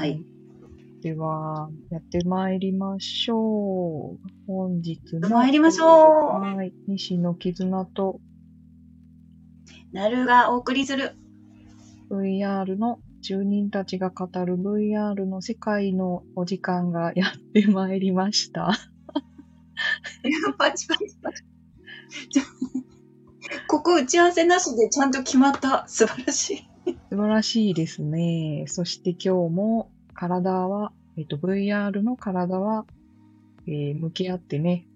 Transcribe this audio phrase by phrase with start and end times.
[0.00, 0.24] はい。
[1.02, 4.18] では、やってまいりましょう。
[4.46, 5.28] 本日の。
[5.28, 6.72] 参りましょうはい。
[6.88, 8.18] 西野絆と
[9.92, 11.16] なるがお送りする。
[12.10, 18.70] VR の住人たちが語る VR の世界のお時間がやってまいりました。
[20.56, 21.42] パチパチパチ。
[23.68, 25.86] ここ打ち合わせなしでちゃんと決まった。
[25.88, 26.69] 素晴らしい。
[27.10, 28.64] 素晴らしいですね。
[28.68, 32.86] そして今日も体は、えっと、VR の体は、
[33.66, 34.86] えー向き合ってね、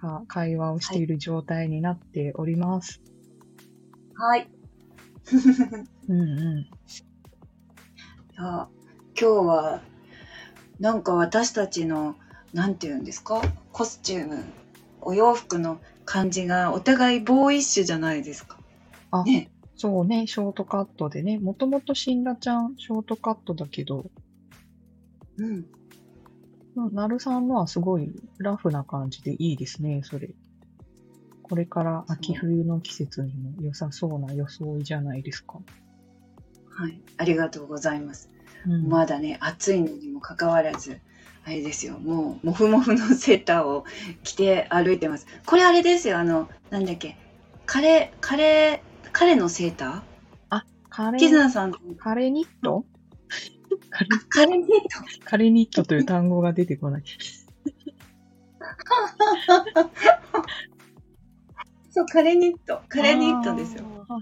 [0.00, 3.00] か会話をしている状態になっております。
[4.14, 4.48] はい。
[6.08, 6.58] うんうん。
[6.62, 6.64] い
[8.36, 8.68] や今
[9.14, 9.80] 日は、
[10.80, 12.16] なんか私たちの、
[12.54, 13.42] なんて言うんですか？
[13.72, 14.42] コスチューム、
[15.02, 18.58] お洋服の感じがお互いボーイッシュじゃないですか。
[19.10, 19.51] あね。
[19.82, 24.12] そうね、ショートカットでね、もともとシンラちゃんショートカットだけど、
[25.38, 25.66] うん。
[26.76, 30.30] うんなるさんのはすごいラフな感じでいいですね、それ。
[31.42, 35.54] これから秋冬の季節にも良さそうな装いじゃないですか。
[36.70, 37.00] はい。
[37.16, 38.30] ありがとうございます。
[38.64, 41.00] うん、まだね、暑いのにもかかわらず、
[41.44, 43.84] あれですよ、もう、もふもふのセーターを
[44.22, 45.26] 着て歩いてます。
[45.44, 47.16] これあれですよ、あの、なんだっけ、
[47.66, 50.62] カレー、カレー、彼のセーター？
[51.16, 52.84] キズカレー、ナさん、カレーニット
[53.90, 54.68] カレカレーニッ
[55.24, 57.02] カレーニットという単語が出てこない。
[57.02, 57.08] ト。
[61.90, 62.80] そう、カレーニット。
[62.88, 63.84] カレーニットですよ。
[64.08, 64.18] あ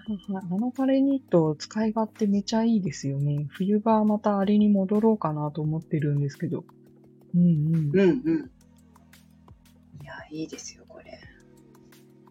[0.57, 3.47] のカレーニット使い勝手めちゃいいですよね。
[3.51, 6.65] 冬場またあれに戻ろうかなと思ってるんですけど。
[7.35, 7.91] うんうん。
[7.93, 8.51] うんうん。
[10.03, 10.80] いや、いいですよ。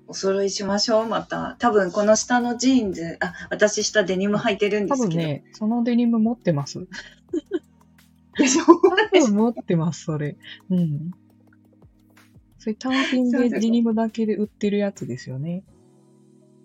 [0.10, 1.56] お揃いしましょう、また。
[1.60, 5.06] 多分、この下のジーンズ、あ、私下デニム履いてるんですけど。
[5.06, 6.80] 多分ね、そのデニム持ってます。
[8.36, 8.72] でしょ多
[9.28, 10.36] 分持ってます、それ。
[10.72, 11.12] うん。
[12.58, 15.64] それ単品そうそうでデニムだけで売ってるやつですよね。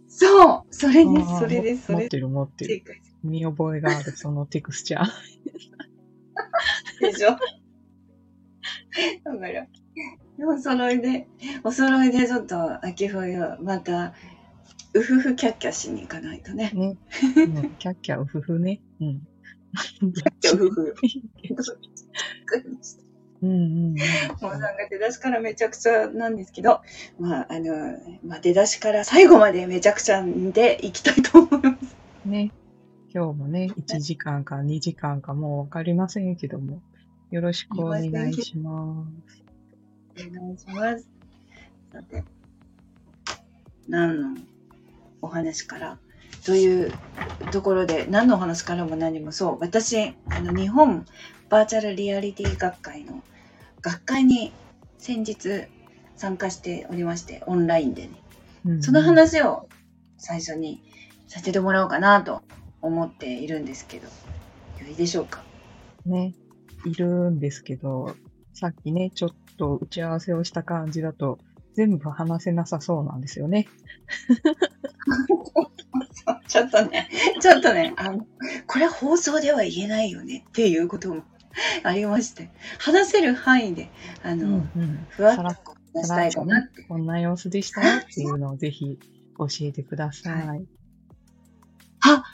[0.09, 2.75] そうそれです、あーそれです、それ持ってる持ってる。
[2.77, 5.07] 正解見覚えがある、そのテクスチャー。
[7.01, 7.37] でしょ？
[9.25, 9.67] だから、
[10.39, 11.29] お揃いで、
[11.63, 14.15] お揃いでちょっと秋冬、また、
[14.95, 16.71] うふふキャッキャしに行かないとね。
[16.73, 16.97] ね。
[17.37, 18.81] うん、キャッキャウフフね。
[19.01, 19.21] うん。
[20.13, 20.95] キャッキャウフフ。
[23.43, 23.59] うんうんう
[23.91, 23.95] ん。
[24.41, 26.81] もうなんか出だしからめちゃくちゃなんですけど、
[27.19, 31.97] まあ、あの、まあ、出だしから最後までめちゃくちゃでいきたいと思います。
[32.25, 32.53] ね。
[33.13, 36.83] 今日もね、1時間か2時間かもうわかりませんけども、
[37.31, 39.44] よろしくお願いします。
[40.17, 41.09] お願いします。
[41.93, 42.25] さて、
[43.89, 44.41] 何の
[45.23, 45.99] お話から
[46.45, 46.93] という
[47.51, 51.07] ところで、何のお話からも何もそう、私、あの、日本
[51.49, 53.23] バーチャルリアリティ学会の
[53.81, 54.53] 学会に
[54.99, 55.67] 先日
[56.17, 58.11] 参加しておりまして、オンラインでね。
[58.67, 59.69] うんその話を
[60.17, 60.83] 最初に
[61.29, 62.41] させてもらおうかなと
[62.81, 64.13] 思っているんですけど、よ
[64.91, 65.45] いでしょうか？
[66.07, 66.35] ね、
[66.87, 68.15] いるんですけど、
[68.55, 71.39] さっきね、ちょっと打ち合わせをした感じだと、
[71.75, 73.67] 全部話せなさそうなんですよね。
[76.49, 77.09] ちょっとね、
[77.41, 78.27] ちょっとね、あの、
[78.67, 81.23] これ放送では言えないよねっていうことも
[81.83, 83.91] ありまして、話せる範囲で、
[84.23, 85.07] あの、うん。
[85.11, 85.57] ふわっと話
[86.05, 86.83] したいかなって。
[86.85, 88.99] こんな様子でしたよっていうのをぜひ
[89.39, 90.67] 教えてください。
[92.07, 92.25] あ、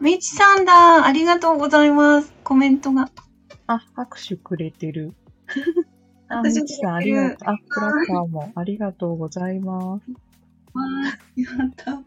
[0.00, 2.32] みちさんだありがとうございます。
[2.44, 3.10] コメントが。
[3.66, 5.14] あ、拍手くれてる。
[6.28, 7.38] あ、拍手みちさんありがとう。
[7.48, 10.10] あ、クラッカーもありがとうございます。
[10.74, 12.02] わーやった。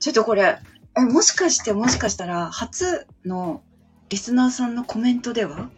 [0.00, 0.58] ちょっとこれ、
[0.96, 3.62] え、もしかしてもしかしたら、初の
[4.08, 5.70] リスナーさんのコメントでは？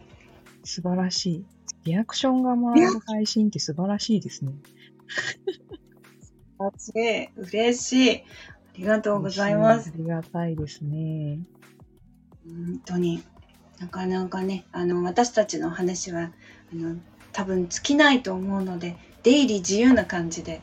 [0.63, 1.45] 素晴らしい。
[1.85, 4.51] リアクションがもらえる配信って素晴らしいですね。
[6.59, 8.17] あつげ、嬉しい。
[8.17, 8.23] あ
[8.77, 9.91] りがとうございます。
[9.95, 11.39] ありがたいですね。
[12.45, 13.23] 本当に
[13.79, 16.31] なかなかねあの私たちの話は
[16.73, 16.97] あの
[17.37, 20.59] 多分尽きないと思うので出入り自由な感じで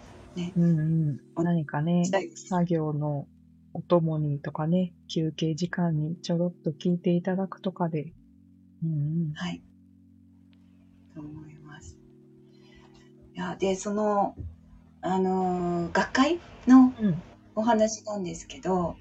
[0.56, 1.44] うんうん。
[1.44, 2.03] 何かね
[2.35, 3.29] 作業の
[3.75, 8.12] お供にとかね、休憩時間にちょろっと聞いていただくとかで。
[8.82, 8.93] うんう
[9.31, 9.32] ん。
[9.35, 9.62] はい
[11.15, 11.97] と思います
[13.37, 14.35] いやでその
[15.00, 17.23] あの学会のうん
[17.55, 18.97] お話なんですけど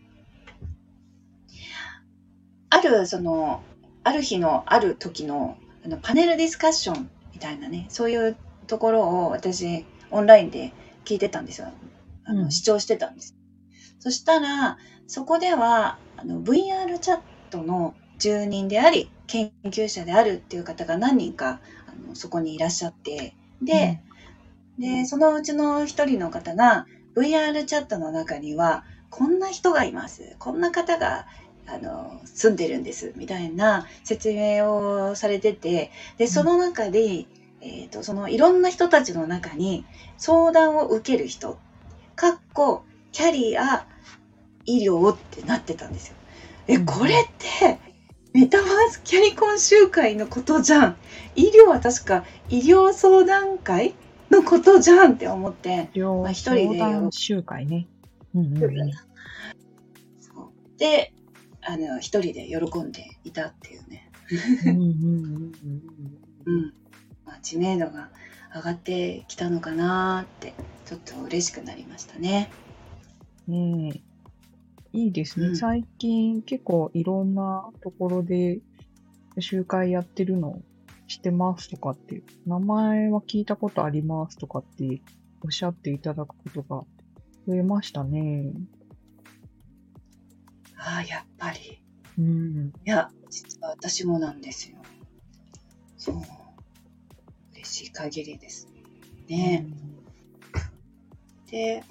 [2.69, 3.63] あるその
[4.03, 8.37] ある日のある時のあのパネルディスカッションみたいなねそういう
[8.67, 10.73] ところを私オンラインで
[11.05, 11.67] 聞いてたんですよ。
[12.25, 12.51] あの、うん。
[12.51, 13.35] 視聴してたんです。
[13.99, 14.77] そしたら
[15.07, 17.19] そこではあの VR チャッ
[17.49, 24.01] トの住人であり研究者であるっていう方が何人かあのそこにいらっしゃってで,、
[24.77, 30.35] でそのうちの一人の方が VR チャットの中にはこんな人がいます。
[30.39, 31.27] こんな方が
[31.65, 37.25] あの住んでるんですみたいな説明をされててでその中で、
[37.61, 39.85] えーと、そのいろんな人たちの中に
[40.17, 41.57] 相談を受ける人
[42.15, 43.87] かっこキャリア
[44.65, 46.15] 医療ってなってたんですよ。
[46.67, 47.79] えこれって
[48.33, 50.97] メタバースキャリコン集会のことじゃん。
[51.35, 53.93] 医療は確か医療相談会
[54.31, 56.79] のことじゃんって思って、まあ、一人で
[57.11, 57.87] 集会ね。
[58.33, 58.91] うんうんうん、
[60.77, 61.13] で
[61.65, 64.09] あの一人で喜んでいたっていうね。
[66.45, 66.73] うん
[67.25, 68.09] まあ、知名度が
[68.55, 70.53] 上がってきたのかなって
[70.85, 72.51] ちょっと嬉しくなりましたね。
[73.47, 74.01] ね
[74.93, 78.59] いいですね、うん、最近結構いろんなところで
[79.39, 80.61] 集会やってるの
[81.07, 85.01] してますとかって、名前は聞いたことありますとかって
[85.43, 86.83] おっしゃっていただくことが
[87.47, 88.51] 増えましたね。
[90.85, 91.81] ああ、やっぱり。
[92.19, 92.73] うん。
[92.85, 94.77] いや、実は私もなんですよ。
[95.97, 96.21] そう。
[97.53, 98.67] 嬉しい限りです
[99.29, 99.65] ね。
[99.65, 101.83] うん、で、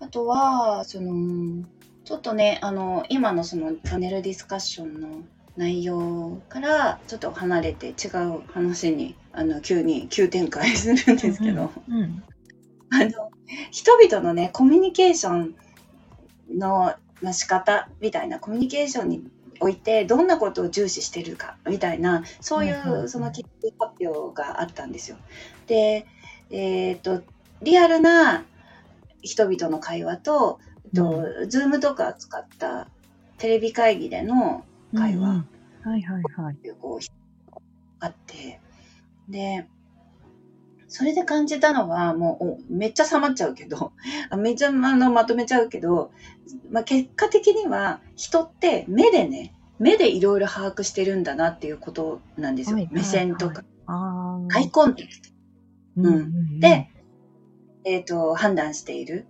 [0.00, 1.64] あとは、その、
[2.04, 5.24] ちょっとね、あの、今のそのパネルディスカッションの
[5.56, 12.22] 内容からちょっと離れて違う話にあの急に急展開するんですけど、うんうん、
[12.90, 13.30] あの
[13.70, 15.54] 人々のねコミュニケーション
[16.58, 19.24] のまあ、仕方みたいなコミュニケーションに
[19.60, 25.16] おいてどんなことを重視してるかみたいなそういうその研究発表があったんですよ。
[25.66, 26.06] で、
[26.50, 27.22] えーと、
[27.62, 28.44] リアルな
[29.22, 32.88] 人々の会話と、うん、と Zoom とか使った
[33.38, 37.06] テレビ会議での会話、うんうん、はいはいはい、こう
[38.00, 38.60] あって
[39.28, 39.66] で
[40.96, 43.90] それで感じたのは、もう、めっちゃ冷まっちゃうけど、
[44.38, 46.12] めっちゃあのまとめちゃうけど、
[46.70, 52.76] まあ、結果的には人って目でね、目でいろいろ把握してるんだなっていうことなんですよ。
[52.76, 53.64] はいはいはい、目線とか。
[53.88, 55.30] アイコンタクト。
[55.96, 56.88] うん、うん、で、
[57.82, 59.26] えっ、ー、と、判断している。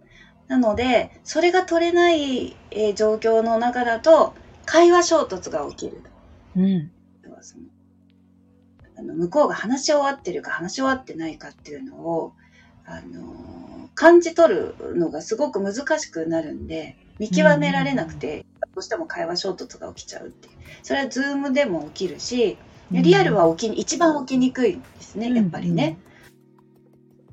[0.49, 4.35] なので、それが取れない、えー、状況の中だと、
[4.67, 6.03] 会話衝突が起きる。
[6.57, 6.91] うん。
[9.05, 12.33] あの向こうが話し終わってるか話し終わってないかっていうのを、
[12.87, 20.49] あの感じ取るのがすごく難しくなるんで見極められなくて、どうしても会話衝突が起きちゃうって
[20.83, 22.57] それはズームでも起きるし
[22.91, 25.99] リアルは起き一番起きにくいんですねやっぱりね。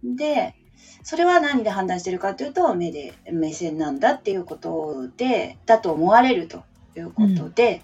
[0.04, 0.56] で
[1.04, 6.64] それは何で判断してるかというと目で目線なんだっていうことでだと思われると
[6.96, 7.82] いうことで、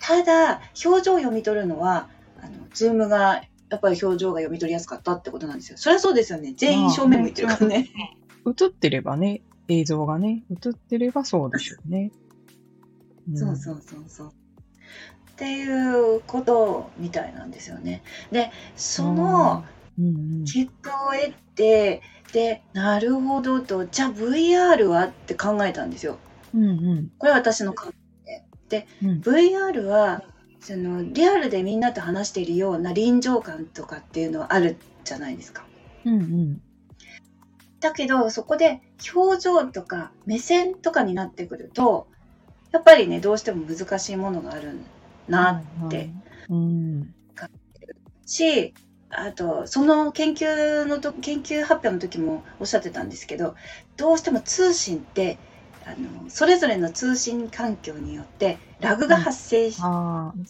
[0.00, 2.08] ただ表情を読み取るのは
[2.46, 5.78] あの、ズームがやっぱり表情が読み取りやすかったってことなんですよ。
[5.78, 6.54] それはそうですよね。
[6.56, 7.90] 全員正面向いてるからね。
[8.46, 12.12] 映ってればね、映像がね、映ってればそうでしょうね。
[13.28, 14.28] うん、そうそうそうそう。
[14.28, 18.02] っていうことみたいなんですよね。
[18.30, 19.64] で、その
[20.44, 22.02] 結果を得て、
[22.32, 26.18] で、なるほどと、じゃあ VR はって考えたんですよ。
[26.54, 27.92] うんうん、これは私の考
[28.26, 28.86] えで。
[28.86, 30.22] で、うん、VR は
[30.66, 35.64] そのリアルでみんなと話しているような臨場感とかっていうのはあるじゃないですか。
[36.04, 36.60] うんうん、
[37.78, 38.82] だけどそこで
[39.14, 42.08] 表情とか目線とかになってくると
[42.72, 44.80] やっぱりねどうしても難しいものがある
[45.28, 46.10] なって、
[46.48, 47.14] うん
[48.28, 48.74] し
[49.10, 53.54] あとその研究のと研究発表の時もおっしゃってたんですけど
[53.96, 55.38] どうしても通信って
[55.86, 59.80] あのそれぞれの通信環境によってラグが発生す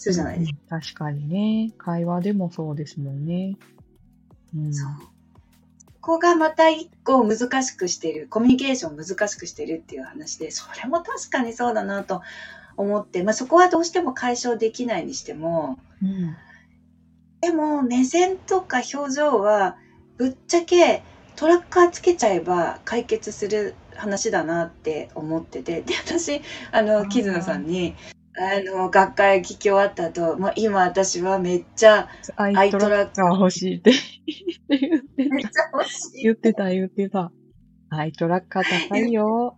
[0.08, 1.72] るじゃないですか、うん、確かにね。
[1.76, 3.56] 会話でもそうですもんね、
[4.56, 4.90] うん、そう。
[6.00, 12.22] ここがまた一個難しくしてるコミュニケーション難しくしてるっていう話でそれも確かにそうだなと
[12.76, 16.36] 思って、まあ、そこはどうしても解消できないにしても、うん、
[17.40, 19.76] でも目線とか表情は
[20.16, 21.02] ぶっちゃけ
[21.34, 26.40] トラッカーつけちゃえば解決する話だなって思っててで私
[26.72, 27.94] あの木津さんに
[28.38, 33.92] あの学会聞き終わった後、まあ、今私はめっちゃアイトラッカー欲しいって
[34.68, 35.70] 言ってた。
[36.22, 37.32] 言ってた言ってた。
[37.88, 39.56] アイトラッカー高いよ。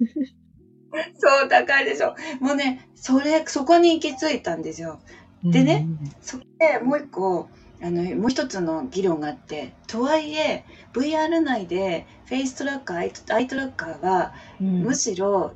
[1.18, 2.14] そう、高いでしょ。
[2.40, 5.00] もうね、それ、そこに行き着いたんですよ。
[5.42, 7.48] でね、うん、そこでもう一個、
[7.82, 12.96] あのもう一つの議論があってとはいえ VR 内でフェイストラッカー
[13.34, 15.52] アイトラッカーは、むしろ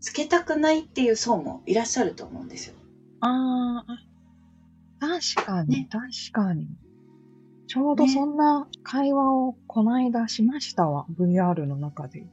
[0.00, 2.74] つけたくないっていう層もいらっしゃると思うんですよ。
[3.20, 3.98] ああ、
[5.00, 6.68] 確かに、ね確かに。
[7.66, 12.26] ちょうどそんな会話をこの間しましたわ、VR の中で。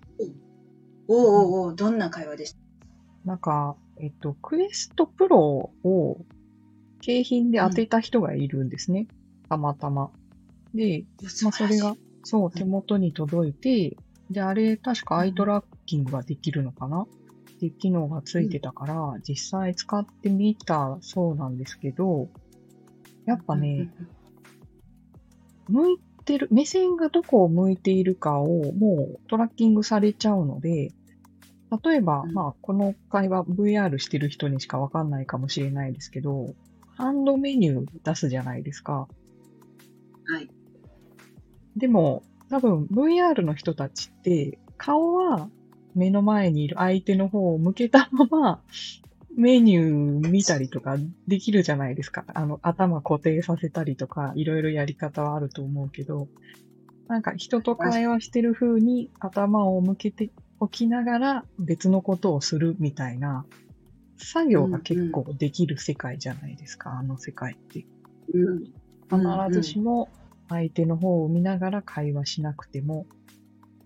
[1.07, 2.59] おうおうおうどんな会話でした？
[3.25, 6.25] なんか、えっと、クエストプロを
[7.01, 9.07] 景品で当てた人がいるんですね。
[9.53, 10.12] たまたま。
[10.74, 11.05] で、
[11.43, 13.98] まあそれが、そう、手元に届いて、
[14.31, 17.01] で、あれ、確かアイトラッキングができるのかな？
[17.01, 17.05] っ
[17.60, 22.29] て機能がついてたから、実際使ってみたそうなんですけど、
[23.25, 23.89] やっぱね、
[25.67, 30.91] 向いてる、目線がどこを向いているかをもうトラッキングされちゃうので、
[31.83, 32.33] 例えば、うん。
[32.33, 36.53] まあ、この会話 VR してる人にしかわかんないかもしれないですけど、
[36.95, 39.07] ハンドメニュー出すじゃないですか。
[40.27, 40.49] はい。
[41.75, 45.49] でも、多分 VR の人たちって、顔は
[45.95, 48.61] 目の前にいる相手の方を向けたまま、
[49.35, 52.23] メニュー見たりとかできるじゃないですか。
[52.35, 56.27] あの、頭固定させたりとか、いろいろやり方はあると思うけど、
[57.07, 63.45] なんか人と会話してる風に頭を向けておきながら別のことをするみたいな、
[64.17, 67.85] 作業が結構できる世界じゃないですか、あの世界って。
[68.33, 68.63] うん。
[69.17, 70.10] 必ずしも
[70.50, 73.05] 相手の方を見ながら会話しなくても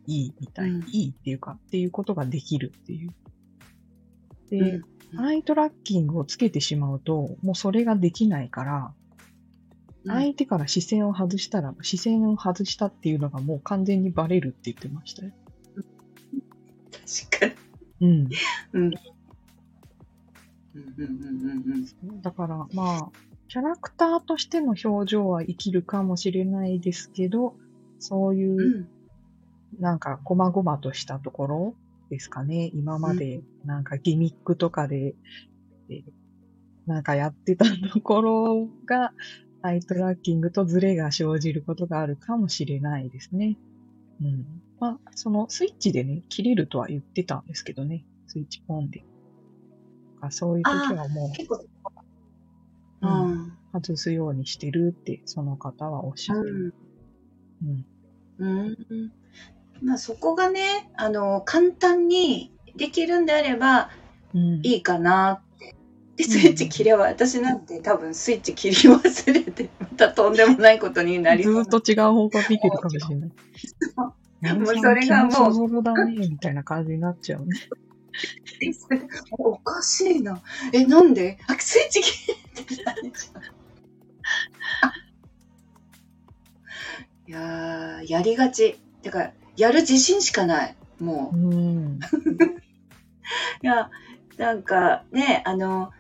[0.06, 3.14] いいみたい、うんいいっていうか、っていうことができるっていう。
[4.50, 4.84] で、うん
[5.16, 8.94] アイトラッキングをつけてしまうと、もうそれができないから、
[10.06, 15.32] 相手から視線を外したら、視線を外したっていうのがもう完全にバレるって言ってましたよ。
[17.30, 17.56] 確か
[18.02, 18.08] に。
[18.08, 18.30] うん。
[18.74, 18.84] うん。
[18.84, 18.94] うん
[20.74, 23.10] うんうんうんだから、まあ、
[23.50, 27.56] キャラクターとしての表情は生きるかもしれないですけど、
[28.00, 28.60] そういううん。
[28.60, 28.88] うん。
[29.80, 31.74] なんか、こまごまとしたところ
[32.10, 32.72] ですかね。
[32.74, 35.16] 今まで、なんかギミックとかで、
[35.90, 36.04] え
[36.86, 39.14] なんかやってたところが、
[39.62, 43.58] アイトラッキングとズレが生じることがあるかもしれないですね。
[44.22, 44.46] うん。
[44.80, 48.06] まあ、そのスイッチでね、切れるとは言ってたんですけどね。
[48.28, 49.04] スイッチポンで。
[50.22, 51.64] あそういう時はも結構、
[53.02, 53.58] う、んん。
[53.74, 56.74] 外すようにしてるって、その方はおっしゃってる。
[57.64, 57.86] うん。
[58.40, 59.12] うん。
[59.82, 63.90] まあそこがね、あの、簡単にできるんであれば
[64.34, 64.62] うん。
[64.64, 65.76] いいかなって。
[66.18, 73.32] で、スイッチ切れば、私なんて多分スイッチ切り忘れて、またとんでもないことになりずそうーっと違う方向見てるかもしれない。
[74.42, 75.54] もうそれがもう
[76.30, 77.56] みたいな感じになっちゃうね。
[79.32, 80.42] おかしいな。
[80.74, 81.38] え、なんで？
[81.48, 83.40] あ、スイッチ切れてたでしょ。
[84.82, 84.94] あ
[87.28, 88.80] いやー、やりがち。
[89.02, 90.76] てか、やる自信しかない。
[91.00, 91.38] もう。
[91.38, 92.00] うん。
[93.62, 93.90] いや、
[94.38, 95.92] なんかね、あの、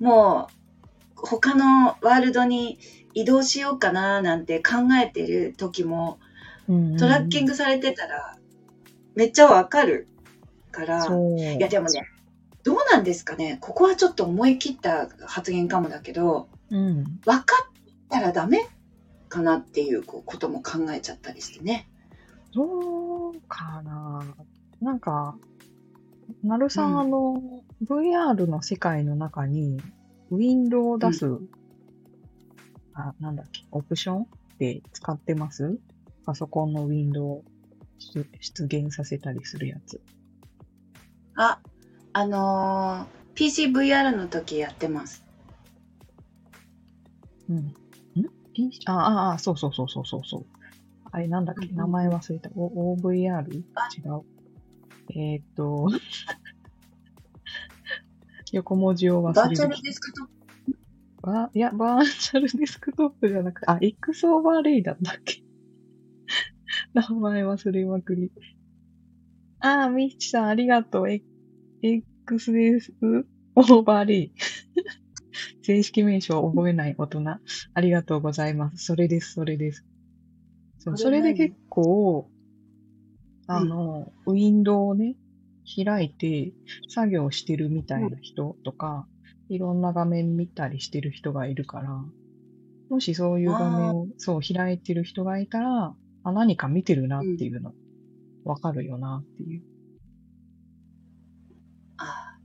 [0.00, 2.78] もう、他のワールドに
[3.14, 6.18] 移動しようかななんて考えてる時も、
[6.98, 8.36] トラッキンググされてたら、
[9.14, 10.08] めっちゃわかる
[10.76, 11.06] から。
[11.06, 12.06] いやでもね、
[12.62, 17.04] どうなんですかね、ここはちょっと思い切った発言かもだけど、うん。
[17.24, 17.72] 分かっ
[18.10, 18.68] たらダメ
[19.28, 21.88] かなっていうことも考えちゃったりしてね。
[22.52, 24.34] どうかな。
[24.80, 25.38] なんか、
[26.42, 27.42] なるさん、うんあの、
[27.84, 29.80] VR の世界の中に、
[30.30, 31.26] ウィンドウを出す、
[32.94, 34.26] あ、なんだっけ、オプションっ
[34.58, 35.78] て使ってます？
[36.24, 37.44] パソコンのウィンドウを
[38.14, 40.00] 出出現させたりするやつ。
[41.36, 41.60] あ、
[42.12, 45.22] あのー PCVR の時やってます。
[47.50, 47.56] うん。
[47.58, 47.74] ん
[48.54, 50.46] ？P- ああ、あそうそうそうそうそうそう。
[51.12, 52.48] あれなんだっけ、うんうん名前忘れた。
[52.56, 53.26] お OVR?
[53.26, 53.40] 違
[54.16, 54.24] う。
[55.10, 55.88] えーっと、
[58.52, 60.32] 横文字を忘れ、バーチャルデスクトップ？
[61.22, 65.42] バいや、バーチャルデスクトップじゃなくて、あ、X オーバーレイだったっけ？
[66.94, 68.32] 名前忘れまくり。
[69.60, 71.10] あー、ミッチさんありがとう。
[71.10, 71.22] え
[71.82, 72.92] XS
[73.54, 74.32] Overlay。
[75.62, 77.20] 正式名称を覚えない大人。
[77.28, 78.84] ありがとうございます。
[78.84, 79.84] それです、それです。
[80.78, 82.30] そうそこれで結構、
[83.46, 85.16] あの、ウィンドウをね、
[85.84, 86.52] 開いて
[86.88, 89.06] 作業してるみたいな人とか、
[89.48, 91.90] いろんな画面見たりしてる人がいるから、
[92.88, 97.72] もしそういう画面を、そう、開いてる人がいたら、あ、何か見てるなっていうの、
[98.46, 99.62] わかるよなっていう。
[101.98, 102.38] ああ、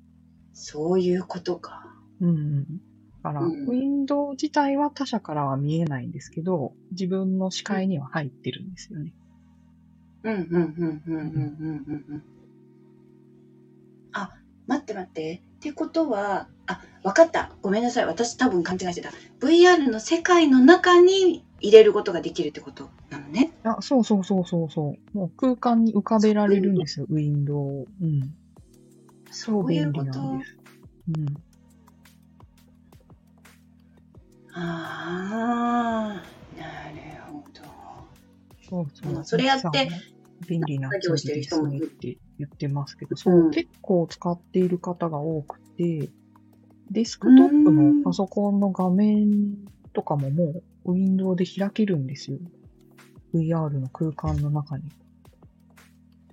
[0.51, 1.83] そういうことか。
[2.19, 2.63] うん。
[2.63, 2.69] だ
[3.21, 9.13] から、うん、ウィンドウ自体は他者からは見えないんですけど、自分の視界には入ってるんですよね。
[10.23, 12.23] うんうんうんうんうんうんうん。
[14.13, 14.31] あ、
[14.67, 15.50] 待って待って。
[15.61, 17.51] ってことは、あ、わかった。
[17.61, 18.07] ごめんなさい。
[18.07, 19.11] 私多分勘違いしてた。
[19.41, 23.53] VR の世界の中に入れることができるってことなのね。
[23.63, 25.17] あ、そうそうそうそうそう。
[25.17, 27.85] もう空間に浮かべられるんですよ、ウィンドウを。
[28.01, 28.21] うん。
[29.27, 30.03] 超そうい便利。
[30.03, 30.57] なんです。
[31.09, 31.25] うん。
[34.53, 37.61] ああ、なるほど。
[38.67, 39.19] そうそうう。
[39.19, 39.89] んそれやって
[40.47, 46.09] 便利な作業してる人もツールですねって言ってますけど、そ結構使っている方が多くて、
[46.89, 49.55] デスクトップのパソコンの画面
[49.93, 52.37] とかももうウィンドウで開けるんですよ。
[53.33, 54.83] VR の空間の中に。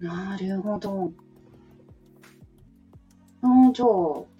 [0.00, 1.12] なるほど。
[3.42, 4.37] ああ、じゃあ、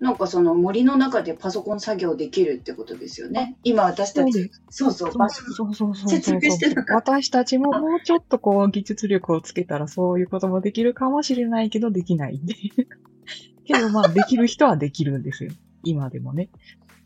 [0.00, 3.58] なんかその森の中でパソコン作業できるってことですよね。
[3.64, 12.54] 今私たち、そうそう、そうそうそう説明してなかっ私たちももうちょっとこう技術力をつけたらそういうこともできるかもしれないけどできないんで。
[13.64, 15.52] けどまあできる人はできるんですよ。
[15.84, 16.48] 今でもね。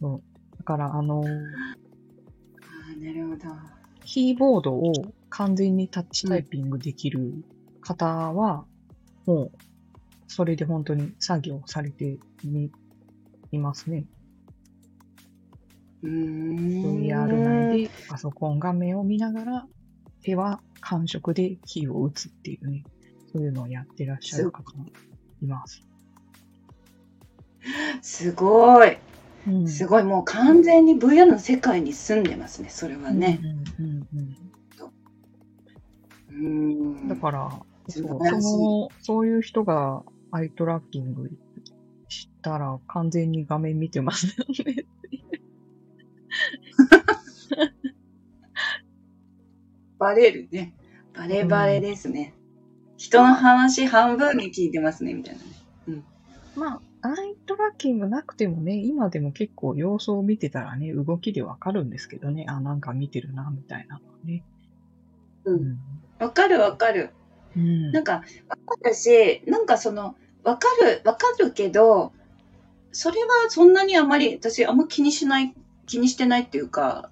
[0.01, 3.41] そうだからあの、ああ、なるほど。
[4.05, 4.93] キーボードを
[5.31, 7.45] 完全にタッチタイピングできる
[7.81, 8.67] 方は、
[9.27, 9.53] もう
[10.29, 12.71] それで本当に作業されてみ
[13.55, 14.07] いますね。
[16.03, 17.27] VR
[17.71, 19.67] 内でパソコン画面を見ながら、
[20.23, 22.85] 手は感触でキーを打つっていうね、
[23.33, 24.85] そういうのをやってらっしゃる方が
[25.43, 25.87] います。
[28.03, 28.99] すごい。
[29.47, 30.03] うんすごい。
[30.03, 33.41] もう完全に VR の世界に住んでますね、それはね。
[37.09, 38.07] だから、そう
[38.41, 41.33] その、そういう人がアイトラッキングし
[42.45, 44.33] たら完全に画面見てますよ
[44.67, 44.85] ね。
[49.99, 50.75] バレるね。
[51.15, 52.35] バレバレですね。
[52.97, 55.49] 人の話半分に聞いてますね、みたいなね。
[56.55, 64.45] まあ、アイトラッキングなくてもね、今でも結構様子を見てたらね、動きでわかるんですけどね、あ、なんか見てるな、みたいなのね。
[65.45, 65.79] うん
[66.19, 67.11] わかるわかる。
[67.57, 67.93] うん。
[67.93, 68.27] なんか、わか
[68.89, 72.13] るし、なんかその、わかる、わかるけど、
[72.95, 75.53] それはそんなにあまり、私あんま気にしない、
[75.87, 77.11] 気にしてないっていうか、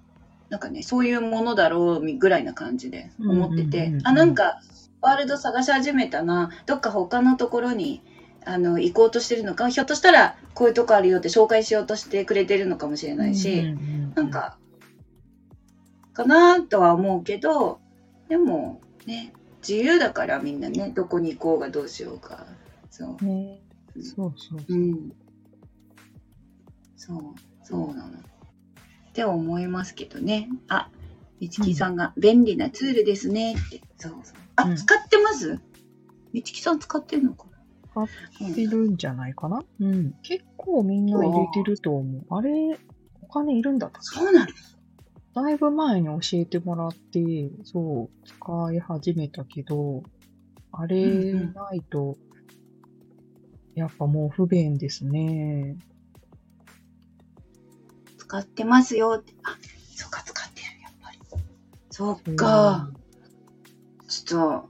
[0.49, 4.61] なんかね、そういうものだろうぐらいな感じで思っててあ、なんか、
[5.01, 8.01] ワールド探し始めたな、どっか他のところに、
[8.45, 13.75] あの、行こうとしてるのか、ひょっとしたら、こういうとこあるよって紹介しようとしてくれてるのかもしれないし、
[14.15, 14.57] なん、か、
[16.13, 17.79] かなとは思うけど、
[18.29, 19.33] でもね、
[19.67, 22.45] 自由だからみんなね、どこに行こうがどうしようか。
[22.89, 23.25] そう。
[23.25, 23.59] ね、
[23.97, 24.75] そうそうそうう。
[24.75, 25.11] ん。
[27.05, 27.19] そう、
[27.63, 28.17] そうなの。
[28.17, 30.47] って思いますけどね。
[30.69, 30.89] あ、
[31.39, 33.81] みちきさんが、便利なツールですねって。
[33.97, 34.37] そうそう。
[34.55, 35.59] あ、うん使ってます？
[36.31, 37.45] みちきさん使ってんのか
[37.95, 39.63] な使ってるんじゃないかな？
[39.81, 40.13] うん。
[40.23, 42.25] 結構みんな入れてると思う。
[42.29, 42.77] あれ、
[43.21, 44.51] お金いるんだったそうなの
[45.33, 50.03] だいぶ前に教えてもらって、そう、使い始めたけど、
[50.71, 52.17] あれうんうんないと、
[53.75, 55.75] やっぱもう不便ですね。
[58.23, 59.33] 使ってますよって。
[59.43, 59.57] あ、
[59.95, 61.19] そっか、使ってる、やっぱり。
[61.89, 62.89] そっか。
[64.07, 64.69] ちょっと、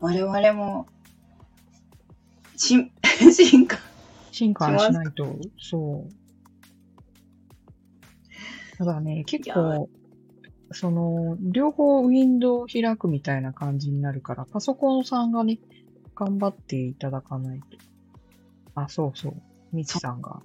[0.00, 0.86] 我々も、
[2.56, 2.92] しん、
[3.32, 3.78] 進化。
[4.30, 6.12] 進化しないと、そう。
[8.76, 9.88] ただね、結構、
[10.72, 15.58] その、両方ウィンドウを開くみたいな感じになるから、パソコンさんがね、
[16.14, 17.78] 頑張っていただかないと。
[18.74, 19.34] あ、そうそう。
[19.72, 20.42] みちさんが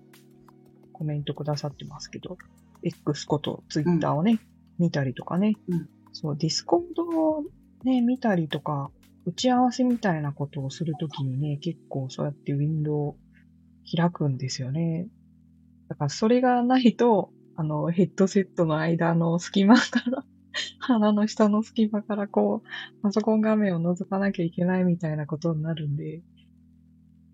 [1.00, 2.38] コメントくださってますけど、
[2.84, 4.40] X ことツイッターをね、
[4.78, 7.44] 見たりとかね、うんそう、ディスコードを
[7.86, 8.92] ね、見たりとか、
[9.26, 13.18] 打ち合わせみたいなことをするときにね、結構そうやってウィンドウを
[13.96, 15.08] 開くんですよね。
[15.88, 20.26] だからそれがないと、あの、ヘッドセットの間の隙間から、
[20.80, 26.22] 鼻の下の隙間からこう、パソコン画面を覗かなきゃいけないみたいなことになるんで、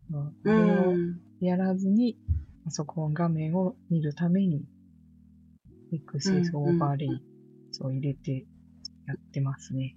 [0.10, 1.20] まあうあれをん。
[1.40, 2.18] やらずに、
[2.66, 4.66] パソコン画面を見るために、
[5.94, 7.10] エクセスオーバーレイ、
[7.72, 8.48] そう入れて
[9.06, 9.96] やってますね。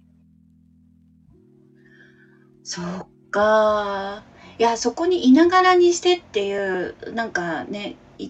[2.63, 4.23] そっか。
[4.59, 8.29] いや、そこにいながらにしてっていう、なんかね、い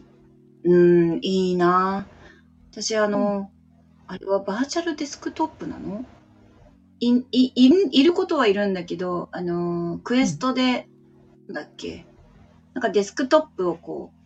[0.63, 2.07] うん、いいな。
[2.71, 3.51] 私、あの、
[4.07, 6.05] あれはバーチャルデスクトップなの？
[7.01, 10.87] い、い、い、いることはいるんだけど、あの、クエストで、
[11.47, 12.05] なんだっけ、
[12.73, 14.18] なんかデスクトップをこう、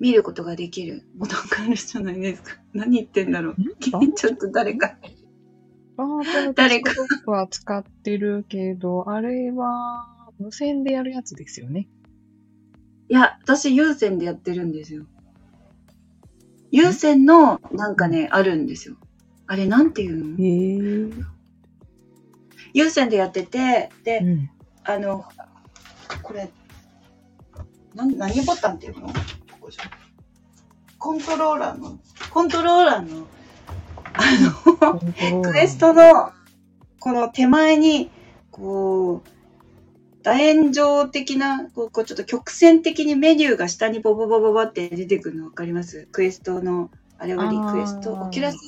[0.00, 2.56] 見ることができるボタンがあるじゃないですか。
[2.72, 3.56] 何言ってんだろう。
[3.80, 4.00] ちょ
[4.32, 4.96] っと誰か。
[5.96, 11.88] バーチャルデ誰かスクトップは使ってるけど、あれは無線でやるやつですよね。
[13.08, 15.06] いや、私有線でやってるんですよ。
[16.70, 18.96] 有線のなんかね、あるんですよ。
[19.46, 20.36] あれなんていうの？
[20.38, 21.38] へえ。
[22.74, 24.50] 有線でやってて、で、うん。
[24.84, 25.24] あの、
[26.22, 26.50] これ、
[27.94, 29.08] なん何ボタンっていうの？
[29.70, 29.90] じゃ
[30.98, 31.98] コントローラーの、
[32.30, 33.26] コントローラーの、
[34.14, 36.32] あの、 Quest の、
[36.98, 38.10] この手前に、
[38.50, 39.28] こう、
[40.24, 46.08] 楕円状的な、こう、こうちょっと曲線的にメニューが下にボボボボボって出てくるの分かります？
[46.10, 48.58] Quest の、あれはリクエスト、 Oculus。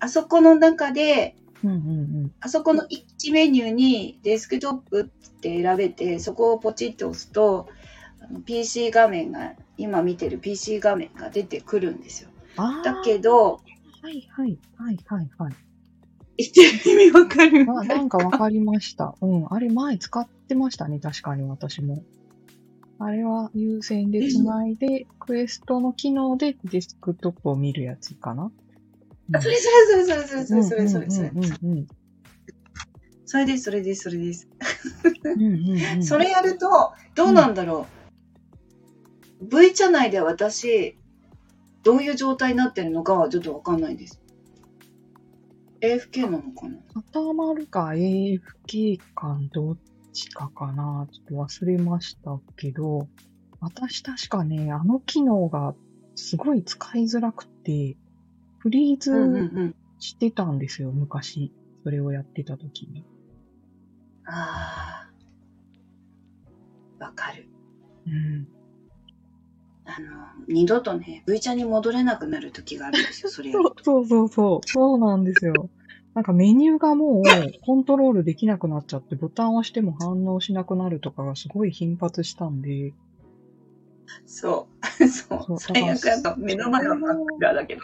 [0.00, 5.04] あそこの中で、うんうんあそこの一メニューにデスクトップっ
[5.40, 7.68] て選べて、そこをポチッと押すと、
[8.40, 12.30] PC 画面が、今見てる PC 画面が出てくるんですよ。
[12.56, 13.60] だけど、
[14.02, 15.52] はいはいはいはいはい。
[16.38, 19.14] 言ってる意味わかるあなんかわかりました。
[19.20, 19.46] うん。
[19.50, 22.02] あれ前使ってましたね、確かに私も。
[22.98, 28.50] あれは有線でつないで、クエストの機能でデスクトップを見るやつかな。
[29.34, 31.30] あそれそれそれそれそれそれそれそれ
[33.26, 33.46] それ。
[33.46, 34.48] です、それです、それです。
[35.24, 38.01] うんうんうん それやると、どうなんだろう。
[39.42, 40.96] V チャ内で私、
[41.82, 44.22] どういう状態になってるのかはちょっとわかんないです。
[45.80, 46.78] AFK なのかな？
[47.10, 49.78] 固まるか AFK かどっ
[50.12, 51.08] ちかかな。
[51.10, 53.08] ちょっと忘れましたけど、
[53.60, 55.74] 私確かね、あの機能が
[56.14, 57.96] すごい使いづらくて、
[58.58, 59.74] フリーうんうんズうん。
[59.98, 61.52] してたんですよ、昔。
[61.82, 63.04] それをやってた時に。
[64.24, 65.10] あ
[67.00, 67.04] あ。
[67.04, 67.48] わかる。
[68.06, 68.46] うん。
[69.84, 70.06] あの、
[70.48, 73.84] 二度とね、V チャに戻れなくなる時があるんですよ、 それやると。
[73.84, 74.68] そうそうそう。
[74.68, 75.70] そうなんですよ。
[76.14, 77.22] なんかメニューがもう
[77.64, 82.92] コントロールできなくなっちゃって、ボタンを押しても反応しなくなるとかがすごい頻発したんで、
[84.26, 84.68] そ
[85.00, 85.08] う。
[85.08, 85.42] そ。
[85.42, 87.82] そうう最悪だと目の前は真っ暗だけど。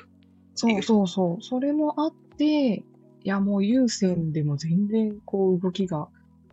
[0.54, 1.42] そうそうそう。
[1.42, 2.84] それもあって、い
[3.24, 6.08] やもう有線でも全然こう動きが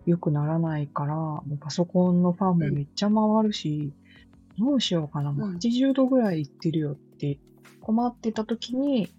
[0.05, 3.91] 良くならないから、もうパソコンのファンもめっちゃ回るし、
[4.57, 7.37] どうしようかな、もううん80度ぐらいいってるよって
[7.81, 9.09] 困ってた時に、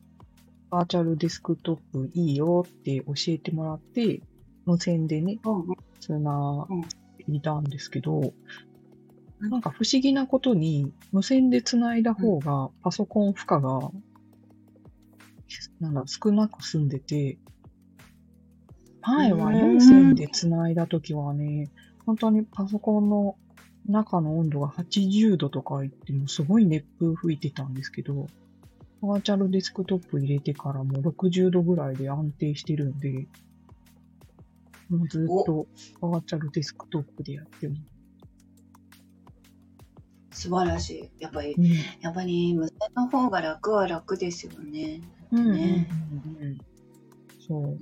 [0.71, 4.21] バーチャルデスクトップいいよって教えてもらって、
[4.65, 5.39] 無線でね、
[6.01, 6.67] つな
[7.29, 8.33] いだんですけど、
[9.41, 9.51] うん。
[9.51, 13.93] なんか不思議なことに、無線でつないだ方が、パソコン負荷が、
[15.81, 17.39] なんだ、少なく済んでて、
[19.03, 21.71] 前は有線でつないだ時はね、
[22.05, 23.37] 本当にパソコンの
[23.89, 28.27] 中の温度が80度とかいってもすごい熱風吹いてたんですけど、
[29.03, 33.29] バーチャルデスクトップ入れてからもう60度ぐらいで安定してるんで、
[34.89, 35.67] もうずっと
[36.01, 37.83] バーチャルデスクトップでやってます。
[40.33, 41.23] 素晴らしい。
[41.23, 41.65] やっぱり、うん
[42.01, 45.01] やっぱり無線の方が楽は楽ですよね。
[45.33, 45.87] うん
[47.47, 47.67] そうう。
[47.69, 47.79] ん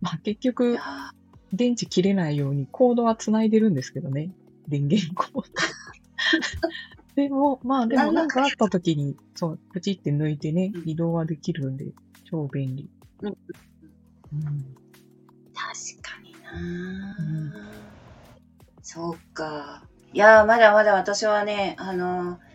[0.00, 1.10] まあ結い局や、
[1.52, 4.30] 電池切れないようにコードは繋いでるんですけどね。
[4.68, 5.42] 電源コード。
[7.16, 11.86] でも、まあでもなんかあった時に、そう、プチって抜いてねう、ん移動はできるんで、
[12.24, 12.90] 超便利。
[13.20, 13.36] うんうん。
[15.54, 17.52] 確かにな、うん
[18.82, 19.82] そうか。
[20.12, 22.46] いやー、まだまだ私はね、あのー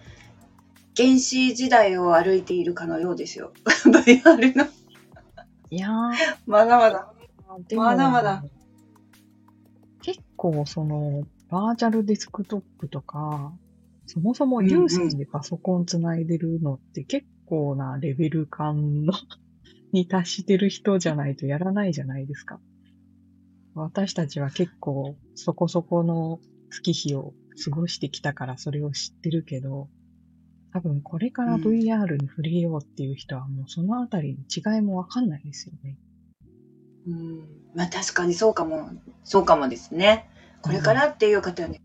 [0.96, 3.54] 原始時代を歩いているかのようですよ。
[4.06, 4.66] VR の。
[5.70, 6.14] いやー、
[6.46, 7.14] まだまだ。
[7.76, 8.44] まだまだ。
[10.02, 13.54] 結構その、バーチャルデスクトップとか、
[14.08, 19.14] そもそも有線でパソコンつないでるのって結構なレベル感の
[19.92, 22.62] に達してる人じゃないとやらないじゃないですか。
[23.76, 27.34] 私たちは結構そこそこの月日を
[27.64, 29.90] 過ごしてきたからそれを知ってるけど、
[30.74, 35.98] 多分これからうん VR に触れようっていう人はもうそのあたりの違いもわかんないですよね。
[37.08, 37.40] うん。
[37.76, 38.90] まあ確かにそうかも、
[39.26, 40.30] そうかもですね。
[40.62, 41.82] これからっていう方はね、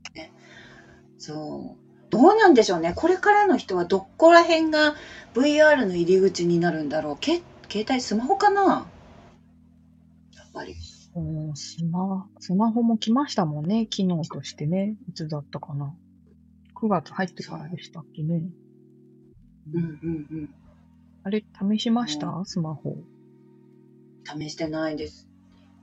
[1.19, 2.11] そう。
[2.11, 2.93] どうなんでしょうね。
[2.95, 4.95] これからの人はどこら辺が
[5.35, 7.19] VR の入り口になるんだろう。
[7.19, 8.87] け携帯、スマホかな？
[10.35, 10.75] やっぱり。
[11.17, 14.97] うんスマ、スマホも来ましたもんね、機能としてね。
[15.09, 15.95] いつだったかな。
[16.75, 18.43] 9月入ってからでしたっけね。
[19.73, 20.55] うんうんうん。
[21.25, 22.45] あれ、試しました？
[22.45, 22.99] スマホ。
[24.25, 25.27] 試してないです。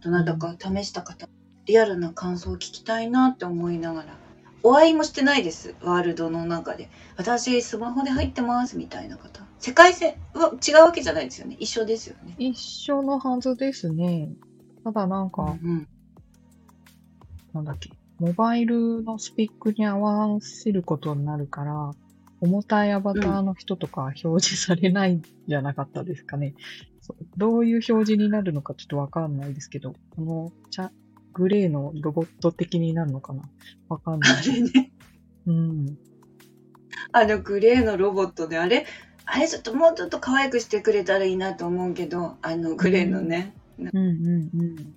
[0.01, 1.27] どなたか試した方、
[1.65, 4.17] リアルな感想を聞きたいなって思いながら。
[4.65, 5.75] お会いもしてないです。
[5.81, 6.89] ワールドの中で。
[7.17, 9.45] 私、スマホで入ってますみたいな方。
[9.59, 11.57] 世界線は違うわけじゃないですよね。
[11.59, 12.35] 一緒ですよね。
[12.37, 14.29] 一緒のはずですね。
[14.83, 15.87] ただなんか、うん
[17.53, 21.91] なんだっけ、モバイルのスペックに合わせることになるから、
[22.41, 26.55] 重たいアバターの人とかは表示されないんじゃなかったですかね。
[26.99, 30.91] そうどういう表示になるのかちょっとわかんないですけど、この茶、
[31.33, 33.43] グレーのロボット的になるのかな？
[33.89, 34.45] わかんなあい。
[34.45, 34.91] れね、
[35.47, 35.97] うん。
[37.11, 38.85] あのグレーのロボットで、あれ、
[39.25, 44.95] あれちょっともうちょっと可愛くしてくれたらいいなと思うけど、あのグレーのね、うんうんうん。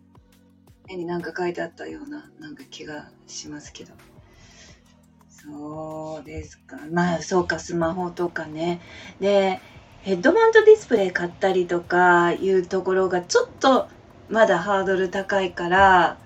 [0.88, 3.92] 絵になんか書いてあったような、なんか気がしますけど。
[5.29, 6.79] そうですか。
[6.92, 8.81] まあ、そうか、スマホとかね。
[9.20, 9.61] で、
[10.03, 13.88] ヘッドマウントディスプレイ買ったりとかいうところがちょっと
[14.29, 16.18] まだハードル高いから、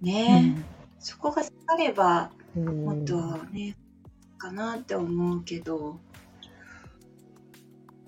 [0.00, 0.56] ね、
[0.98, 2.84] そこが下がればうん。
[2.84, 3.16] もっと
[3.52, 3.76] ね、
[4.38, 5.98] かなって思うけど、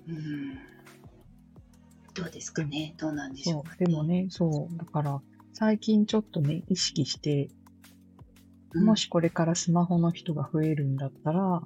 [0.07, 0.55] うん。
[2.13, 2.95] どうですかね？
[2.97, 5.21] どうなんでしょうか、そう、でもね、そう、だから、
[5.53, 7.49] 最近ちょっとね、意識して、
[8.73, 8.85] うん。
[8.85, 11.61] もしこれからスマホの人が増えるんだったら、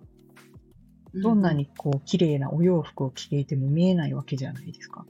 [1.13, 5.05] どんなにこう、綺麗なお洋服を着ていても見えないわけじゃないですか。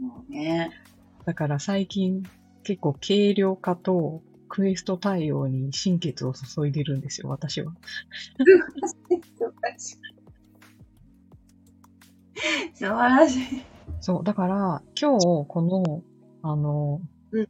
[0.00, 0.70] もうね。
[1.24, 2.22] だから最近、
[2.66, 7.72] 結構軽量化とクエスト対応に心血を注いでるんですよ、私は。
[12.74, 13.62] 素晴らしい。
[14.00, 16.02] そう、だから、今日、この、
[16.42, 17.00] あの、
[17.30, 17.46] うん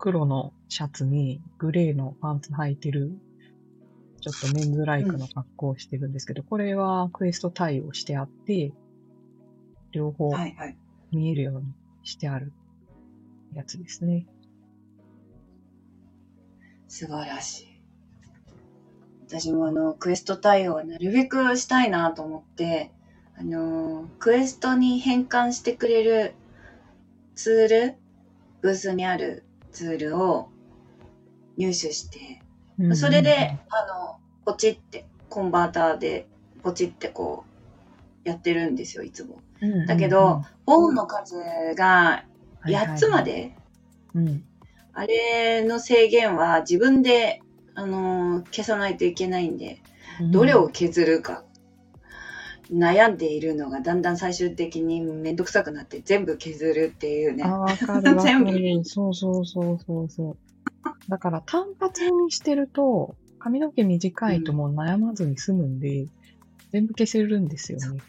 [0.00, 3.10] 黒のシャツにグレーのパンツ履いてる、
[4.20, 8.70] ちょっとメンズライクの格好をしてるんですけど、これはクエスト対応してあって、
[9.92, 10.76] 両方はいはい。
[11.10, 11.72] 見えるように
[12.04, 12.52] してある
[13.54, 14.26] やつですね。
[16.88, 17.68] 素晴らしい。
[19.28, 22.90] 私もあの、クエスト対応はなるべくしたいなと思って、
[23.38, 26.34] あの、クエストに変換してくれる
[27.34, 27.94] ツール、
[28.62, 30.48] ブースにあるツールを
[31.56, 32.42] 入手して、
[32.78, 36.26] うんそれで、あの、ポチって、コンバーターで
[36.62, 37.44] ポチってこ
[38.24, 39.42] う、やってるんですよ、いつも。
[39.60, 41.36] うんだけど、本の数
[41.76, 42.24] が
[42.60, 43.54] はいはいはい8つまで、
[44.14, 44.44] うん。
[44.98, 47.40] あれの制限は自分で、
[47.76, 49.80] あのー消さないといけないんで、
[50.32, 51.44] どれを削るか
[52.72, 57.44] 悩んでいるのがだんだん最終的にめんどくさくなって全部削るっていうね。
[57.44, 58.84] あ、わかる 全部る。
[58.84, 60.36] そうそうそうそうそう。
[61.08, 66.08] だから単発にしてると、髪の毛短いともう悩まずに済むんで、
[66.72, 68.00] 全部消せるんですよね。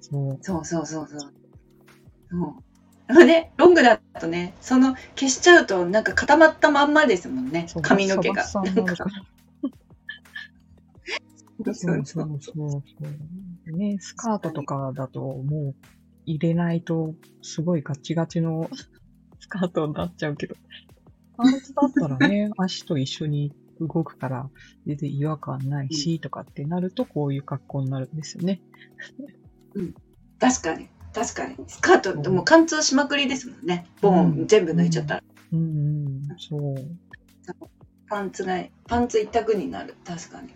[0.00, 0.38] そう。
[0.40, 2.67] そうそうそうそう。
[3.10, 3.26] そう。
[3.26, 8.44] で、ロングだとね、その消しちゃうとなんか固まったまんまですもんね髪の毛が。
[8.44, 8.84] そうそう
[11.74, 12.82] そそううそうそ
[13.72, 13.76] う。
[13.76, 15.74] ね、スカートとかだともう
[16.24, 18.70] 入れないとすごいガチガチの
[19.40, 20.54] スカートになっちゃうけど、
[21.36, 24.50] パンツだったらね、 足と一緒に動くから
[24.86, 28.60] 全然違和感ないし、とかってなるとこういう格好になるんですよね。
[30.38, 30.88] 確かに。
[31.12, 31.56] 確かに。
[31.66, 33.86] スカートってもう貫通しまくりですもんね。
[34.00, 35.22] ボーン、うん全部抜いちゃったら。
[35.52, 35.62] うんう
[36.10, 36.74] ん、そう。
[38.08, 39.94] パンツが、パンツ一択になる。
[40.04, 40.48] 確かに。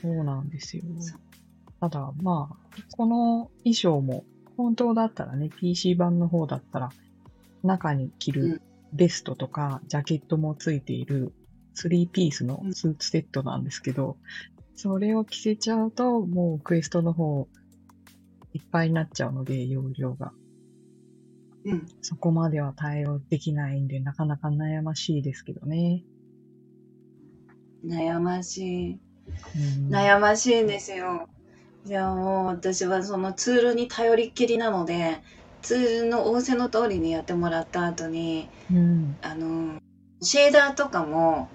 [0.00, 0.84] そうなんですよ。
[1.80, 2.56] ただ、まあ、
[2.96, 4.24] この衣装も、
[4.56, 6.90] 本当だったらね、PC 版の方だったら、
[7.62, 11.32] 中に着うんるベストとか、ジャケットもついている、
[11.76, 14.16] 3ピースのスーツセットなんですけど、
[14.74, 17.48] それを着せちゃうと、もうクエストの方、
[18.56, 20.32] いっぱいになっちゃうので、容量が。
[21.66, 21.86] うん。
[22.00, 26.02] そこまでは対応できないんで、なかなか悩ましいですけどね。
[27.84, 28.98] 悩ましい。
[29.88, 31.28] うん、悩ましいんですよ。
[31.84, 35.18] じゃあもう私はそのツールに頼りっきりなので、
[35.60, 39.18] ツールの仰せの通りにやってもらった後に、うん。
[39.20, 39.78] あの、
[40.22, 41.48] シェーダーとかも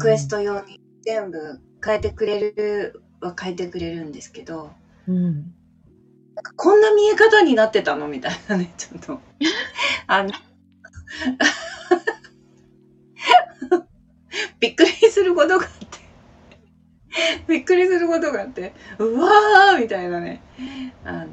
[0.00, 4.70] クエスト用に全部変えてくれるは変えてくれるんですけど、
[5.06, 5.55] うん。
[6.36, 9.20] なんかこんな見え方になってたのみたいなね、 ちょっと。
[10.06, 10.30] あの、
[14.60, 15.86] びっくりすることがあって。
[17.48, 20.42] びっくりすることがあって、うわーみたいなね。
[21.04, 21.26] あの、はい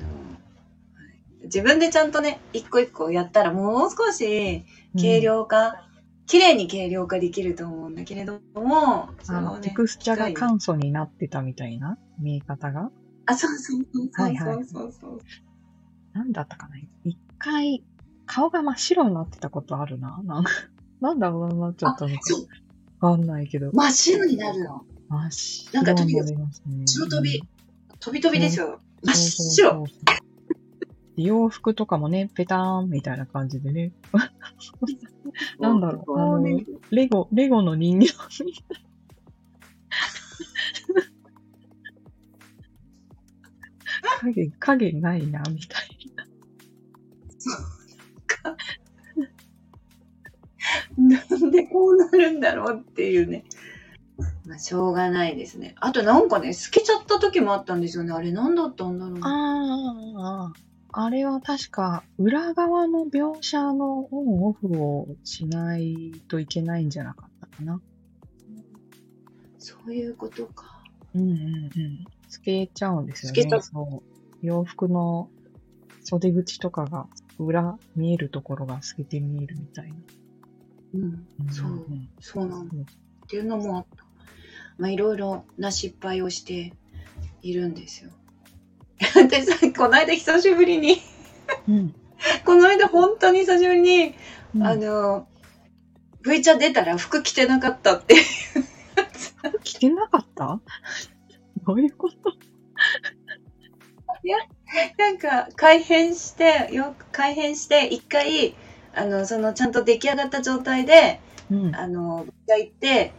[1.43, 4.63] 自分でちゃんとね、一個一個やったらもう少し
[4.95, 5.85] 軽量化、
[6.25, 12.91] 綺麗に軽量化できると思うんだけれども、そあの、のねテクスチャが簡素になってたみたいな見え方が？
[13.25, 14.65] あ、そうそうそうそうはいはい。
[16.13, 16.77] なんだったかな？
[17.03, 17.83] 一回、
[18.25, 20.21] 顔が真っ白になってたことあるな。
[20.23, 20.51] なんか
[21.01, 22.47] なんだろうなっちゃったのかそう。
[23.05, 23.71] わかんないけど。
[23.73, 24.85] 真っ白になるの。
[25.09, 26.87] 真っ白なりますね。
[26.87, 27.43] 白飛び
[27.99, 28.79] 飛び飛びですよ。
[29.03, 29.83] 真っ白。
[31.15, 33.91] 洋服とかもね、ペターンみたいな感じでね。
[35.59, 38.85] なんだろう、あのレゴ、レゴの人形みたい。
[44.23, 46.25] 影、影ないな、みたいな。
[50.97, 53.43] なんでこうなるんだろうっていうね。
[54.45, 55.75] まあ、しょうがないですね。
[55.79, 58.13] あとなんかね、透けちゃった時もあったんですよね。
[58.13, 59.19] あれ何だったんだろう。
[59.21, 60.53] あ
[60.91, 67.81] あ、あれは確か、裏側の描写のオンオフをしないといけないんじゃなかったかな。
[69.57, 70.83] そういうことか。
[71.15, 72.05] うんうんうん。
[72.29, 73.41] 透けちゃうんですよね。
[73.41, 74.12] 透けちゃうそう。
[74.43, 75.29] 洋服の
[76.03, 77.07] 袖口とかが
[77.39, 79.95] 裏見えるところが透けて見えるみたいな。
[80.95, 81.27] うん。
[81.49, 82.85] そうんんそうなんだうんっ
[83.27, 84.03] ていうのもあった。
[84.77, 86.73] まあ、いろいろな失敗をして
[87.41, 88.11] いるんですよ。
[89.29, 90.97] でさ、この間久しぶりに、
[91.67, 91.95] うん。
[92.45, 94.13] この間本当に久しぶりに、
[94.55, 95.27] うんあの、
[96.23, 98.15] V チャ出たら服着てなかったって。
[99.63, 100.59] 着てなかった？
[101.65, 102.32] どういうこと？
[104.97, 108.55] なんか、改変して、よく改変して、一回、
[108.95, 111.19] あの、その、ちゃんと出来上がった状態で、
[111.51, 111.75] うん。
[111.75, 113.11] あの、が行って、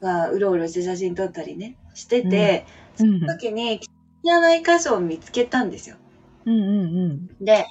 [0.00, 2.66] まあ、うろうろして写真撮ったりね、してて、
[2.98, 3.92] うんその時に、着て
[4.24, 5.96] ない箇所を見つけたんですよ。
[6.44, 6.64] うんう
[7.08, 7.66] んで、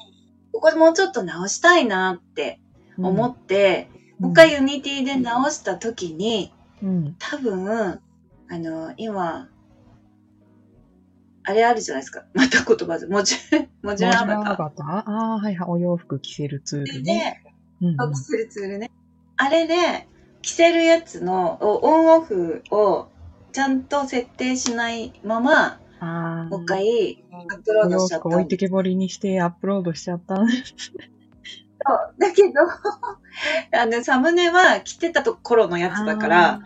[0.52, 2.60] ここもうちょっと直したいなって
[2.98, 3.06] うん。
[3.06, 7.16] 思って、うん、もう一回 Unity で直した時に、うん。
[7.20, 8.00] 多分、
[8.50, 9.48] あの、今、
[11.52, 12.24] あれあるじゃないですか。
[12.34, 13.08] また言葉で。
[13.08, 14.58] もちろん、 もちろんアバター。
[14.58, 15.04] バターあ
[15.36, 15.70] あー、はいはい。
[15.70, 17.42] お洋服着せるツールね。
[17.82, 18.92] で、うんうん着せるツールね。
[19.38, 20.08] あれで、
[20.42, 23.10] 着せるやつのおオンオフを
[23.52, 25.80] ちゃんと設定しないまま。
[26.50, 30.74] もう一回アップロードしちゃった置いてけぼりにしてアップロードしちゃったんです。
[31.86, 32.52] そうだけど、
[33.80, 36.62] あの、サムネは着てたところのやつだから、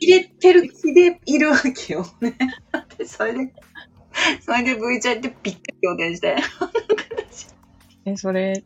[0.00, 2.36] 入れてる気でいるわけよね。
[2.98, 3.54] でそれで、
[4.40, 6.36] それで V ちゃんってびっくり仰天して。
[8.06, 8.64] え、それ、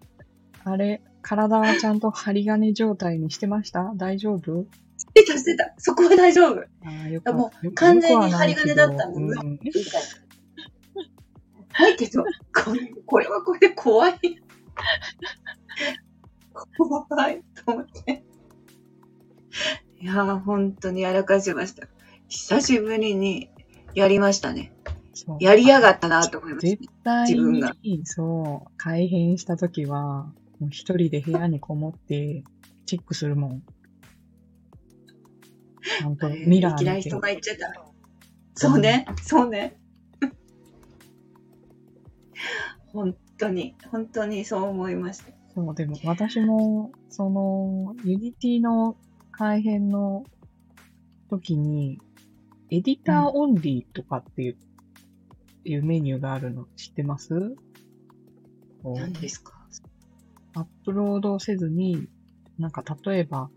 [0.65, 3.93] あれ、体はちゃんと針金状態にしてました？
[3.97, 4.67] 大丈夫？
[4.97, 5.75] してたしてた。
[5.79, 6.61] そこは大丈夫。
[6.61, 6.65] あ
[7.07, 9.61] あ、よかもよ完全に針金だったもんねうんみ
[11.73, 14.41] たいけど、これこれはこれで怖い。
[16.77, 18.25] 怖いと思って。
[20.01, 21.87] いやー、本当にやらかしました。
[22.29, 23.51] 久しぶりに
[23.95, 24.73] やりましたね。
[25.41, 26.93] やりやがったなと思いました絶。
[27.05, 32.45] 対自分がに、そう、改変したときは、もう一人で部屋にこもって、
[32.87, 33.63] チェックするもん。
[36.01, 37.21] ちゃんとミラー見てい人。
[37.21, 37.73] が言っちゃった。
[38.55, 39.79] そうね、そうね。
[42.93, 45.33] 本当に、本当にそう思いました。
[45.55, 48.97] そう、でも私も、その、 Unity の
[49.31, 50.25] 改変の
[51.31, 52.01] 時に、
[52.71, 54.57] Editor Only とかって
[55.71, 57.55] いう、いうメニューがあるの知ってます？
[58.85, 59.53] 何ですか？
[60.55, 62.09] アップロードせずに、
[62.59, 63.51] なんか例えば、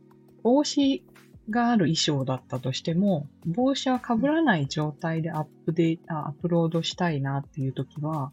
[0.44, 1.04] 帽子
[1.50, 8.32] がある衣装だったとしても、帽子は被らない状態でアップデート、あアップロードしたいなっていう時は、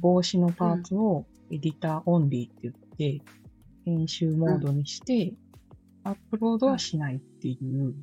[0.00, 2.74] 帽子のパーツを Editor Only って言っ
[3.18, 3.24] て、
[3.84, 5.34] 編集モードにして、
[6.04, 7.94] アップロードはしないっていう、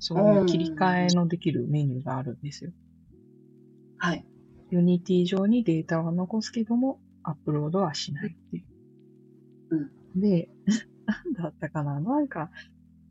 [0.00, 2.72] そういう切り替えのできるメニューがあるんですよ。
[3.98, 4.24] はい。
[4.70, 8.64] Unity 上にデータは残すけども、アップロードはしないっていう。
[10.20, 10.50] で、
[11.06, 12.00] なんだったかな？
[12.00, 12.50] なんか、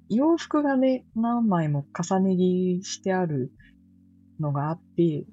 [0.10, 3.52] 洋服がね、何枚も重ね着してある
[4.40, 5.26] のがあって、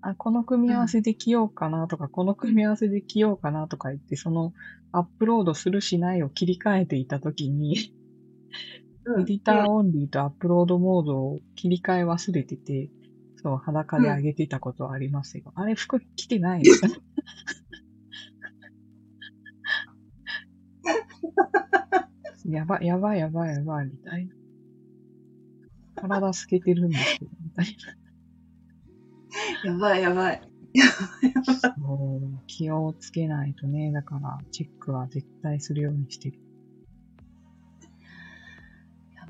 [0.00, 4.52] あ、この組み合わせで着ようかなとか、この組み合わせで着ようかなとか言って、その
[4.92, 7.94] アップロードするしないを切り替えていたときに、
[9.18, 12.90] Editor Only とアップロードモードを切り替え忘れてて、
[13.42, 15.52] そう、裸で上げてたことはありますよ。
[15.54, 16.72] あれ、服着てないよ。
[22.48, 24.34] やばい、やばい、やばい、やばい、みたいな。
[25.96, 27.76] 体透けてるんですけど、みたい
[29.64, 30.40] やばいやばい。
[30.74, 30.84] な。
[31.44, 36.38] そう、気をつけないとね、だから、チェックは絶対するようにしてる。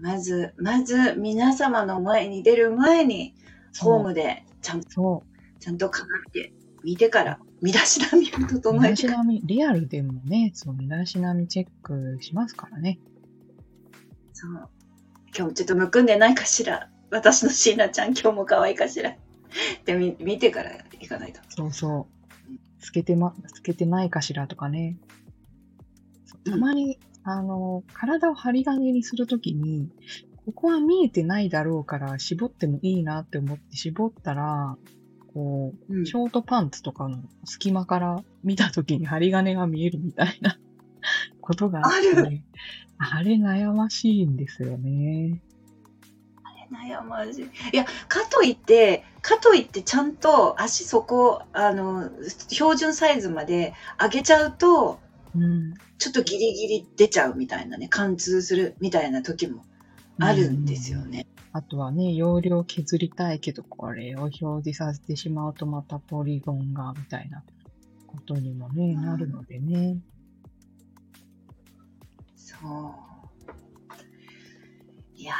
[0.00, 3.34] まず、まず、皆様の前に出る前に、
[3.80, 5.24] ホームでちゃんと。
[5.60, 6.52] ちゃんと鏡で
[6.82, 9.18] 見てから、身だしなみを整身だしえてから。
[9.18, 12.98] なみ、リアルでもね、そう、身だしなみチェックしますからね。
[14.32, 14.68] そう。
[15.36, 16.90] 今日ちょっとむくんでないかしら。
[17.10, 19.10] 私の椎名ちゃん今日も可愛いかしら。
[19.10, 19.14] っ
[19.84, 21.40] て見見てから行かないと。
[21.48, 22.08] そうそ
[22.80, 22.84] う。
[22.84, 24.96] 透けてま、透けてないかしらとかね。
[26.24, 29.88] そうたまにあの、体を針金にするときに、
[30.46, 34.76] ここは見えてないだろうから絞ってもいいなって思って絞ったら、
[35.34, 40.58] こう、うんショートパンツとかの隙間から見たときに針金が見えるみたいな
[41.40, 42.44] ことがあって、あね、
[42.98, 45.40] あれ悩ましいんですよね。
[46.72, 47.44] 悩ましい。
[47.72, 52.10] いや、かといって、かといってちゃんと足そこ、あの、
[52.48, 54.98] 標準サイズまで上げちゃうと、
[55.34, 55.74] うん。
[55.98, 59.64] ちょっとギリギリ出ちゃうみたいなね、貫通するみたいな時も
[60.24, 61.26] あるんですよね。
[61.52, 67.42] あとはね、容量削りたいけど、これを表示させてしまうとまたポリゴンが、みたいな
[68.06, 69.98] ことにもね、うんなるのでね。
[72.36, 73.12] そう。
[75.14, 75.34] いや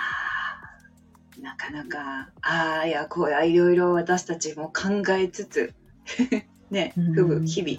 [1.39, 5.75] ー、なかなか、ああ、いや、こうや、いろいろ私たちも考えつつ、
[6.71, 7.79] ね、うんふぶ、日々、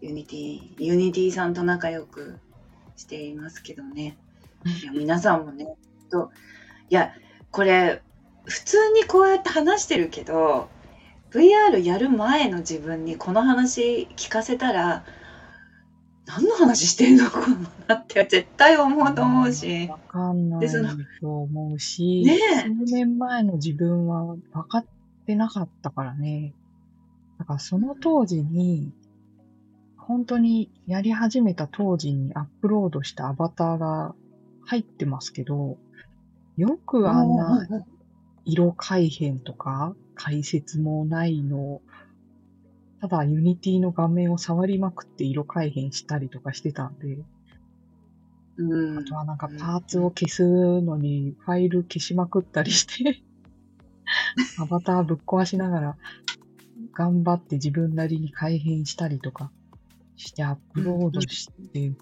[0.00, 2.38] Unity、Unity さんと仲良く
[2.96, 4.16] していますけどね。
[4.64, 5.66] いや皆さんもね、
[6.10, 6.30] と、
[6.88, 7.12] いや、
[7.50, 8.02] これ、
[8.44, 10.68] 普通にこうやって話してるけど、
[11.30, 15.04] VR やる前の自分にこの話聞かせたら、
[16.26, 17.40] 何の話してんのか
[17.88, 19.88] なって絶対思うと思うし。
[19.88, 20.68] わかんない
[21.20, 24.86] と思うし、ねえ数年前の自分は分かっ
[25.26, 26.54] てなかったからね。
[27.38, 28.92] だからその当時に、
[29.96, 34.14] 本当にやり始めた当時にアップロードしたアバターが
[34.70, 35.78] 入ってますけど、
[36.56, 37.66] よくあんな
[38.44, 41.80] 色改変とか解説もないの、
[43.00, 47.18] ただ Unity の画面を触りまくって色改変したりとかしてたんで、
[48.58, 48.98] うん。
[48.98, 50.44] あとはなんかパーツを消す
[50.80, 53.24] のにファイル消しまくったりして、
[54.60, 55.96] アバターぶっ壊しながら
[56.92, 59.50] 頑張って自分なりに改変したりとか
[60.14, 61.92] してアップロードして、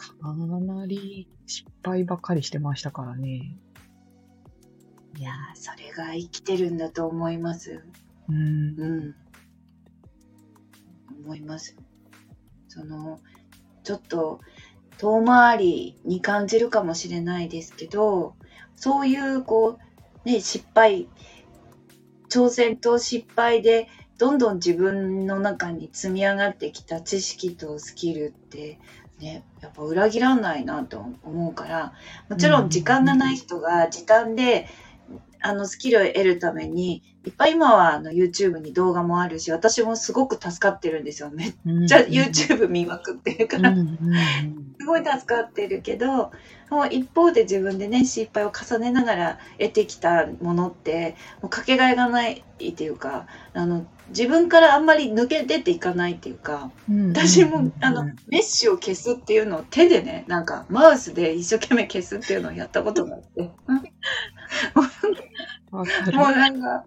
[0.00, 3.56] かなり失敗ばっかりしてましたからね。
[5.18, 7.82] いやーそれが生きてるんだと思います。
[8.28, 8.74] うん。
[8.78, 9.14] うん。
[11.24, 11.76] 思います。
[12.68, 13.20] その、
[13.82, 14.40] ちょっと
[14.98, 18.34] 遠回りに感じるかもしれないですけど、
[18.76, 19.78] そういうこ
[20.24, 21.08] う、ね、失敗、
[22.30, 23.88] 挑戦と失敗で、
[24.18, 28.78] どんどん自分の中に積み上がってきた知識とスキルって、
[29.20, 31.92] ね、やっぱ裏切らないなと思うから、
[32.28, 34.66] もちろん時間がない人が時間で、
[35.42, 41.30] あのスキルを得るために、いっぱい今はあの YouTube に動画もあるし、私もすごく助かってるんですよ。
[41.30, 46.30] めっめちゃ YouTube 見まくってるから、すごい助かってるけど、
[46.70, 56.70] もう一方で自分でね、失敗を重ねながら得てきたものって、もうかけがえがないっていうか、あの、自分からあんまり抜け出ていかないっていうか、
[57.12, 63.52] 私も、あの、メッシュを消すっていうのを手でね、なんかマウスで一生懸命消すっていうのをやったことがあって、も
[65.72, 66.84] うなんか、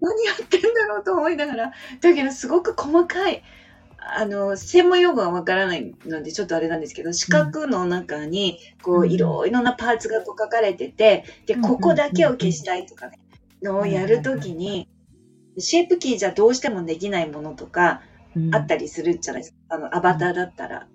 [0.00, 3.42] 何やってんだろうと思いながら、だけどすごく細かい、
[4.16, 9.10] あの、専門用語がわからないのでちょっとあれなんですけど、四角の中に、こう、うん。
[9.10, 11.62] いろいろなパーツがこう書かれてて、で、うん。
[11.62, 13.18] ここだけを消したいとかね、
[13.62, 14.88] のをやるときに、
[15.58, 18.02] シェイプキーじゃどうしてもできないものとか
[18.36, 18.54] うん。
[18.54, 19.76] あったりするじゃないですか。
[19.76, 20.86] あの、アバターだったら。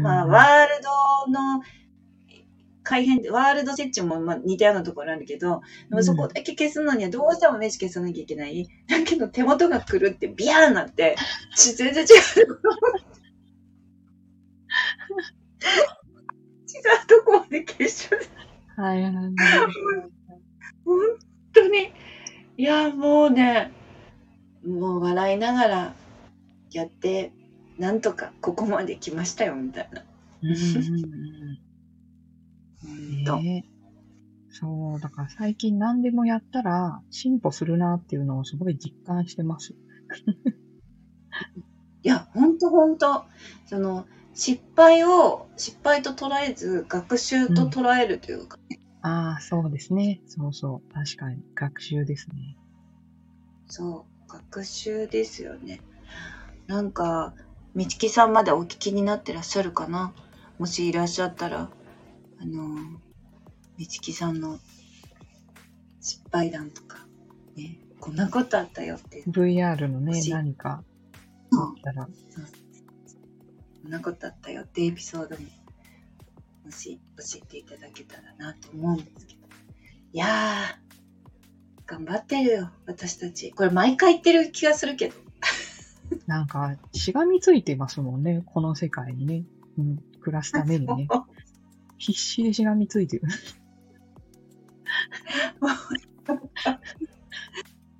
[0.00, 0.82] まあ、ワール
[1.26, 1.62] ドの
[2.84, 8.68] 改変、ワールド設置もまあ似たようなところあるけど、でもそこだけ消すのにはどうしてもメッシュ消さなきゃいけない。
[8.88, 11.16] だけど手元が狂ってビヤーになって、
[11.56, 12.10] ち全然違う。
[12.10, 12.12] 違
[17.02, 18.82] うとこまで消しちゃう。
[18.82, 19.34] はいはいはい。
[20.84, 20.98] 本
[21.54, 21.92] 当に。
[22.56, 23.72] いや、もうね、
[24.66, 25.94] もう笑いながら
[26.70, 27.32] やって、
[27.78, 30.04] なんとかここまで来ましたよ、みたいな。
[30.42, 31.06] うんうんうんう
[31.52, 31.63] ん
[33.24, 33.64] とね
[34.56, 39.74] そう、だから最近何でもやったら進歩するなっていうのをすごい実感してます。
[42.04, 43.24] いや、ほんとほんと。
[43.66, 48.56] その、失敗を失敗と捉えず、学習と捉えるというか、
[49.02, 50.20] ああ、そうですね。
[50.26, 50.94] そうそう。
[50.94, 51.42] 確かに。
[51.54, 52.56] 学習ですね。
[53.66, 55.80] そう、学習ですよね。
[56.66, 57.34] なんか、
[57.74, 60.14] みちきさんまでお聞きになってらっしゃるかな？
[60.58, 61.70] もしいらっしゃったら、
[62.40, 63.00] あの、
[63.76, 64.58] みちきさんの
[66.00, 67.06] 失敗談とか、
[67.56, 70.84] ね、こんなことあったよって、VR のね、何か
[71.52, 72.06] あったら。
[72.06, 75.42] こんなことあったよってエピソードも、
[76.64, 79.46] もし教えていただけたらなと思うんですけど。
[80.12, 80.84] いやー、
[81.86, 83.52] 頑張ってるよ、私たち。
[83.52, 85.14] これ毎回言ってる気がするけど。
[86.26, 88.42] なんか、しがみついてますもんね。
[88.46, 89.44] この世界にね。
[89.78, 89.98] うん。
[90.20, 91.08] 暮らすためにね、
[91.98, 93.22] 必死でしがみついてる。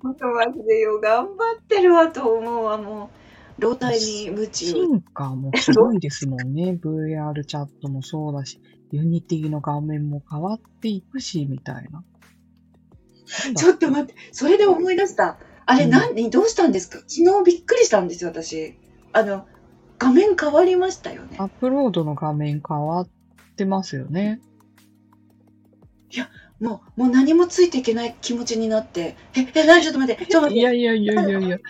[0.01, 3.09] 本当マジでよ、頑張ってるわと思うわ、も
[3.57, 3.61] う。
[3.61, 4.65] 老体に夢中。
[4.65, 6.77] 進化もすごいですもんね。
[6.83, 8.59] VR チャットもそうだし、
[8.91, 12.03] Unity の画面も変わっていくし、みたいな。
[13.55, 15.39] ちょっと待って、それで思い出した。
[15.65, 16.99] あれ、うん何、どうしたんですか？
[17.07, 17.07] 昨
[17.39, 18.75] 日びっくりしたんですよ、私。
[19.13, 19.47] あの、
[19.97, 21.45] 画面変わりましたよねア。
[21.45, 23.09] ップロードの画面変わっ
[23.55, 24.41] てますよね。
[26.59, 29.15] もう、もう何もついていけない気持ちになって。
[29.35, 31.57] え、え、何ちょっと待って、ちょっと待って、いやいやいやいやいや。
[31.57, 31.61] ち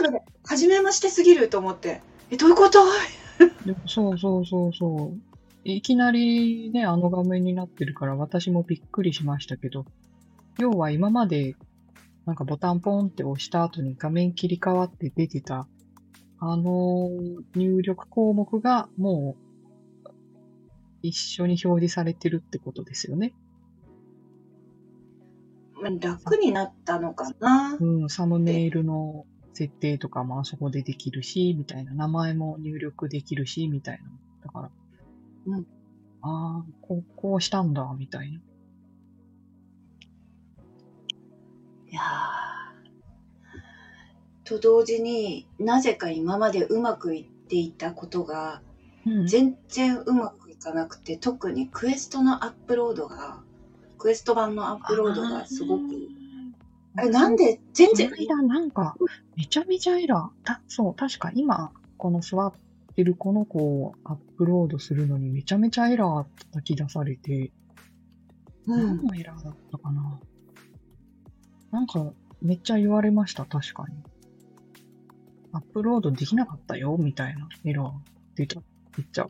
[0.00, 2.00] ょっと待って、初めましてすぎると思って。
[2.30, 2.78] え、どういうこと？
[3.86, 5.18] そうそうそうそう。
[5.64, 9.84] いきなりね、あの画面になってるから私もびっくりしましたけど、
[10.58, 11.56] 要は今まで
[12.24, 15.66] なんかボタンポンって押した後に画面切り替わって出てた、
[16.38, 17.10] あの
[17.54, 19.49] 入力項目がもう
[21.02, 23.34] 一緒に表示されてるってことですよね。
[25.80, 29.24] まあ楽になったのかなうん、サムネイルの
[29.54, 31.94] 設定とかもあそこでできるし、みたいな。
[31.94, 34.10] 名前も入力できるし、みたいな。
[34.44, 34.70] だから。
[35.46, 35.66] うん。
[36.22, 38.40] ああ、こう、こうしたんだ、みたいな。
[41.90, 42.04] いやー
[44.44, 48.62] と同時になぜか今までうまくいっていたことが
[49.06, 49.26] うん。
[49.26, 53.40] 全然うまくいかなくて特にクエストのアップロードが
[53.98, 55.82] クエスト版のアップロードがすごく
[56.96, 58.96] あれなんで全然この間なんか、
[59.36, 60.44] めちゃめちゃエラー。
[60.44, 62.52] たそう、確か今、この座っ
[62.96, 67.52] てるこの子をアップロードするのにめちゃめちゃエラー叩き出されて、
[68.66, 70.20] うん何のエラーだったかな。
[71.70, 73.94] なんか、めっちゃ言われました、確かに。
[75.52, 77.92] アップロードできなかったよ、みたいなエラー
[78.34, 78.60] 出た。
[78.96, 79.28] めっちゃ。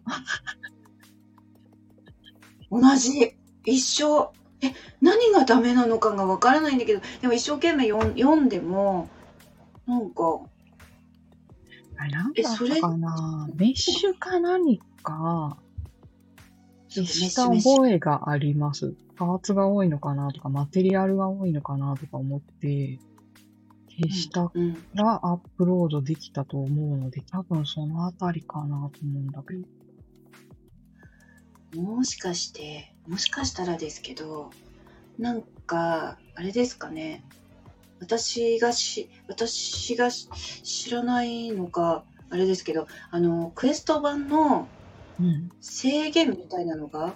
[2.71, 3.35] 同じ。
[3.65, 4.31] 一生。
[4.63, 7.01] え何がダメなのかがわからないんだけど。
[7.21, 9.09] でも一生懸命読んでも
[9.87, 10.41] なんか。
[11.97, 13.49] あれ、なんえそれだったかな。
[13.57, 15.59] メッシュか何か、
[16.89, 18.95] した覚えがあります。
[19.17, 22.99] パーツが多いのかなとか、マテリアルが多いのかなとか思って、
[23.89, 24.51] 消した
[24.95, 29.80] らアップロードできたと思うので、多分そのあたりかなと思うんだけど。
[31.75, 34.51] もしかして、もしかしたらですけど、
[35.19, 37.25] なんか、あれですかね。
[38.01, 40.29] 私がし、私がし
[40.63, 44.69] 知らないのか、あれですけど、あの、クエスト版の
[45.19, 45.51] うん。
[45.61, 47.15] 制限みたいなのが、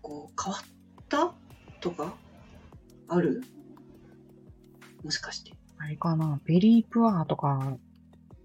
[0.00, 0.62] こう、変わっ
[1.08, 1.34] た
[1.80, 2.14] とか、
[3.08, 3.42] ある？
[5.04, 5.52] もしかして。
[5.78, 7.76] あれかなベリープアーとか、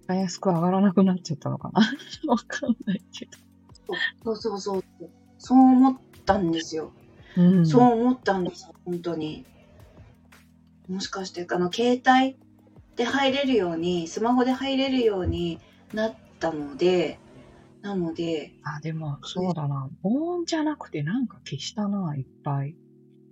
[0.08, 1.82] たやすく上がらなくなっちゃったのかな
[2.28, 3.30] わかんないけ
[4.24, 4.84] そうそうそう。
[5.42, 6.94] そう思ったんですよ。
[7.36, 7.42] ど。
[7.42, 7.66] うん。
[7.66, 9.44] そう思ったんですよ、本当に。
[10.88, 12.38] もしかして、あの、携帯
[12.96, 15.60] で入れるように、スマホで入れるように
[15.94, 17.18] なったので、
[17.82, 19.90] なので、あ、でも、そうだな。
[20.04, 22.76] ボーンじゃなくてなんか消したな、いっぱい。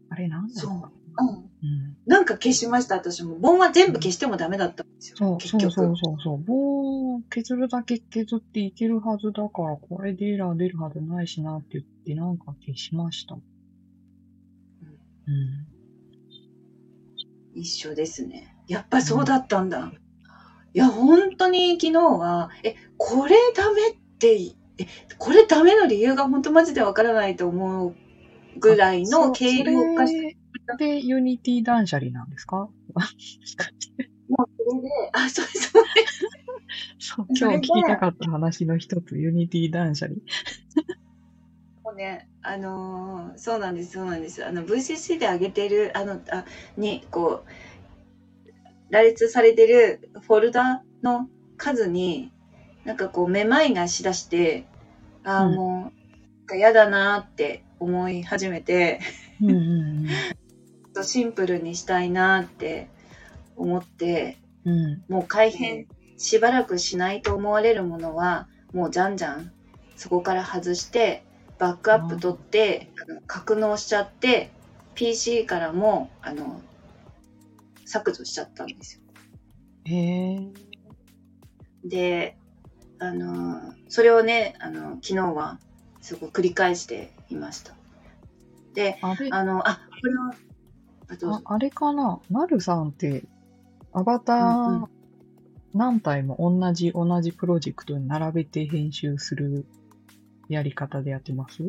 [0.09, 1.27] あれなんだろうかうん。
[1.27, 1.97] うん。
[2.07, 3.37] なんか消しました、私も。
[3.39, 5.71] 本は全部消してもダメだったんですよ、そう、結局。
[5.71, 6.43] そうそうそうそう。
[6.43, 13.35] 棒を削るだけ削っていけるはずだから、これでエラー出るはずないしなって言って、なんか消しました。
[13.35, 13.41] うん。
[17.53, 18.55] 一緒ですね。
[18.67, 19.91] やっぱそうだったんだ。
[20.73, 24.53] いや、本当に昨日は、え、これダメって、え、
[25.17, 27.95] これダメの理由が本当マジでわからないと思う
[28.59, 30.37] ぐらいの軽量化し
[30.67, 32.69] それで、 Unity 断捨離なんですか？
[34.29, 35.83] もうそれで、あ、そうそう。
[36.99, 40.19] そう、今日聞きたかった話の一つ、 Unity 断捨離。
[41.99, 44.45] ね、あのーそうなんです、そうなんです。
[44.45, 46.45] あの、VCC で上げてる、あの、あ、
[46.77, 47.49] に、こう、
[48.89, 51.27] 羅列されてるフォルダの
[51.57, 52.31] 数に、
[52.85, 54.65] なんかこう、めまいがしだして、
[55.25, 55.91] ああ、うんも
[56.49, 59.01] う、嫌だなーって思い始めて、
[59.41, 60.07] うんうん
[61.03, 62.89] シンプルにしたいなーって
[63.57, 64.73] 思って、うん。
[64.73, 65.13] うん。
[65.13, 65.87] もう改変
[66.17, 69.51] しばらくしないと思われるものはもうじゃんじゃん
[69.95, 71.23] そこから外して
[71.59, 72.91] バックアップ取って
[73.27, 74.49] 格納しちゃって
[74.95, 76.61] PC からもあの
[77.85, 79.01] 削除しちゃったんですよ。
[79.85, 80.47] へえ。
[81.83, 82.37] で
[82.99, 85.59] あのそれをねあの昨日は
[86.01, 87.73] すごい繰り返していました。
[88.73, 90.31] であれ、あのあこれは
[91.33, 92.19] あああれかな？
[92.29, 93.23] なるさんって、
[93.93, 94.85] アバター、
[95.73, 99.65] 何体も同じ同じプロジェクトに並べて編集する
[100.49, 101.63] やり方でやってます？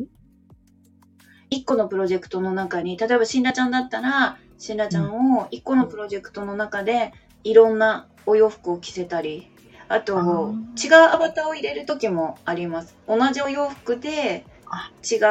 [1.49, 7.13] 一個のプロジェクトの中に、例えばシンラちゃんだったら、シンラちゃんを一個のプロジェクトの中で
[7.43, 9.51] いろんなお洋服を着せたり、
[9.87, 12.95] あと、あ違うアバターを入れる時もあります。
[13.07, 15.21] 同じお洋服であ違う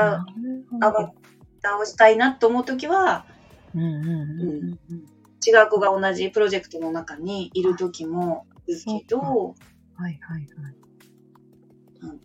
[0.82, 1.12] アバ
[1.62, 3.24] ターをしたいなと思う時は、
[5.46, 10.79] 違う子が同じプロジェクトの中にいる時もあるけど、はいはいはい。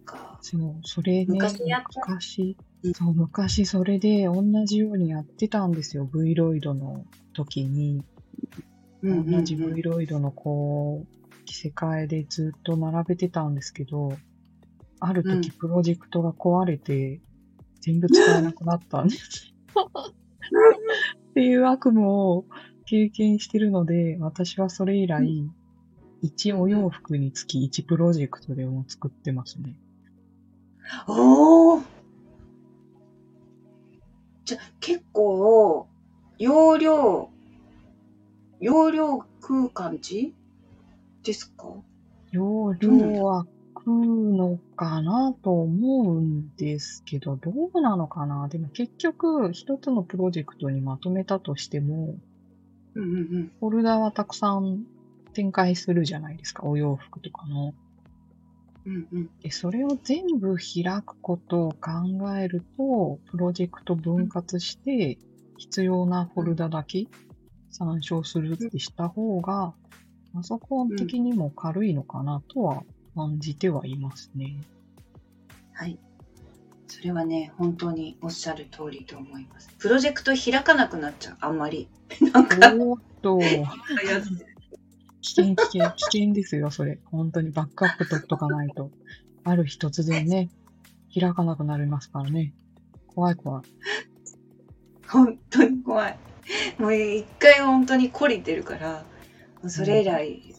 [0.06, 6.06] か、そう、それね、昔やった昔うんそう、昔それで同じようにやってたんですよ。
[6.06, 8.03] V ロイドの時に。
[9.03, 14.18] 同じ V ロイドのこう、着せ替えでずっと並べてたんですけど、
[14.99, 17.22] ある時プロジェクトが壊れて、
[17.82, 19.53] 全部使えなくなったんです。
[21.32, 22.45] っていう悪夢を
[22.86, 25.28] 経験してるので、私はそれ以来、
[26.24, 29.76] 1お洋服につき1プロジェクトでも作ってますね。
[31.07, 31.83] おー
[34.45, 35.88] じゃ、結構、
[36.38, 37.29] 容量、
[38.59, 40.36] 容量食う感じ
[41.23, 41.65] ですか？
[42.31, 48.47] 容量は食うのかなと思うんですけど、どうなのかな？
[48.47, 52.15] でも結局、一つのプロジェクトにまとめたとしても、
[52.93, 53.51] うんうんうん。
[53.59, 54.86] フォルダはたくさん
[55.33, 57.73] 展開するじゃないですか、お洋服とかの。
[58.86, 59.29] うんうん。
[59.41, 65.17] で、それを全部開くことを考えると、プロジェクト分割して、
[65.57, 67.07] 必要なフォルダだけ
[67.69, 69.73] 参照するってした方が、
[70.33, 72.83] パソコン的にも軽いのかなとは
[73.15, 74.63] 感じてはいますね。
[75.73, 75.97] はい。
[76.88, 79.69] それはね、本当におっしゃる通りと思います。
[79.79, 81.89] プロジェクト開かなくなっちゃう、あんまり。
[82.33, 83.39] なんか、おーっと、
[85.26, 86.99] 危険危険、危険ですよ、それ。
[87.05, 88.91] 本当にバックアップ取っとかないと。
[89.43, 90.49] ある日突然ね、
[91.13, 92.53] 開かなくなりますからね。
[93.07, 93.63] 怖い怖い。
[95.07, 96.17] 本当に怖い。
[96.78, 99.03] もう一回本当に懲りてるから、
[99.67, 100.55] それ以来、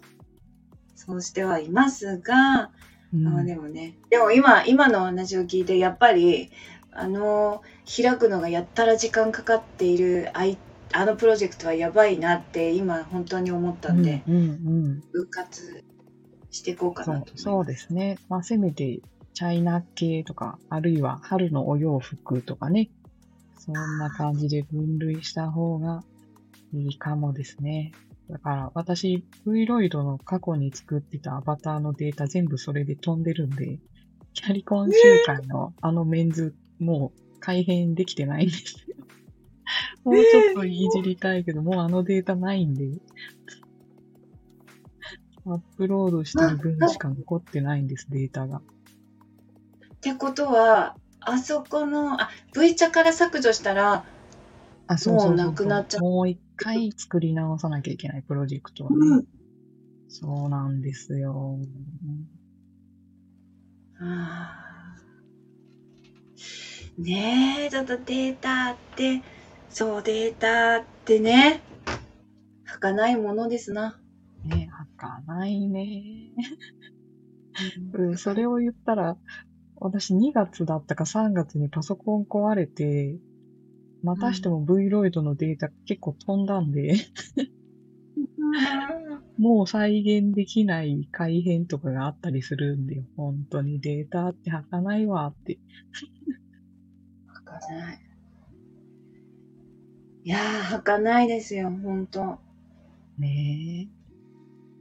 [0.97, 2.73] そうしてはいますが、
[3.15, 6.51] うんまあでもね、でも今、今の話を聞いて、やっぱり、
[6.91, 10.59] あの、開くのがやったら時間かかっている、あい
[10.93, 15.01] あのプロジェクトはやばいなって今本当に思ったんで、うんうんうん。
[15.13, 15.85] 分割
[16.51, 17.37] していこうかなと。
[17.37, 18.19] そうですね。
[18.29, 19.01] まあ、せめて、
[19.35, 22.91] チャイナ系とか、あるいは春のお洋服とかね。
[23.59, 26.05] そんな感じで分類した方が
[26.73, 27.93] いいかもですね。
[28.31, 33.79] だから、私、V ロイドの過去に作ってたアバターのデータ全部それで飛んでるんで、
[34.35, 38.97] キャリコン集会のあのメンズ、もう改変できてないんですよ。
[40.05, 42.89] もうちょっといじりたいけど、もうあのデータないんで、
[45.47, 48.59] アップロードしてる分しか残ってないんです、データが。
[48.59, 48.63] っ
[50.01, 54.05] てことは、あそこの、あ、V 茶から削除したら、
[54.87, 58.97] あ、そうもうなくなっちゃうもう一回作り直さなきゃいけないプロジェクトはね。
[58.99, 59.25] うん
[60.09, 61.59] そうなんですよ。
[64.01, 69.21] あーねえ、ちょっとデータって、
[69.69, 71.61] そう、データってね、
[72.65, 73.99] 儚いものですな。
[74.45, 76.33] ね、開かないね。
[77.95, 79.17] うん、それを言ったら、
[79.77, 83.19] 私2月だったか3月にパソコン壊れて、
[84.03, 86.95] またしても V ロイドのデータ結構飛んだんで、
[89.39, 95.59] もう再現できない改変とかがあったりするんで、本当にデータって儚ないわって。
[97.27, 98.06] 儚い。
[100.27, 102.41] いやー、儚いですよ、本当。
[103.17, 103.87] ね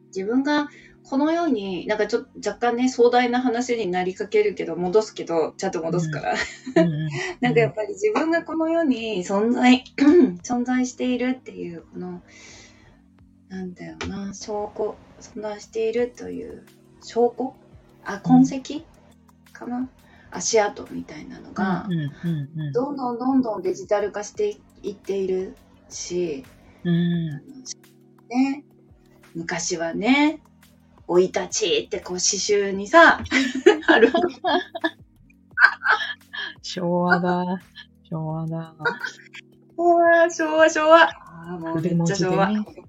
[0.07, 0.69] 自分が
[1.03, 6.33] このように、なんかちょっと若干ね、壮大な話になりかけるけど、戻すけど、ちゃんと戻すから。
[6.33, 6.81] え。
[6.81, 7.09] うんうん。
[7.41, 9.83] なんかやっぱり自分がこの世に存在、
[10.41, 12.23] 存在しているっていう、この、
[13.49, 16.63] なんだよな、証拠、存在しているという
[17.03, 17.53] 証拠？
[18.03, 18.83] あ、痕跡、
[19.53, 19.87] かな？
[20.31, 21.87] 足跡みたいなのが
[22.73, 25.55] どんどんどんどんデジタル化していっている
[25.89, 26.45] し、
[26.83, 27.29] うん。
[28.29, 28.63] ね、
[29.33, 30.41] 昔はね、
[31.07, 33.19] 生い立ちってこう刺繍にさ、
[33.87, 34.11] ある
[36.61, 37.43] 昭和だ。
[38.09, 38.75] 昭和だ。
[39.77, 41.03] うわ昭和昭和。
[41.03, 42.47] ああ、もうめっちゃ昭和。
[42.47, 42.83] 筆文字で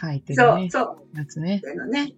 [0.00, 0.70] 書いてそう、るね。
[0.70, 1.18] そう。
[1.18, 1.60] やつね。
[1.62, 2.14] そういうのね、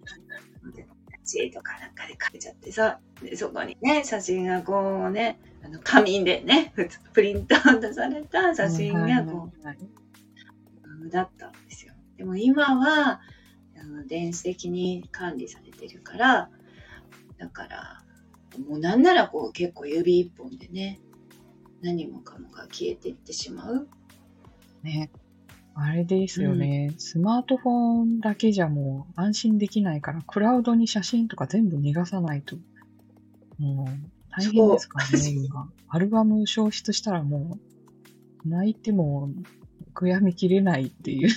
[1.25, 6.73] チとかなんかで書いちゃってさ、でそこにね、写真がこうね、あの紙でね、
[7.13, 11.93] プリント出された写真がこう、だったんですよ。
[12.17, 13.19] でも今は、
[13.77, 16.49] あの電子的に管理されてるから
[17.37, 18.01] だから
[18.67, 20.99] もうなんならこう結構指一本でね
[21.81, 23.87] 何もかもが消えていってしまう
[24.81, 25.11] ね。
[25.77, 32.55] あれですよね、スマートフォンだけじゃもう安心できないから、クラウドに写真とか全部逃がさないと。
[33.59, 35.69] もう、大変ですからね、今。
[35.87, 37.57] アルバム消失したらも
[38.45, 39.29] う、泣いても
[39.93, 41.29] 悔やみきれないっていう。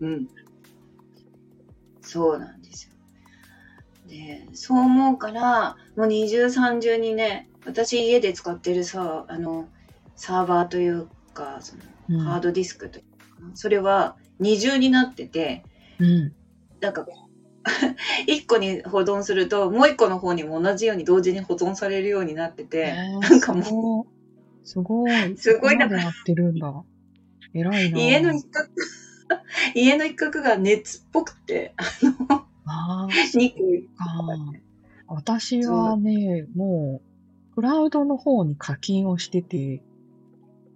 [0.00, 0.28] うん。
[2.00, 2.94] そうなんですよ。
[4.08, 9.68] で、そう思うから、もう二重三重にね、私家で使ってるさ、あの、
[10.14, 15.64] サーバーというか、その、うんハードディスクというか、それは二重になってて、
[15.98, 16.32] うん。
[16.80, 17.04] なんか
[18.26, 25.36] 一個に保存すると、もう一個の方にも同じように同時に保存されるようになってて、なんかもう、すごい。
[25.36, 25.88] すごいな。
[25.88, 26.84] でやってるんだ？
[27.54, 27.98] 偉いな。
[27.98, 28.68] 家の一角、
[29.74, 31.74] 家の一角が熱っぽくて、
[32.64, 33.56] ああ、 二個
[33.98, 34.52] あ
[35.08, 37.00] 私はね、も
[37.50, 39.82] う、クラウドの方に課金をしてて、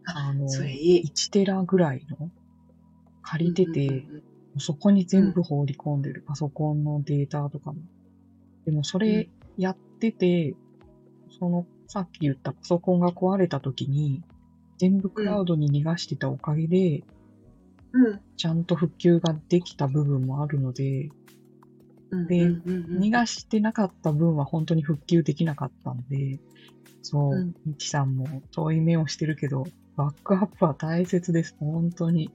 [0.05, 1.05] あの、それいい。
[1.05, 2.30] 1テラぐらいの
[3.22, 7.80] 借りてて、うんうんうんそこに全部放り込んでる、パソコンのデータとかも。
[8.64, 10.55] でもそれやってて、
[11.38, 14.22] その、さっき言ったパソコンが壊れた時に、
[14.78, 17.05] 全部クラウドに逃がしてたおかげで、
[17.92, 18.20] うん。
[18.36, 21.11] ちゃんと復旧ができた部分もあるので、
[22.11, 26.40] で逃がしてなかった分は本当に復旧できなかったんで、
[27.03, 29.64] そううん、さんも遠い目をしてるけど、
[29.96, 32.30] バックアップは大切です、本当に。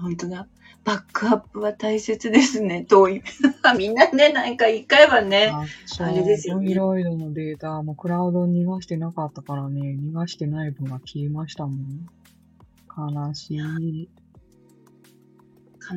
[0.00, 0.46] 本当だ。
[0.84, 2.84] バックアップは大切ですね。
[2.84, 3.22] 遠い。
[3.76, 5.50] みんなね、なんか一回はね。
[5.50, 12.06] あれですよねいろいろのデータもクラウドに逃がしてなかったからね、逃がしてない分が消えましたもん。
[12.96, 14.08] 悲しい。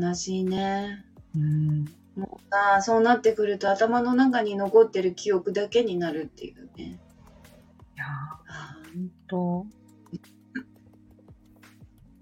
[0.01, 1.05] 悲しいね。
[1.35, 1.85] うん。
[2.15, 6.83] もうさ、そうなってくると頭の中に残ってる記憶だけになるっていうね。
[6.83, 8.05] いや
[8.47, 9.78] あー、ほんと。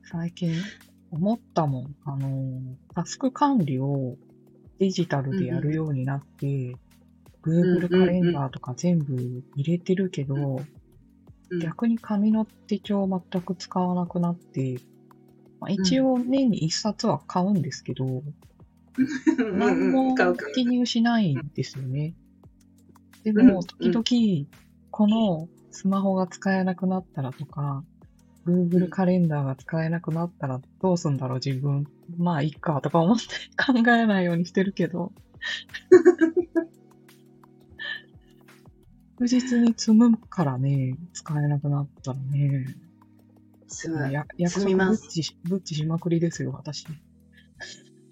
[0.09, 0.53] 最近
[1.11, 1.95] 思ったもん。
[2.05, 4.15] あの、タスク管理を
[4.79, 6.75] デジタルでやるようになって、
[7.43, 9.15] Google カレンダーとか全部
[9.55, 10.67] 入れてるけど、うん
[11.61, 14.81] 逆に紙の手帳を全く使わなくなって、
[15.61, 19.57] まあ、一応年に一冊は買うんですけど、うん。
[19.57, 20.13] 何も
[20.53, 22.15] 記入しないんですよね。
[23.23, 24.49] でうんも、時々、
[24.91, 27.81] このスマホが使えなくなったらとか、
[28.47, 31.85] Google カレンダーが使えなくなったらどうすんだろう自分。
[32.17, 33.25] まあ、いっかとか思って
[33.57, 35.11] 考えないようにしてるけど。
[39.17, 42.65] 確実に積むからね、使えなくなったらね。
[43.67, 44.13] すごい。
[44.13, 46.85] や約積みます束ブッチしブッチしまくりですよ、私。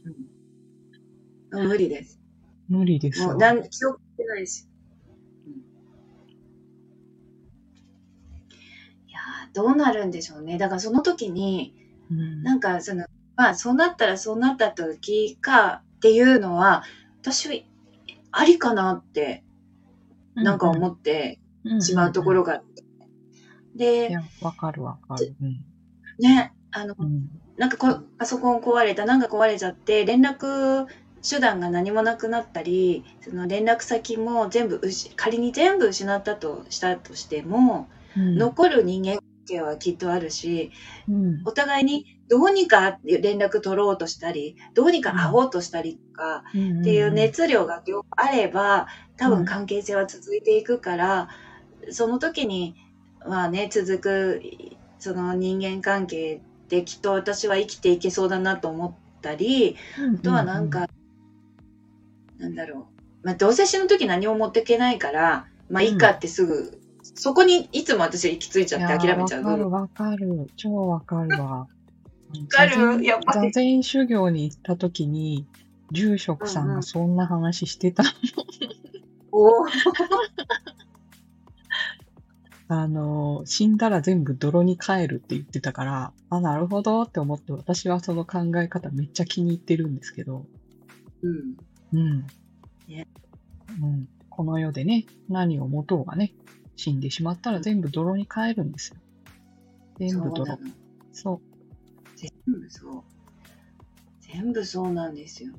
[0.04, 2.20] うん無理です。
[2.68, 3.28] 無理ですよ。
[3.28, 4.68] もう、なん記憶してないし。
[9.56, 10.58] どうなるんでしょうね。
[10.58, 11.74] だからその時に、
[12.12, 16.84] うんなんかその、まあそうなったらそうなった時かっていうのは、
[17.22, 17.56] 私は
[18.32, 19.44] ありかなって、
[20.36, 21.40] なんか思って
[21.80, 22.84] しまうところがあって。
[23.76, 25.36] いで、や、わかるわかる。
[25.42, 25.66] うん。
[26.20, 27.30] ね、あの、うん。
[27.58, 30.86] なんかこパソコン壊れた、なんか壊れちゃって、連絡
[31.28, 40.72] 手段が何もなくなったり、その連絡先も全部うし、仮に全部失ったとしたとしても、うん残る人間関係はきっとあるし、
[41.08, 41.42] うん。
[41.46, 46.82] お互いにどうにか連絡取ろうとしたり、どうにか会おうとしたりとか、うん。
[46.82, 48.88] っていう熱量があれば、
[49.18, 51.30] 多分関係性は続いていくから、
[51.92, 52.76] その時に、
[53.28, 54.42] まあね、続く、
[55.00, 60.16] その人間関係できっと私は生きていけそうだなと思ったり、うん。
[60.16, 60.88] あとはなんか、
[62.38, 62.88] なんだろ
[63.24, 63.26] う。
[63.26, 66.80] まあ、どうせ死ぬ時何も持っていけないから、まあ、いいかってすぐ、
[67.16, 69.70] そこにいつも私行き着いちゃって諦めちゃうわかる。
[69.70, 70.48] わかる。
[70.58, 71.50] 超わかるわ。
[71.50, 71.68] わ
[72.50, 75.48] かるやっぱり座禅修行に行った時に、
[75.92, 78.04] 住職さんがそんな話してた。
[79.32, 79.70] おー
[82.68, 90.48] あの、死んだら全部泥に帰るって言ってたから、あ、なるほどって思って、私はその考え方めっちゃ気に入ってるんですけど、
[91.22, 91.56] うん。
[91.94, 92.26] うん。
[92.88, 93.08] ね
[93.82, 94.08] うん。
[94.30, 96.34] この世でね、何を持とうがね、
[96.76, 98.98] 死んでしまったら全部泥に帰るんですよ。
[100.00, 100.58] 全部泥
[101.14, 101.42] そう。
[102.16, 103.04] 全部そう。
[104.22, 105.54] 全部そうなんですよ。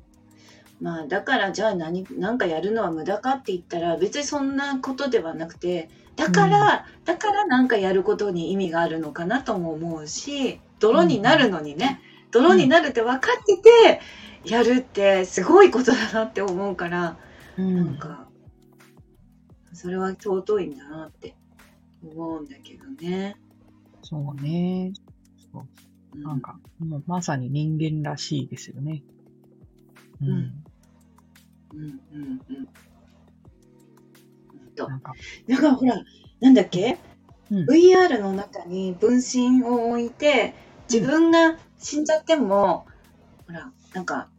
[0.79, 12.01] まあだからじゃあ何なんかやるのは無駄かって言ったら別にそんなことではなくてだから、だからなんかやることに意味があるのかなとも思うし泥になるのにね、
[12.31, 14.01] 泥になるって分かってて、
[14.43, 17.17] やるってすごいことだなって思うから、
[17.57, 18.26] うんなんか、
[19.77, 21.35] それは尊いんだなって
[22.03, 23.35] 思うんだけどね。
[24.01, 24.91] そうね。
[25.51, 29.03] そううなん、か、もうまさに人間らしいですよね。
[30.19, 30.29] うん。
[30.29, 32.67] うんうんうんうん。
[34.47, 35.13] ほんとなんか、
[35.75, 36.03] ほら、
[36.41, 36.97] なんだっけ、
[37.51, 40.55] うん ?VR の中に分身を置いて、
[40.91, 42.87] 自分が死んじゃっても、
[43.45, 44.29] ほら、なんか、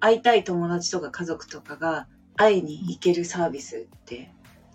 [0.00, 4.32] 会いたい友達とか家族とかが会いに行けるサービスって、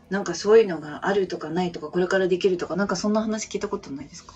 [0.10, 4.34] なんかそういうのがあるとかないとか、これからできるとか、なんかそんな話聞いたことないですか？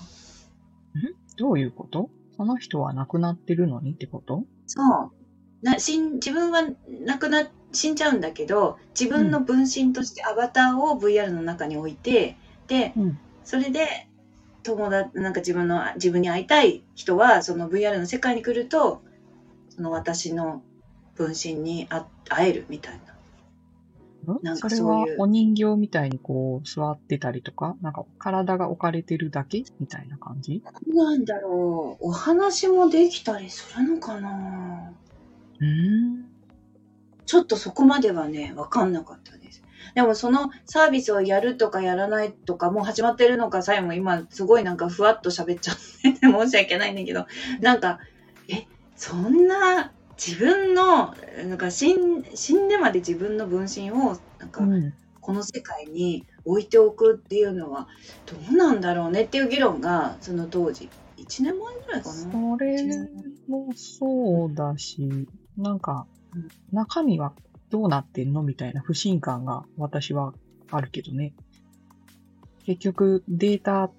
[1.37, 2.09] どういうこと？
[2.35, 4.43] その人は亡くなってるのにってこと？
[4.67, 5.11] そう。
[5.65, 6.63] な死ん自分は
[7.05, 12.35] 亡くな死んじゃうんだけど自分の分身としてアバターを VR の中に置いて、
[12.67, 13.19] でうん。
[13.43, 14.07] それで
[14.63, 19.01] 友達なんか自分の自分に会いたい人はその VR の世界に来ると
[19.69, 20.63] その私の
[21.15, 23.10] 分身に会会えるみたいな。
[24.43, 25.17] なんかそういう。
[25.17, 30.63] はお人形みたいにこう座ってたりとか、なんか体が置かれてるだけみたいな感じ？
[30.87, 32.07] なんだろう。
[32.07, 34.91] お話もできたりするのかな。
[35.59, 36.25] うーん。
[37.25, 39.63] ちょっとそこまではね、わかんなかったです。
[39.95, 47.25] でもそのサービスをやるとかやらないとか、もう始まってるのかさえも今すごいなんかふわっと喋っちゃってて申し訳ないんだけど、
[47.61, 47.99] なんか、
[48.47, 49.91] え、そんな
[50.23, 51.15] 自分の、
[51.47, 54.93] なんか死ん死んでまで自分の分身をなんかうん。
[55.21, 57.87] この世界に置いておくっていうのは
[58.25, 62.13] どうなんだろうねっていう議論がその当時、1年前ぐらいかな。
[62.13, 62.97] それ
[63.47, 67.33] もそうだし、なんかうん、中身は
[67.69, 70.33] どうなってんのみたいな不信感が私は
[70.71, 71.33] あるけどね。
[72.65, 73.91] 結局データ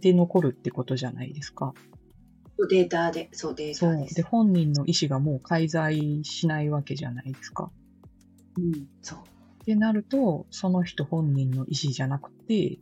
[0.00, 1.74] で残るってことじゃないですか。
[2.66, 3.78] データで、そうデー。
[3.78, 4.14] タです。
[4.14, 7.70] で、本人の意思がもう介在しないわけじゃないですか。
[8.56, 9.18] うん、そう。
[9.18, 12.78] ってなると、その人本人の意思じゃなくて、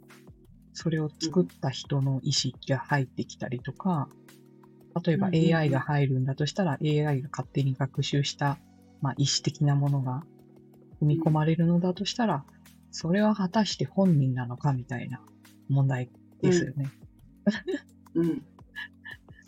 [0.73, 4.09] それを作った人の意思が入ってきたりとか、
[5.05, 8.59] 例えばうんうんうん AI が入るんだとしたら、AI が勝手に学習した、
[9.01, 10.23] まあ、意思的なものが
[10.99, 12.45] 組み込まれるのだとしたら、
[12.91, 15.21] それは果たして本人なのかみたいな
[15.69, 16.11] 問題
[16.43, 16.91] ですよね。
[18.15, 18.43] うん。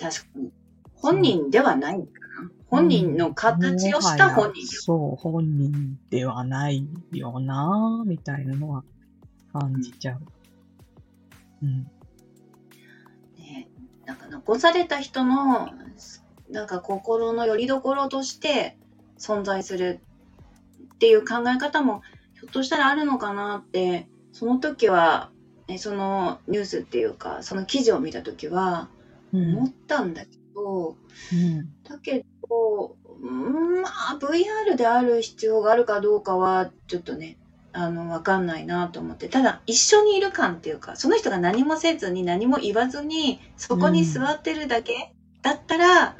[0.00, 0.52] 確かに。
[0.94, 2.10] 本人ではないのか
[2.42, 2.50] な？
[2.68, 4.66] 本人の形をした本人。
[4.66, 8.84] そう、本人ではないよなみたいなのは
[9.52, 10.20] 感じちゃう。
[11.62, 11.90] うん。
[13.38, 13.68] ね、
[14.06, 15.70] なんか残された人の、
[16.50, 18.78] なんか心の拠り所として
[19.18, 20.00] 存在する
[20.94, 22.02] っていう考え方も
[22.34, 25.30] ひょっとしたらあるのかなって、その時は、
[25.66, 28.99] ね、そのニュースっていうか、その記事を見た時はうん。
[29.32, 30.96] 思ったんだけど、
[31.32, 31.68] うん。
[31.88, 37.36] だけど、うんまあ、VR である必要があるかどうかは、ちょっとね、
[37.72, 39.28] あの、わかんないなと思って。
[39.28, 45.12] ただ、一緒にいる感っていうか、その人が何もせずに何も言わずに、そこに座ってるだけ
[45.42, 46.16] だったら、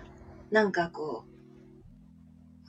[0.51, 1.25] なんかこ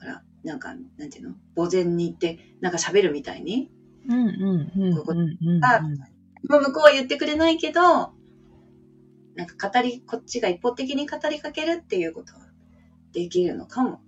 [0.00, 1.34] ほら、なんか、なんていうの？
[1.54, 3.70] 呆然に行って、なんか喋るみたいに。
[4.08, 8.12] うんうんうう向こうは言ってくれないけど、
[9.34, 12.40] なんか語り、こっちが一方的に語りかけるっていうことは
[13.12, 14.00] できるのかも。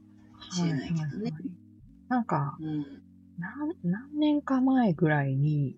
[0.51, 1.65] しれないけどねはいはいはい
[2.09, 3.03] なんか、うん。
[3.39, 5.77] 何、何年か前ぐらいに、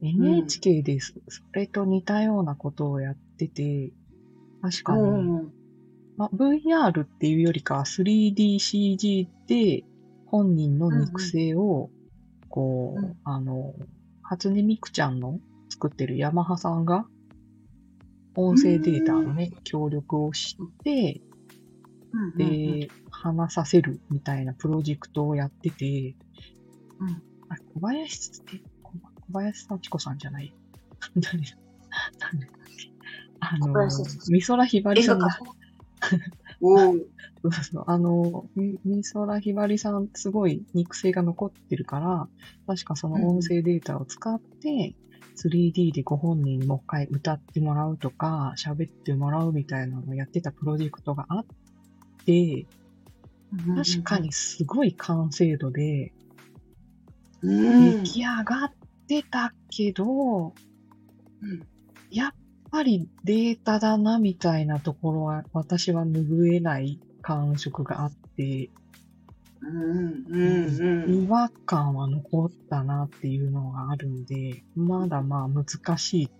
[0.00, 3.92] NHK でそそれと似たようなことをやってて、
[4.62, 5.52] 確かに、うん
[6.16, 9.84] まあ、VR っていうよりかは 3DCG で
[10.26, 11.90] 本人の肉声を、
[12.48, 13.74] こう、うんあの、
[14.22, 17.06] 初音ミクちゃんの作ってるヤマハさんが、
[18.40, 21.20] 音声データのね、協力をして、
[22.12, 22.44] うんうんう
[22.76, 22.80] ん。
[22.80, 26.14] で、話させるみたいなプロジェクトをやってて、
[27.00, 27.08] うん。
[27.48, 30.54] あれ、小林、え、小小林幸子さんじゃない？
[31.16, 31.38] 誰
[32.18, 32.48] 誰
[33.40, 35.38] あの小林幸子、美空ひばりさんだ。
[36.60, 42.28] そうそうあの、み美空ひばりさん、すごい肉声が残ってるから、
[42.66, 44.94] 確かその音声データを使って、
[45.38, 51.46] 3D でご本人にもう一回歌ってもらうとか、喋ってもらうみたいなのをやってたプロジェクトがあっ
[52.24, 52.66] て、
[53.76, 56.12] 確かにすごい完成度で、
[57.42, 58.02] うん。
[58.02, 58.72] 出来上がっ
[59.06, 60.54] てたけど、
[61.42, 61.66] うん
[62.10, 62.32] やっ
[62.70, 68.70] ぱりデータだなみたいなところは私は拭えない感触があって。
[69.60, 76.30] 違和感は残ったなっていうのがあるんで、まだまあ難しい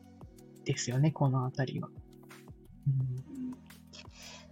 [0.65, 1.89] ですよね、このあたりは。
[2.87, 3.55] うん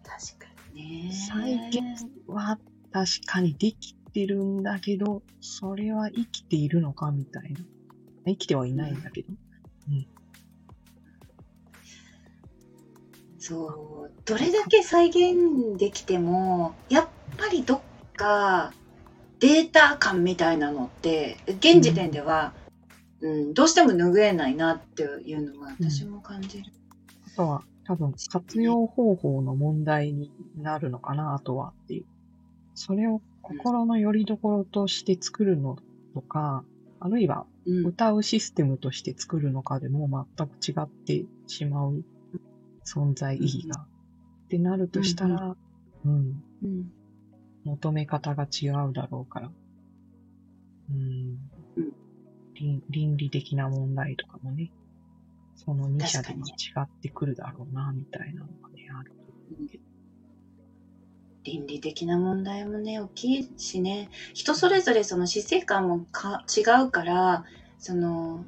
[0.03, 1.13] 確かにね。
[1.13, 2.59] 再現は
[2.93, 7.61] 確かにできてるんだけど、それは生きているのかみたいな。
[8.27, 9.29] 生きてはいないんだけど。
[13.39, 17.81] そう、どれだけ再現できても、やっぱりどっ
[18.17, 18.73] か
[19.41, 22.53] データ感みたいなのって、現時点では、
[23.21, 26.73] うん、どうしても拭えないなっていうのは私も感じる。
[27.35, 32.05] あとは、多分、活用方法の問題になるのかな、あとはっていう。
[32.75, 35.77] それを心の拠り所として作るの
[36.15, 36.65] とか、
[36.99, 42.05] あるいはうん、歌うシステムとして作るのかでも全く違ってしまう
[42.85, 43.81] 存在意義が。
[43.81, 45.57] ってなるとしたら、
[46.05, 46.93] うん、うん
[47.67, 49.51] 求め方が違うだろうから。
[50.91, 51.39] うん。
[51.77, 51.93] うん。
[52.55, 54.71] 倫倫理的な問題とかもね、
[55.57, 56.51] その2社でも違
[56.81, 59.13] ってくるだろうな、みたいなのがね、ある。
[61.43, 67.45] 倫理的な問題もね、大きいしね、人それぞれその死生観もか違うから、
[67.79, 68.45] その、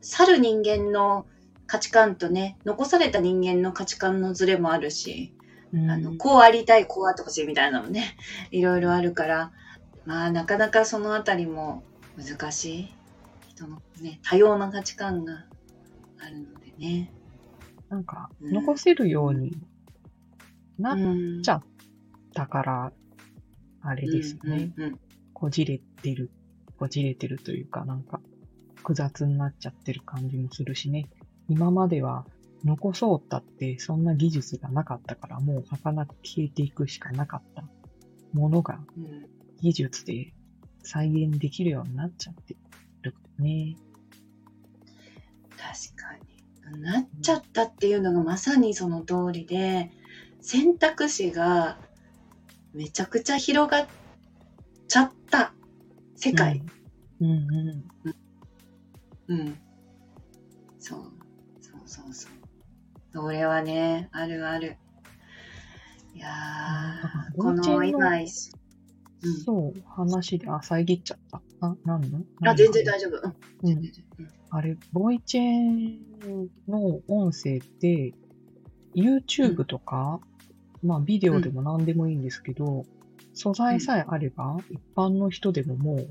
[0.00, 1.26] 去る人間の
[1.66, 5.37] 価値観とね、残された人間の価値観のズレもあるし、うん
[5.74, 8.16] あの、こうありたい、こうあってほしいみたいなのもね、
[8.50, 9.52] いろいろあるから、
[10.06, 11.82] まあ、なかなかそのあたりも
[12.16, 12.94] 難しい。
[13.48, 15.44] 人のね、多様な価値観が
[16.20, 17.12] あるのでね。
[17.88, 19.56] なんか、うん残せるように
[20.78, 21.62] なっうんちゃ
[22.34, 22.92] たから、
[23.82, 24.72] あれですね。
[24.76, 25.00] うんうんうん
[25.40, 26.32] こじれてる、
[26.80, 28.20] こじれてるというか、なんか、
[28.74, 31.08] 複雑になっちゃってる感じもするしね。
[31.48, 32.26] 今までは、
[32.64, 37.64] 残そうったって、そんな技術がなかったから、もう儚く消えていくしかなかった
[38.32, 39.28] ものが、うん
[39.60, 40.32] 技術で
[40.84, 42.56] 再現できるようになっちゃって
[43.02, 43.76] るからね。
[45.56, 46.16] 確か
[46.76, 46.82] に。
[46.82, 49.90] なっちゃったっていうのがまさにその通りで、
[50.40, 51.78] 選択肢が
[52.72, 53.88] めちゃくちゃ広がっ
[54.86, 55.52] ちゃった
[56.14, 56.62] 世界。
[57.20, 57.26] うん。
[57.26, 57.32] うん
[59.28, 59.34] うん。
[59.34, 59.58] うん。
[63.20, 64.76] それはね、あるある。
[66.14, 68.52] いやー、この今一、
[69.24, 69.44] うん。
[69.44, 71.42] そう、話で、あ、遮っちゃった。
[71.60, 72.22] あ、なんの？
[72.44, 73.34] あ、全然大丈夫。
[73.64, 73.82] うん。
[74.50, 78.14] あれ、ボイチェンの音声って、
[78.94, 80.20] YouTube とか、
[80.84, 82.86] まあビデオでも何でもいいんですけど、
[83.34, 86.06] 素材さえあれば、一般の人でももう、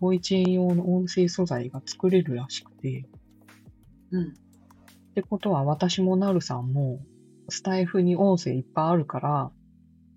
[0.00, 3.04] ボイチェン用の音声素材が作れるらしくて、
[4.10, 4.34] うん。
[5.10, 7.00] ってことは私もなるさんも、
[7.48, 9.50] スタイフに音声いっぱいあるから、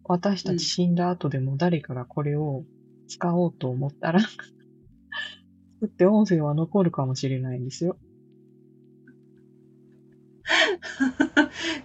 [0.03, 2.63] 私たち死んだ後でも誰かがこれを
[3.07, 7.97] 使おうと思ったら、作って音声は残るかもしれないんですよ。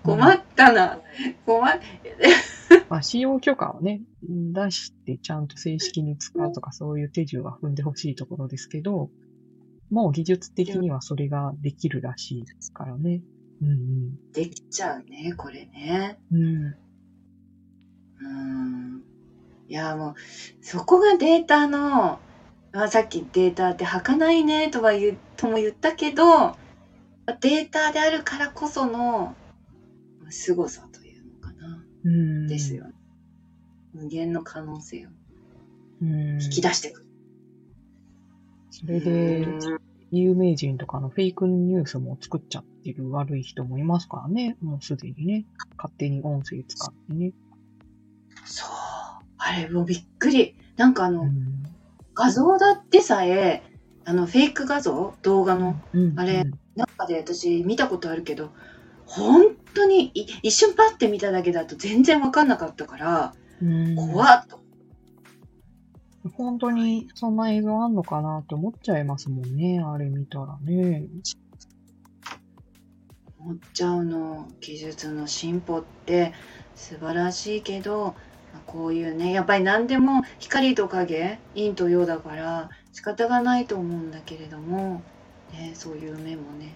[0.02, 1.00] 困ったな。
[1.46, 1.80] 困っ、
[2.90, 9.10] まあ、使用許可をね、出してちゃんと正式に使うとかそういう手順は踏んでほしいところですけど、
[9.90, 13.22] もう技術的にはそれができるらしいですからね。
[13.62, 16.18] うんできちゃうね、これね。
[16.30, 16.78] うん。
[18.20, 18.94] うん。
[18.94, 19.02] うん。
[19.68, 20.14] いや、もう、
[20.60, 22.20] そこがデータの、
[22.72, 26.52] まあ、さっきデータって履かないねとは言う、とも言ったけど、
[27.40, 29.34] データであるからこその
[30.30, 31.84] 凄さというのかな。
[32.04, 32.46] うん。
[32.46, 32.92] ですよね。
[33.92, 35.10] 無限の可能性を
[36.02, 36.42] うん。
[36.42, 37.07] 引き出してくる。
[38.70, 39.78] それで、うん
[40.10, 44.56] 有名人とかのフェイクニュースも作っちゃってる悪い人もいますからね。
[44.62, 45.44] もうすでにね。
[45.76, 47.32] 勝手に音声使ってね。
[48.46, 48.68] そう。
[49.36, 50.56] あれ、もうびっくり。
[50.78, 51.62] なんかあの、うん。
[52.14, 53.62] 画像だってさえ、
[54.06, 55.14] あの、フェイク画像？
[55.20, 56.18] 動画のうん。
[56.18, 58.50] あれ中で私見たことあるけど、
[59.04, 64.60] 本当にい一瞬パッて見ただけだと全然わかんなかったから、うん、怖っと。
[66.36, 69.80] 本当にそんな映像あんのかなって思っちゃいますもんね。
[69.80, 71.06] あれ見たらね。
[73.38, 74.48] 思っちゃうの。
[74.60, 76.32] 技術の進歩って
[76.74, 78.14] 素晴らしいけど、
[78.52, 85.02] まあこういうね、やっぱり何でも光と影、陰と陽だから仕方がないと思うんだけれども、
[85.52, 86.74] ね、そういう面もね、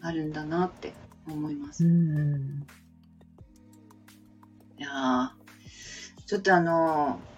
[0.00, 0.92] あるんだなって
[1.28, 1.84] 思います。
[1.84, 2.66] うんうん。
[4.78, 7.30] いやーちょっとあのー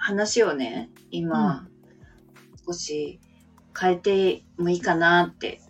[0.00, 1.68] 話をね、今、
[2.66, 3.20] 少し
[3.78, 5.60] 変えてもいいかなって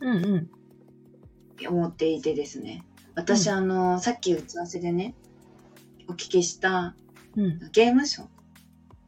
[0.00, 1.66] うんうん。
[1.66, 2.84] 思っていてですね。
[3.14, 5.14] 私、うんあのーさっき打ち合わせでね、
[6.08, 6.94] お聞きした
[7.36, 7.70] うん。
[7.72, 8.26] ゲームショー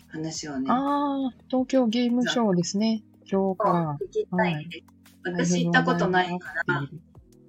[0.08, 3.02] 話をね、ああ、東京ゲームショーですね。
[3.30, 3.98] 今日から。
[4.06, 4.84] 聞きたいんです。
[5.24, 6.88] 私行ったことないから、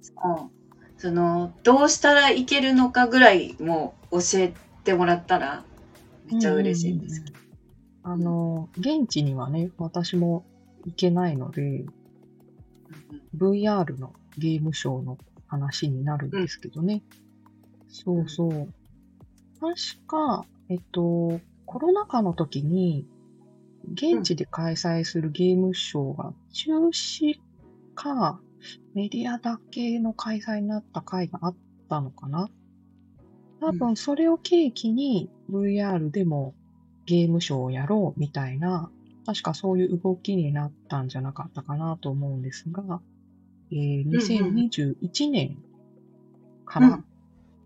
[0.02, 4.52] そうそのどうしたらいけるのかぐらいも教え
[4.82, 5.64] てもらったら
[6.30, 7.38] めっちゃ嬉しいんですけど。
[8.02, 10.44] あの、現地にはね、私も
[10.84, 11.84] 行けないので、
[13.36, 17.02] VR のゲームショーの話になるんですけどね。
[17.88, 18.72] そうそう。
[19.60, 19.74] 確
[20.06, 23.06] か、えっと、コロナ禍の時に、
[23.92, 27.38] 現地で開催するゲームショーが中止
[27.94, 28.40] か、
[28.94, 31.56] メディアだけの開催になった回があっ
[31.88, 32.48] たのかな
[33.60, 36.54] 多分それを契機に VR でも
[37.06, 38.90] ゲームショーをやろうみたいな、
[39.26, 43.00] 確かそういう動きになったんじゃなかったかなと思うんですが、
[43.70, 45.58] えー、2021年
[46.64, 47.04] から、うん。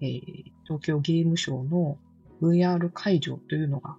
[0.01, 1.99] えー東京ゲームショーの
[2.40, 3.97] VR 会場というのが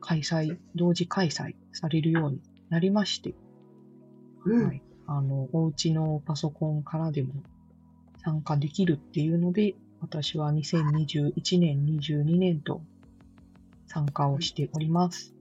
[0.00, 3.34] 開催、同時開催されるようになりまして、
[4.44, 4.66] うん。
[4.66, 4.82] はい。
[5.06, 7.34] あの、お家のパソコンからでも
[8.24, 12.80] 参加できるっていうので、私は2021年、22年と
[13.86, 15.34] 参加をしております。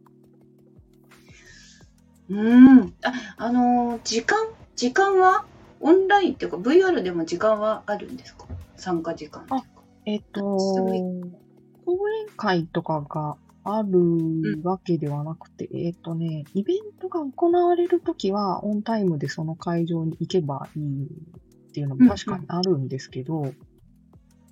[2.30, 2.80] うん。
[3.04, 4.38] あ、あのー時間？
[4.76, 5.46] 時間は？
[5.82, 8.46] オンラインっていうか VR でも時間はあるんですか？
[8.78, 9.68] 参加時間っていうか。
[10.06, 11.30] えっと、講
[12.22, 23.52] 演会とかがあるわけではなくて、えっとね、イベントが行われるときは、オンタイムでその会場に行けばいいっていうのも確かにあるんですけど、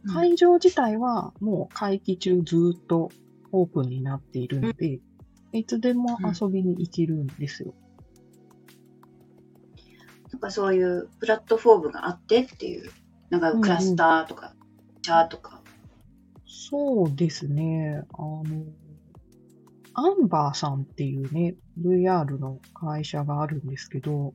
[0.08, 3.10] 会場自体はもう会期中ずっと
[3.52, 5.00] オープンになっているので、
[5.54, 7.74] いつでも遊びに行けるんですよ。
[10.32, 12.90] なんかそういうプラットフォームがあってっていう、
[13.30, 14.56] なんかクラスターとか、
[15.02, 15.62] チャーとか。
[16.46, 18.02] そうですね。
[18.14, 18.44] あの、
[19.94, 24.34] アンバーさんっていうね、VR の会社があるんですけど、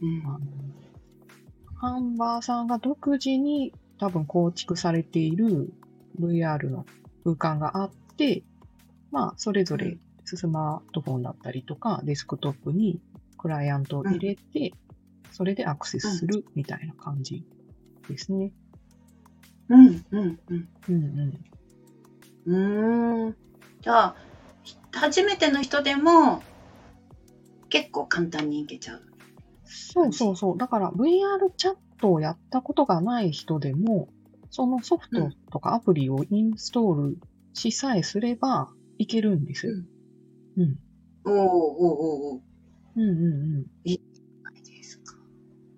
[0.00, 5.74] うんあの、アンバーさんが独自に多分構築されている
[6.18, 6.86] VR の
[7.22, 8.42] 空間があって、
[9.10, 12.98] まあ、それぞれスマートフォンだったりとか、デスクトップに
[13.36, 14.72] クライアントを入れて、
[15.30, 17.44] それでアクセスするみたいな感じ
[18.08, 18.52] ですね。
[19.68, 20.68] うん、うん、うん。
[20.88, 21.38] うん
[22.48, 23.26] うん。
[23.26, 23.36] うーん。
[23.82, 24.16] じゃあ、
[24.62, 26.42] ひ初めての人でも
[27.68, 29.02] 結構簡単にいけちゃう。
[29.66, 30.58] そうそうそう。
[30.58, 34.08] だから VR チャットをやったことがない人でも、
[34.50, 37.18] そのソフトとかアプリをインストール
[37.54, 39.74] しさえすればいけるんですよ。
[40.56, 40.76] うん。
[41.24, 42.40] おーおーおーおー
[42.96, 43.66] うんうんうん。
[43.84, 45.16] いいですか。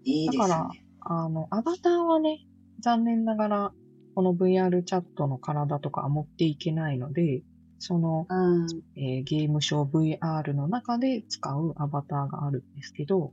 [0.05, 0.49] いいですね。
[0.49, 0.71] だから
[1.05, 2.41] あの、アバターはね、
[2.81, 3.73] 残念ながら、
[4.15, 7.43] この VR チャットの体とかは持っていけないので、
[7.79, 8.67] その、うん。
[8.97, 13.33] えーゲームショー VR の中で使うアバターがあるんですけど、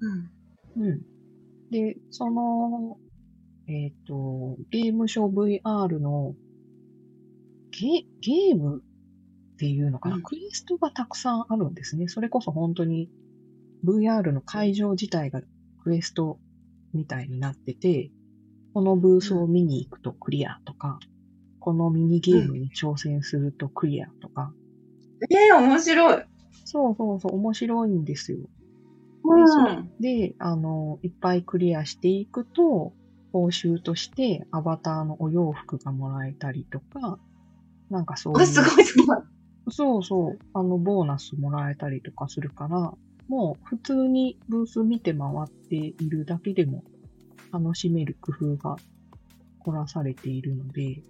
[0.00, 0.82] うん。
[0.82, 1.02] うん。
[1.70, 2.98] で、その、
[3.66, 6.34] えっ、と、ゲームショー VR の
[7.70, 8.82] ゲゲーム
[9.54, 12.08] っていうのかな、うんクエストがたくさんあるんですね。
[12.08, 13.10] それこそ本当に
[13.84, 15.42] VR の会場自体が
[15.82, 16.38] クエスト
[16.94, 18.10] みたいになってて、
[18.72, 20.98] このブースを見に行くとクリアとか、
[21.60, 24.52] このミニゲームに挑戦するとクリアとか、
[25.30, 26.24] えー、面白い。
[26.64, 28.38] そうそうそう、面白いんですよ。
[29.24, 29.92] うん。
[30.00, 32.94] で、あの、いっぱいクリアしていくと、
[33.32, 37.18] 報酬としてアバターのお洋服がもらえたりとか、
[37.90, 38.42] なんかそういう。
[38.42, 39.18] あ、すごいすごい。
[39.70, 40.38] そうそう。
[40.54, 42.92] あの、ボーナスもらえたりとかするから、
[43.28, 46.82] もう普通にブース見て回っているだけでも
[47.52, 48.76] 楽しめる工夫が
[49.58, 51.02] 凝らされているので、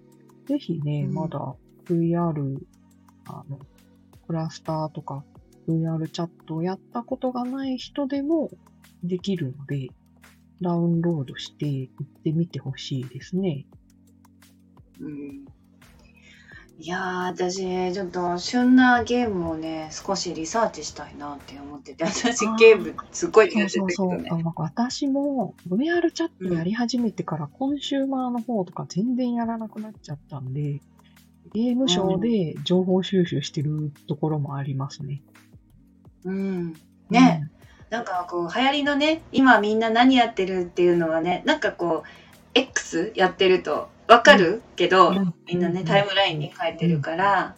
[0.46, 1.54] ぜひね、うんまだ
[1.88, 2.58] VR、
[3.26, 3.58] あの、
[4.26, 5.24] クラスターとか
[5.68, 8.50] VR チャットをやったことがない人でも
[9.04, 9.88] できるので、
[10.62, 13.66] ダウンロードして行ってみてほしいですね。
[15.00, 15.44] うん
[16.80, 24.10] いやー、私、ちょっと旬なゲームをね、少しリサーチしたいなって思ってて、私ゲームすっごいそう苦手そうそう。
[24.10, 24.44] だけどねあ。
[24.44, 30.80] なんか私も VR チャットやり始めてからコンシューマーの方とか全然やらなくなっちゃったんで、
[31.52, 35.20] ゲームショーで情報収集してるところもありますね。
[36.28, 36.74] うん。
[37.08, 37.50] ね、
[37.90, 42.08] なんかこう、流行りのね、今みんな何やってるっていうのはね、なんかこう、
[42.54, 45.34] X やってるとわかるけど、うん。
[45.46, 47.56] みんなね、タイムラインに書いてるから、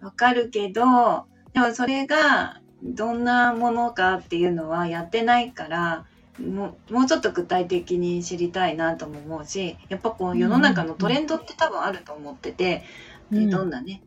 [0.00, 6.06] わかるけど、でもそれがどんなものかっていうのはやってないから、
[6.38, 12.82] もうもうちょっと具体的に知りたいなとも思うし、やっぱこう世の中のトレンドって多分あると思ってて、
[13.30, 13.46] うん。
[13.46, 14.02] でどんなね、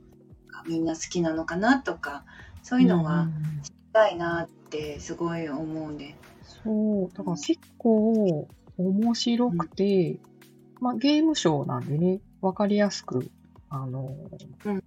[0.68, 2.23] みんな好きなのかなとか、
[2.68, 3.31] そういうのはん
[3.64, 6.15] 知りたいなってすごい思うんで。
[6.65, 10.19] そう、だから結構、面白くて、
[10.81, 13.31] まあゲームショーなんでね、わかりやすく、
[13.69, 14.14] あの、
[14.65, 14.84] うん。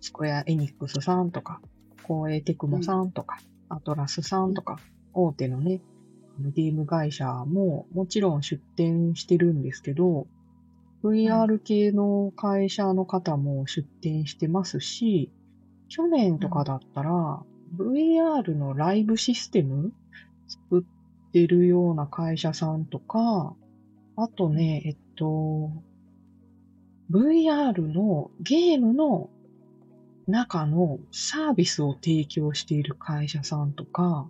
[0.00, 1.60] スクエア・エニックスさんとか、
[2.06, 3.38] 光栄テクモさんとか、
[3.70, 4.78] アトラスさんとか、
[5.12, 5.80] 大手のね、
[6.38, 10.28] ゲーム会社ももちろん出展してるんですけど、
[11.02, 15.32] VR 系の会社の方も出展してますし、
[15.88, 17.42] 去年とかだったら、
[17.76, 19.92] VR のライブシステム
[20.48, 23.54] 作ってるような会社さんとか、
[24.16, 25.70] あとね、えっと、
[27.10, 29.30] VR のゲームの
[30.26, 34.28] 中のサービスを提供している会社さんとか、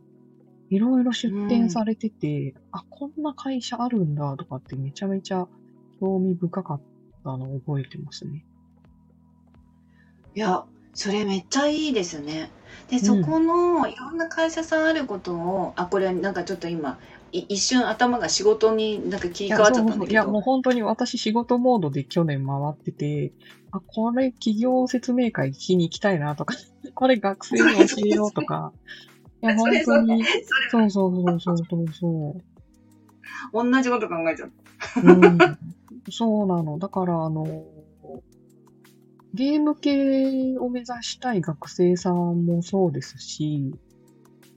[0.68, 5.46] いろいろ出展されてて、あ、こんな会社あるんだとかってめちゃめちゃ
[6.00, 6.80] 興味深かっ
[7.24, 8.44] たのを覚えてますね。
[10.34, 10.66] いや、
[10.96, 12.50] それめっちゃいいですね。
[12.88, 16.98] で、んそこのいろんな会社さんあることを、あ、これなんかちょっと今、
[17.32, 23.32] い一瞬頭が仕事になんか切り替わっちゃったんだいや、もうけど、本当に私仕事モードで去年回ってて、
[23.72, 26.54] あ、これ企業説明会聞きに行きたいなとか、
[26.94, 28.72] これ学生に教えようとか、
[29.42, 30.30] いや、そ本れ当に、そ
[30.70, 32.36] そうそうそうそうそうそ
[33.52, 35.00] 同じこと考えちゃった。
[35.02, 35.06] う。
[35.06, 35.38] うん。
[36.08, 36.78] そうなの。
[36.78, 37.44] だから、あの、
[39.36, 43.74] ゲーム系を目指したい学生さんもそうですし、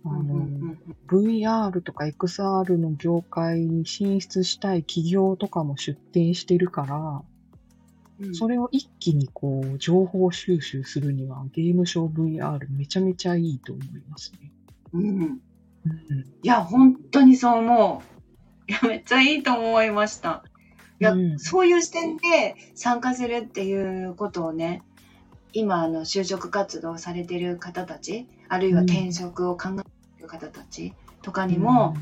[0.06, 0.80] あの、うんうん
[1.10, 6.96] VR とか XR の業界に進出したい企業とかも出展してるから、
[8.22, 14.52] うんそれを一気にこう、情報収集するにはゲームショー VR めちゃめちゃいいと思いますね。
[14.94, 15.42] うんうん。
[16.44, 18.04] いや、本当にそう思
[18.68, 18.72] う。
[18.72, 20.44] いや、めっちゃいいと思いました。
[21.00, 21.40] いや、うん。
[21.40, 24.84] そういう視点で参加するっていうことをね、
[25.54, 31.96] 今、あの、就職活動されてる方たち、あるいは転職を考えてる方たちとかにも、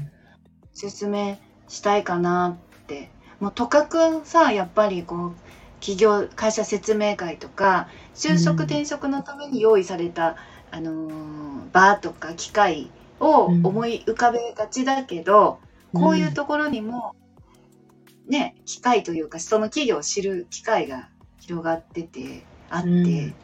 [0.74, 1.38] 説明
[1.68, 3.10] したいかなって。
[3.40, 5.36] もうとかくさ、やっぱりこう、
[5.80, 10.36] 企業、会社説明会とか、就職うん転職のために用意された、
[10.72, 11.38] あのー
[11.72, 15.60] 場とか機会を思い浮かべがちだけど、
[15.94, 16.02] うん。
[16.02, 17.16] こういうところにも、
[18.28, 21.10] ね、機会というか、その企業を知る機会が
[21.40, 23.36] 広がってて、あって、うん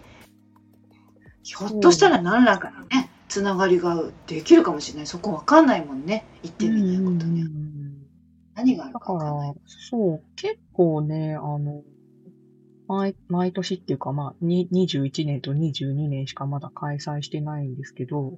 [1.45, 5.07] ひょっとしたら何らかのね、つながりができるかもしれない。
[5.07, 6.26] そこわかんないもんね。
[6.41, 7.47] 行ってみないことには。
[7.47, 7.73] うん
[8.55, 9.55] 何があるだかわかんない
[9.89, 11.81] そう、結構ね、あの、
[12.88, 18.38] 毎毎年っていうか、まあ、に21年と22年しかまだ開催してないんですけど、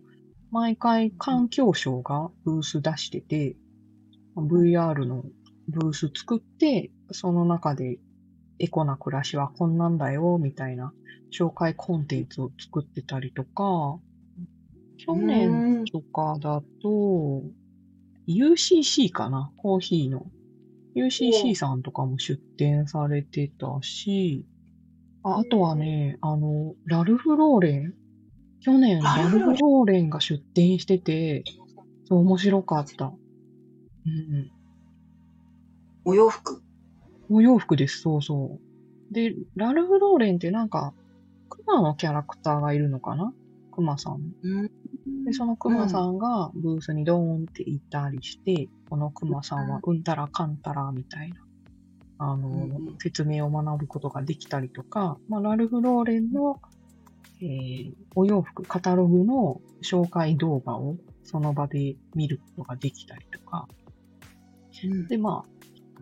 [0.52, 3.58] 毎回環境省がブース出してて、
[4.38, 5.26] VR の
[5.68, 7.98] ブース作って、その中で
[8.60, 10.94] エコな暮らしはこんなんだよ、みたいな
[11.32, 14.00] 紹介コンテンツを作ってたりとか、
[14.98, 17.44] 去年とかだと、
[18.28, 20.26] UCC かなコーヒーの。
[20.96, 24.46] UCC さんとかも出展されてたし、
[25.24, 27.94] ああとはね、あの、ラルフ・ローレン
[28.62, 31.44] 去年ラルフ・ラルフローレンローレンが出展してて、
[32.08, 33.14] そう面白かった。
[34.06, 34.52] うん。
[36.06, 36.62] お洋服。
[37.30, 38.60] お洋服です、そうそ
[39.12, 39.14] う。
[39.14, 40.94] で、ラルフ・ローレンってなんか、
[41.50, 43.34] クマのキャラクターがいるのかな？
[43.72, 44.22] クマさん。
[44.42, 45.26] うん。
[45.26, 51.38] で、そのクマさんがブースにドーンっていたりして、このクマさんはうんたらかんたらみたいな、
[52.20, 56.62] あの、うんうん説明を学ぶことができたりとか、まあ、ラルフ・ローレンの、
[57.42, 63.68] えーお洋服、カタログの紹介動画をその場で見ることができたりとか、
[64.84, 65.55] うんで、まあ、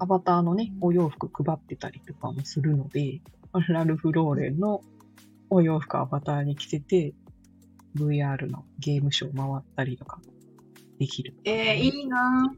[0.03, 3.21] アバターのね、お洋服配ってたりとかもするので、
[3.69, 4.81] ラルフ・ローレンの
[5.49, 7.13] お洋服アバターに着せて、
[7.95, 10.19] VR のゲームショー回ったりとか
[10.99, 11.35] できる。
[11.45, 12.53] えー、いいな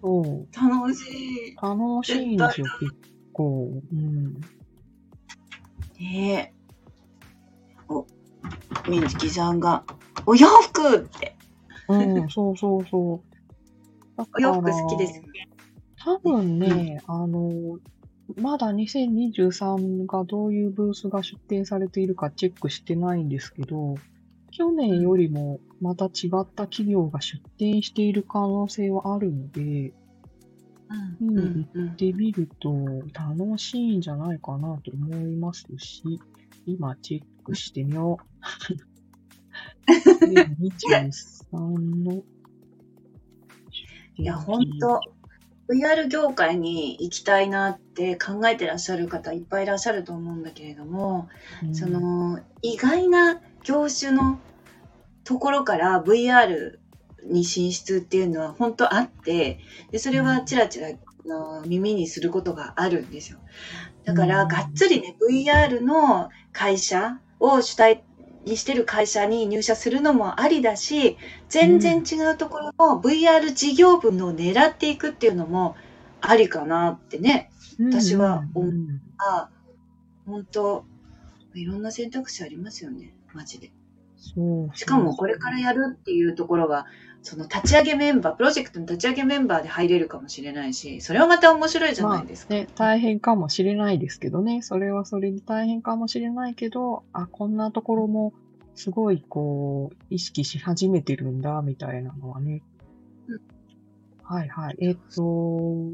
[0.00, 0.48] そう。
[0.50, 1.56] ぁ楽しい。
[1.60, 2.94] 楽しいんですよ、結
[3.34, 3.70] 構。
[3.92, 4.34] うん。
[6.00, 6.54] ねえ。
[7.88, 8.06] お、
[8.88, 9.84] みんつきさんが、
[10.24, 11.36] お洋服って。
[11.88, 14.16] うん、そうそうそう。
[14.16, 15.20] だ お洋服好きです。
[15.20, 15.51] ね。
[16.04, 17.78] 多分ね、あの、
[18.36, 23.94] まだ2023がどういうブースが出展されているかチェックしてないんですけど、
[24.50, 26.10] 去年よりもまた違っ
[26.44, 29.92] た企業が出展している可能性はあるので、
[31.20, 31.68] うん。
[31.72, 32.74] 行ってみると
[33.14, 36.20] 楽しいんじゃないかなと思いますし、
[36.66, 38.24] 今チェックしてみよう。
[39.86, 42.22] 2023の
[44.16, 45.00] いや、ほんと、
[45.68, 51.28] VR 業界に行きたいなって考えてらっしゃる方いっぱいいらっしゃると思うんだけれども、
[51.62, 51.74] うん。
[51.74, 54.38] その、意外な業種の
[55.24, 56.78] ところから VR
[57.24, 59.60] に進出っていうのは本当あって、
[59.90, 60.88] で、それはちらちら
[61.24, 63.38] の耳にすることがあるんですよ。
[64.04, 64.48] だから、うん。
[64.48, 68.04] がっつりね、VR の会社を主体
[68.44, 71.16] にしてる会社に入社するのもありだし、
[71.48, 75.76] 全然違うところの VR 事業部のを狙っていくっていうのも
[76.20, 77.50] ありかなってね。
[77.78, 79.48] 私は思ううんあ
[80.26, 80.84] 本当
[81.54, 83.72] いろんな選択肢ありますよね、マジで。
[84.16, 84.76] そう。
[84.76, 86.86] しかもこれからやるっていうところが、
[87.22, 92.54] その立ち上げメンバー、プロジェクトの立ち上げメンバーで入れるかもしれないし、それはまた面白いじゃないですか。
[92.54, 94.62] まあね、大変かもしれないですけどね。
[94.62, 98.32] それはそれで大変かもしれないけど、あ、こんなところも
[98.74, 102.62] すごいこう、意識し始めてるんだ、みたいなのはね。
[103.28, 103.40] うん
[104.24, 104.76] はいはい。
[104.80, 105.92] えっ、と、ん？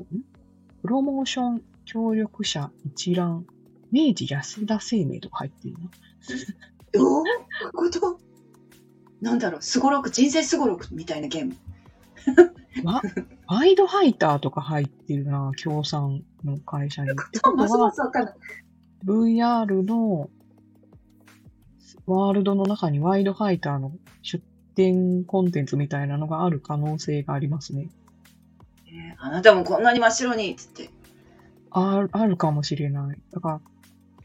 [0.82, 3.46] プロモーション協力者一覧、
[3.90, 5.74] 明治安田生命とか入ってる
[6.94, 7.05] の？
[7.05, 7.30] おおど
[7.82, 8.27] ういうこと
[9.20, 11.57] なんだろう、すごろく、人生すごろくみたいなゲーム。
[12.85, 13.03] わ
[13.47, 17.11] ワイドハイターとか入ってるな、協賛の会社に。
[17.11, 17.93] ってことは。
[19.05, 20.28] VR の
[22.07, 23.93] ワールドの中にワイドハイターの
[24.23, 24.43] 出
[24.74, 27.89] 展コンテンツみたいなのがある可能性がありますね。
[28.86, 30.90] えーあなたもこんなに真っ白にっつって。
[31.70, 33.20] ああるかもしれない。
[33.32, 33.61] だから、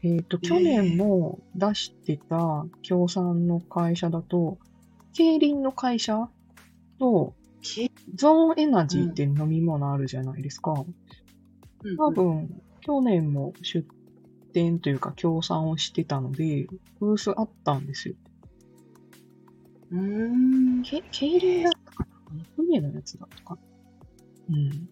[0.02, 4.58] えっ、と、去年も出してた協賛の会社だと、
[5.14, 6.28] 競輪の会社
[6.98, 10.72] と、けゾーンエナジーって飲み物あるじゃないですか。
[10.72, 10.74] う
[11.92, 13.86] ん多分、去年も出
[14.52, 16.66] 店というか協賛をしてたので、
[16.98, 18.14] ブースあったんですよ。
[19.90, 20.82] うーん。
[20.82, 23.58] け競輪だったかな船のやつだったか
[24.48, 24.88] うん。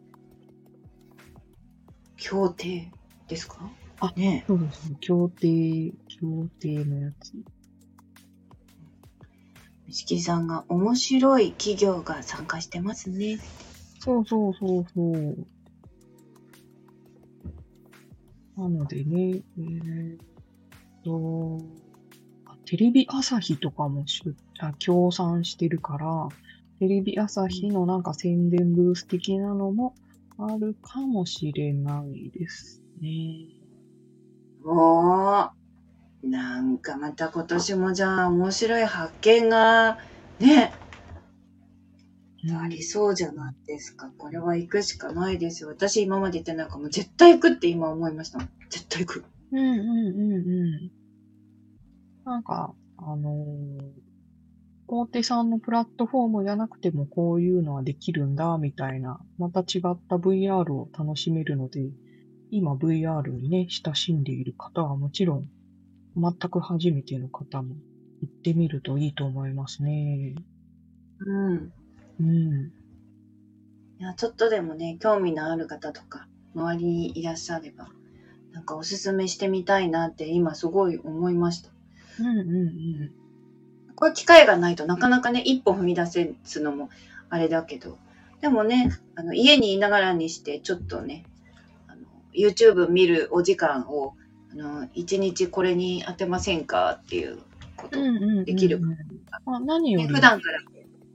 [2.16, 2.92] 協定
[3.26, 3.68] ですか？
[4.00, 4.96] あねそうですね。
[5.00, 7.32] 協定、協定のやつ。
[9.86, 9.90] え。
[9.90, 13.38] 石木さんが面白い企業が参加してますね。
[14.00, 15.46] そうそうそうそう。
[18.56, 20.18] なのでね、えーっ
[21.04, 21.58] と、
[22.46, 26.28] あテレビ朝日とかも出あ協賛してるから、
[26.78, 29.94] テレビ朝日のなんか宣伝ブース的なのも
[30.38, 33.46] あるかもしれないですね。
[34.64, 35.61] おー。
[36.22, 39.98] なんかまた今年もじゃあ面白い発見が
[40.38, 40.72] ね、
[42.60, 44.10] ありそうじゃないですか。
[44.18, 45.68] これは行くしかないですよ。
[45.68, 48.40] 私今まで言ってなんかもう絶対行くって今思いました。
[48.70, 49.24] 絶対行く。
[49.52, 50.90] うんうんうんうん。
[52.24, 54.02] なんか、あのー
[54.94, 61.80] 大手さんのプラットフォームじゃなくてもこういうのはできるんだ、みたいな、また違った VR を楽しめるので、
[62.50, 65.48] 今 VR にね、親しんでいる方はもちろん、
[66.16, 67.74] 全く初めての方も
[68.20, 70.34] 行ってみるといいと思いますね。
[71.20, 71.72] うん。
[72.20, 72.72] うん。
[73.98, 77.88] いや、ちょっとでもね、興味のある方とか、周りにいらっしゃれば、
[78.52, 81.70] なんかおすすめしてみたいなって今すごい思いました。
[82.20, 82.52] うんうんう
[83.10, 83.12] ん。
[83.94, 86.90] これ機会がないとなかなかね、一歩踏み出せつのも
[87.30, 87.98] あれだけど、
[88.40, 91.24] でもね、あの家にいながらにして、ちょっとね、
[91.86, 92.02] あの
[92.34, 94.14] YouTube 見るお時間を、
[94.52, 97.38] あの、一日これに当てませんかっていう
[97.76, 97.98] こと。
[97.98, 98.80] うんうんうんうんできる
[99.44, 100.58] まあ、何よねり、普段から。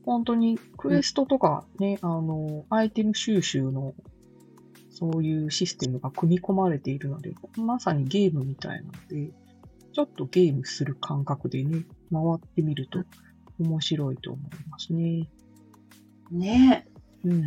[0.06, 3.94] 本当にクエストとかね、あの、アイテム収集の、
[4.90, 9.32] そういうシステムが組み込まれているので、まさにゲームみたいなので、
[9.94, 13.04] ちょっとゲームする感覚でね、回ってみると
[13.60, 15.30] 面白いと思いますね。
[16.32, 16.88] ね
[17.26, 17.42] うん。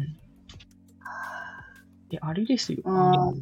[2.11, 2.83] で、あれですよ。
[2.85, 3.35] あーあの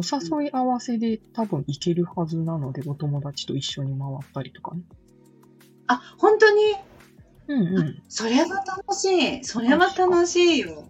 [0.00, 4.82] お誘い合わせで多分行けるはずなので、お友達と一緒に回ったりとかね。
[5.86, 6.62] あ、本当に？
[7.48, 8.02] うんうん。
[8.08, 9.44] それは楽しい。
[9.44, 10.84] それは楽しいよ。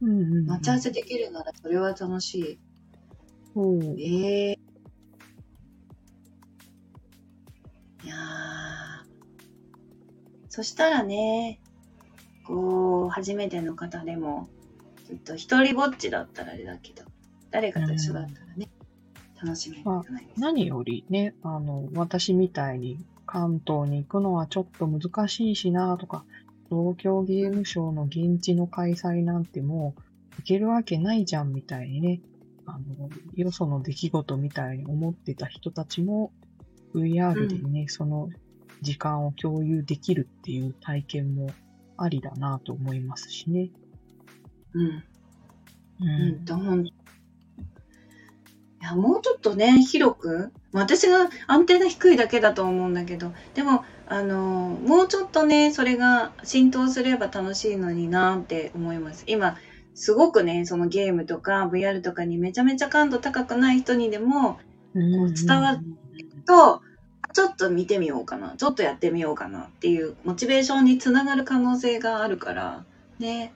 [0.00, 0.46] うんうん、うん。
[0.46, 2.58] 待ち合わせできるならそれは楽しい。
[3.52, 4.00] そう。
[4.00, 4.58] ええ
[8.04, 9.04] いやー
[10.48, 11.58] そしたらね、
[12.46, 14.48] こう、初めての方でも、
[15.06, 17.04] ちょっと一人ぼっちだったらあれだけど、
[17.50, 18.68] 誰かと一緒だったらね、
[19.42, 20.40] 楽しめるんじゃないですか。
[20.40, 26.24] 何よりね、あの、私みたいに関東に行くのはちょっと難しいしなとか、
[26.70, 30.02] 東京ゲームショウの現地の開催なんてもう
[30.38, 32.20] 行けるわけないじゃんみたいにね、
[32.66, 36.32] あの、よその出来事みたいに思ってた人たちも
[36.94, 38.30] VR でね、その
[38.80, 41.50] 時間を共有できるっていう体験も
[41.96, 43.70] ありだなと思いますしね。
[44.74, 45.04] うん。
[46.00, 46.84] うん、とほん。
[46.84, 46.92] い
[48.82, 52.94] や、もうちょっとね、広く、私がアンテナ低いだけだと思うん。
[52.94, 59.24] だけど、でも、あの、もうちょっとね、それが浸透すれば楽しいのになって思います。
[59.26, 59.56] 今、
[59.94, 64.58] すごくね、そのゲームとか VR とかにめちゃめちゃ感度高くない人にでもこ、
[64.92, 65.78] う伝わる
[66.44, 66.82] と、
[67.32, 72.84] ちょっと見てみようかな、ちょっとやってみようかなっていうモチベーションにつながる可能性があるから、
[73.18, 73.52] ね。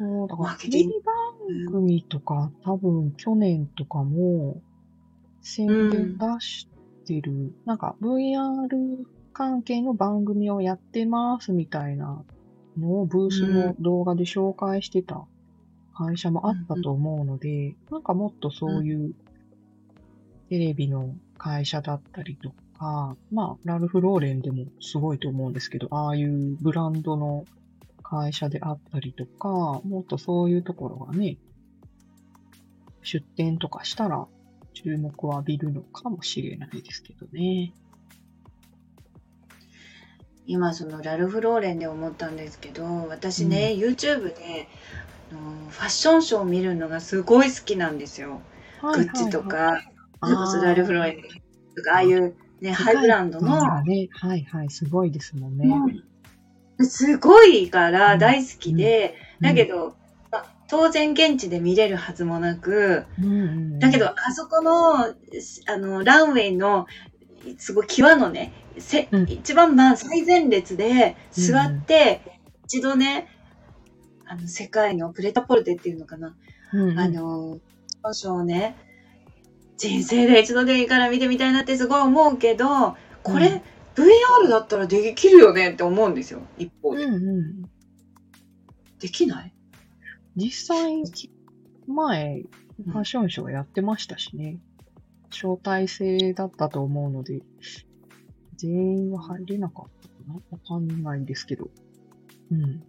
[0.00, 0.36] そう、だ。
[0.36, 4.62] からテレビ番組とか、多分去年とかも
[5.42, 6.68] 宣伝出し
[7.04, 9.04] てる、なんか VR
[9.34, 12.24] 関係の番組をやってますみたいな
[12.78, 15.26] のをブースの動画で紹介してた
[15.94, 19.14] 会社もあったと思うので、なんかもっとそういう
[20.48, 27.44] テレビの会社だったりとか、まあ、ラルフ・ローレンでもすごいと思うんですけど、ああいうブランドの
[28.10, 31.38] 会社であったりとか、もっとそういうところがね、
[33.02, 34.26] 出店とかしたら
[34.74, 37.72] 注目を浴びるのかもしれないですけどね。
[40.46, 44.68] 今そのラルフ・ローレンで思ったんですけど私ね、YouTube で
[45.30, 48.40] あのファッションショーを見るのがすごい好きなんですよ。
[48.82, 49.80] グッチとか、
[50.20, 51.22] それこそラルフ・ローレン
[51.76, 55.68] とかああいうねハイブランドの、ね、はいはい、すごいですもんね。
[55.68, 56.09] うん
[56.84, 58.18] すごいからうん。
[58.18, 59.48] 大好きで、うん。
[59.48, 59.94] だけど、
[60.30, 65.12] まあ当然現地で見れるはずもなく、うんだけど、あそこの、あ
[65.76, 66.86] の、ランウェイの、
[67.58, 69.30] すごい際のね、せうん。
[69.30, 72.20] 一番まあ最前列で座って、
[72.64, 73.28] 一度ね、
[74.26, 76.36] あの、世界のプレタポルテっていうのかな、
[76.72, 77.58] あの、
[78.12, 78.76] 少々ね、
[79.76, 83.62] 人生で一度でいいから見てみたいなってすごい思うけど、これ、うん
[83.94, 87.04] VR だったらできるよねって思うんですよ、一方で。
[87.04, 87.70] うんうん
[89.00, 89.54] できない？
[90.36, 91.02] 実際、
[91.86, 92.42] 前、
[92.84, 94.58] ファッションショーやってましたしね。
[95.30, 97.40] 招待制だったと思うので、
[98.56, 100.34] 全員は入れなかったかな？
[100.34, 101.70] わかんないですけど。
[102.50, 102.62] うん。
[102.62, 102.82] うん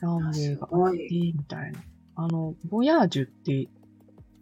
[0.00, 1.32] ランウェイすがあごって、い。
[1.32, 1.78] みたいな。
[2.16, 3.68] あの、ボヤージュって、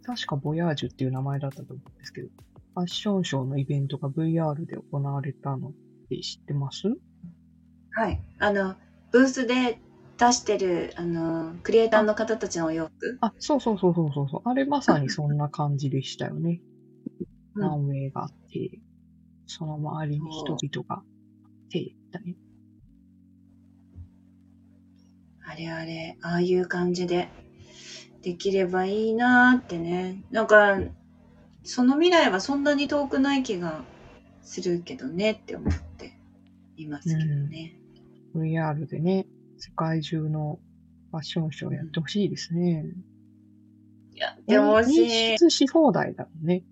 [0.03, 2.29] 確かボヤージュっていう名前だったと思うんですけど、
[2.75, 5.71] ファッションショーのイベントが VR で行われたのっ
[6.09, 6.89] て知ってます？
[7.91, 8.21] はい。
[8.39, 8.75] あの、
[9.11, 9.79] ブースで
[10.17, 13.17] 出してる、あの、クリエイターの方たちのお洋服。
[13.21, 14.41] あ、そうそうそうそうそうそう。
[14.43, 16.59] あれまさにそんな感じでしたよね。
[17.55, 18.81] うんランウェイがあって、
[19.47, 21.03] その周りに人々が
[21.69, 22.33] いて、みたいな。
[25.47, 27.29] あれあれ、ああいう感じで
[28.23, 30.21] できればいいなーってね。
[30.31, 30.77] なんか、
[31.65, 33.83] その未来はそんなに遠くない気が
[34.43, 36.17] するけどねって思って
[36.77, 37.75] いますけどね。
[38.35, 39.25] VR でね、
[39.57, 40.59] 世界中の
[41.11, 42.85] ファッションショーやってほしいですね。
[44.13, 45.11] いや、でも欲しい。
[45.11, 46.63] 演出し放題だもんね。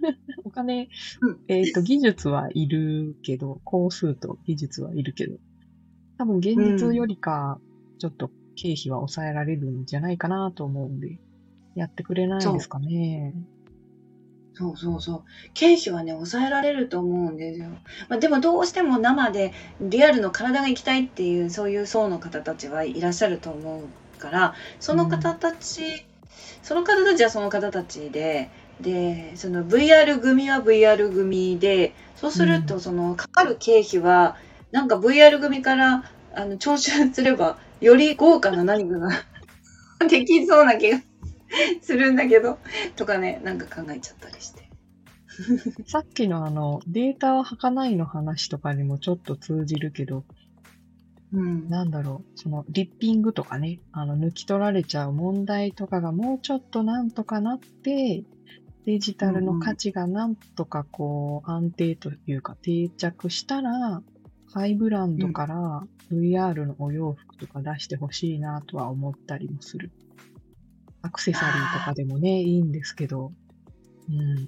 [0.44, 0.88] お金、
[1.22, 5.38] うんえっ、と、技術はいるけど、工数と技術はいるけど、
[6.18, 7.60] 多分現実よりか、
[7.98, 11.18] ちょっと経費は抑えられるんじゃないかなと思うんで、
[11.74, 13.34] やってくれないですかね。
[14.56, 15.22] そうそうそう。
[15.52, 17.66] 経費はね、抑えられると思うんですよ。
[18.08, 26.06] まあ、でもどうしても生でリアルの体が行きたいっていう、そういう層の方たちはいらっしゃると思うから、その方たち、
[26.62, 28.50] その方たちはその方たちで、
[28.80, 34.36] で、その VR 組は VR 組で、そうすると、うんそのかかる経費は、
[34.70, 39.10] なんか VR 組からあの徴収すれば、より豪華な何かが
[40.08, 41.00] できそうな気が
[41.80, 42.58] するんだけど、
[42.96, 44.68] とかね、なんか考えちゃったりして。
[45.86, 50.24] さっきのあの、データは儚いの話とかにもちょっと通じるけど、
[51.32, 51.68] うん。
[51.68, 58.24] なんだろう、その、リッピングとかね、あの、抜き取られちゃう問題とかがもうちょっとなんとかなって、
[58.86, 64.02] デジタルの価値がなんとかこう、安定というか定着したら、
[64.52, 65.82] ハイブランドから
[66.12, 69.90] VR のお洋服とか出してほしいなとは思ったりもする。
[71.04, 73.30] アクセサリーとかでもね、いいんですけど、
[74.08, 74.38] うん。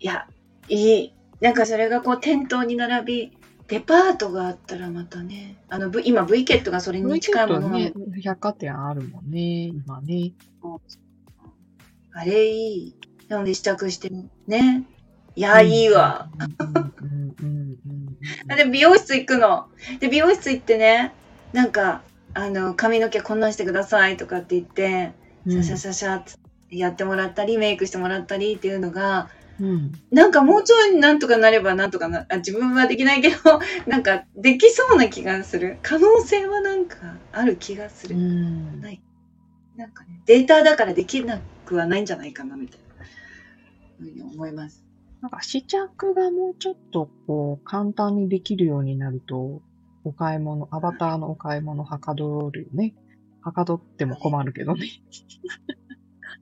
[0.00, 0.26] いや、
[0.68, 1.14] いい。
[1.42, 7.92] なんかそれがこう店頭に並び、デパートがあったらまたね、あの、v、今 V ケットがそれに近いものね、
[8.24, 10.32] 百貨店あるもんね、今ね。
[12.14, 12.96] あれいい。
[13.28, 14.10] なので試着して
[14.46, 14.86] ね。
[15.36, 16.30] いや、いいわ。
[16.60, 18.06] うんうんうんうんうん。
[18.56, 19.68] で、美容室行くの。
[20.00, 21.12] で、美容室行ってね、
[21.52, 22.02] なんか、
[22.34, 25.12] あの、髪の毛こんなんしてくださいとかって言って、
[25.48, 26.24] シャシャシャシャっ
[26.70, 29.28] てやってもらったり、メイクしてもらったりっていうのが、
[29.60, 29.92] うん。
[30.10, 33.36] なんかもうちょいなんとかなればなんとかな、あ自分はできないけど、
[33.86, 35.78] なんかできそうな気がする。
[35.82, 38.16] 可能性はなんかある気がする。
[38.16, 38.80] うん。
[39.76, 43.04] なんかね、データだからできなくはないんじゃないかな、みたいな、
[43.98, 44.84] ふうに思います。
[45.20, 49.62] なんか試着がもうちょっとこう簡単にできるようになると
[50.04, 52.94] お買い物、アバターのお買い物はかどるよね。
[53.40, 54.86] はかどっても困るけどね。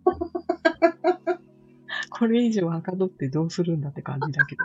[2.11, 4.65] これ以上はかどってどうするんだって感じだけど。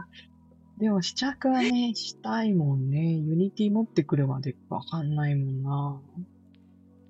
[0.78, 3.14] でも試着はね、したいもんね。
[3.14, 6.02] Unity 持ってくるまでわかんないもんな。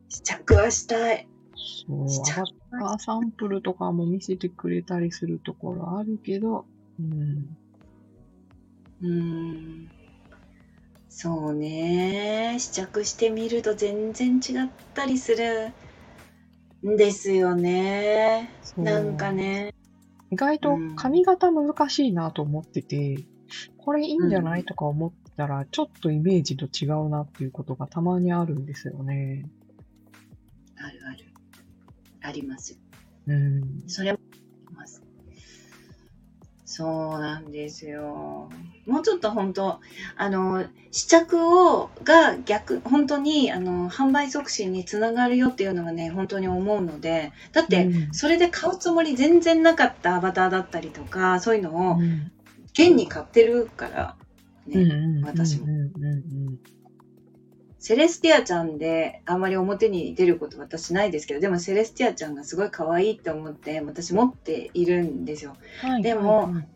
[0.09, 1.27] 試着はしたい。
[1.55, 6.65] そう、アバターサンプルとかも見せてくれたりするところあるけど、
[6.99, 7.57] うん。
[9.01, 9.89] うーん。
[11.17, 12.57] そうね。
[12.59, 15.71] 試着してみると全然違ったりする
[16.85, 18.51] んですよね。
[18.75, 19.73] なんかね。
[20.29, 23.25] 意外と髪型難しいなと思ってて、
[23.77, 29.45] これいいんじゃないとか思ったら、ちょっとイメージと違うなっていうことがたまにあるんですよね。
[30.75, 31.25] あるある。
[32.23, 32.77] あります。
[33.25, 33.83] うん。
[33.87, 34.14] それ。
[36.77, 38.49] そうなんですよ。
[38.85, 39.79] もうちょっと本当、
[40.17, 48.13] あの、試着を、が逆、本当に、あの、販売促進につながるよっていうのがね、本当に思うので、だって、うん。
[48.13, 52.29] それで買うつもり全然なかったアバターだったりとか、そういうのを、うん。
[52.73, 54.17] 現に買ってるから、
[54.67, 56.59] ね、うんうん私もうんうん
[57.85, 65.55] セレスティアちゃんであんまり表に出ること私ないですけど、でもセレスティアちゃんがすごい可愛いって思って私持っているんですよ。
[65.83, 66.01] うんはい。
[66.01, 66.67] でもはいはい。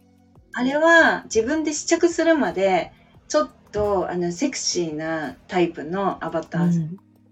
[0.54, 2.92] あれは自分で試着するまで
[3.28, 6.88] ちょっとあのセクシーなタイプのアバター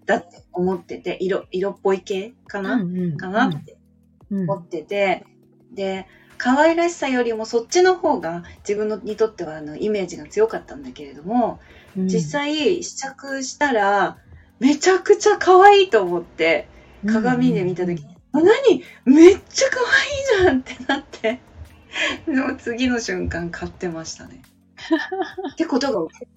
[0.06, 3.16] だって思ってて、色色っぽい系かな、うんうん。
[3.16, 3.46] かな？
[3.48, 3.78] って
[4.32, 4.50] うん。
[4.50, 5.24] 思ってて、
[5.72, 11.60] で可愛らしさよりもそっちの方が自分のにとってはあのイメージが強かったんだけれども、
[11.98, 14.18] うん実際試着したら
[14.60, 16.68] めちゃくちゃ可愛いと思って
[17.06, 18.82] 鏡で見た時に、あ何？
[19.04, 19.78] めっちゃ可
[20.42, 21.40] 愛いじゃんってなって
[22.26, 24.42] でも次の瞬間買ってましたね。
[25.52, 26.28] ってことが起きっ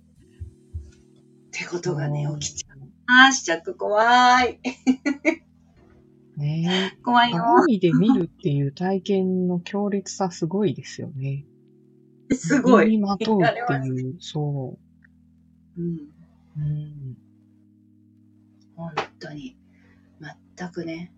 [1.51, 2.79] てことがねうん起きちゃう。
[3.07, 4.59] あー試着怖い。
[6.37, 7.37] ね怖いよ。
[7.37, 11.45] 鏡で見るっていう体験の強烈さすごいですよね。
[12.33, 12.85] すごい。
[12.85, 14.90] 身にまとうっていう、そう
[15.79, 15.99] んう。
[16.57, 17.17] うん。
[18.75, 19.55] 本当に。
[20.57, 21.13] 全くね。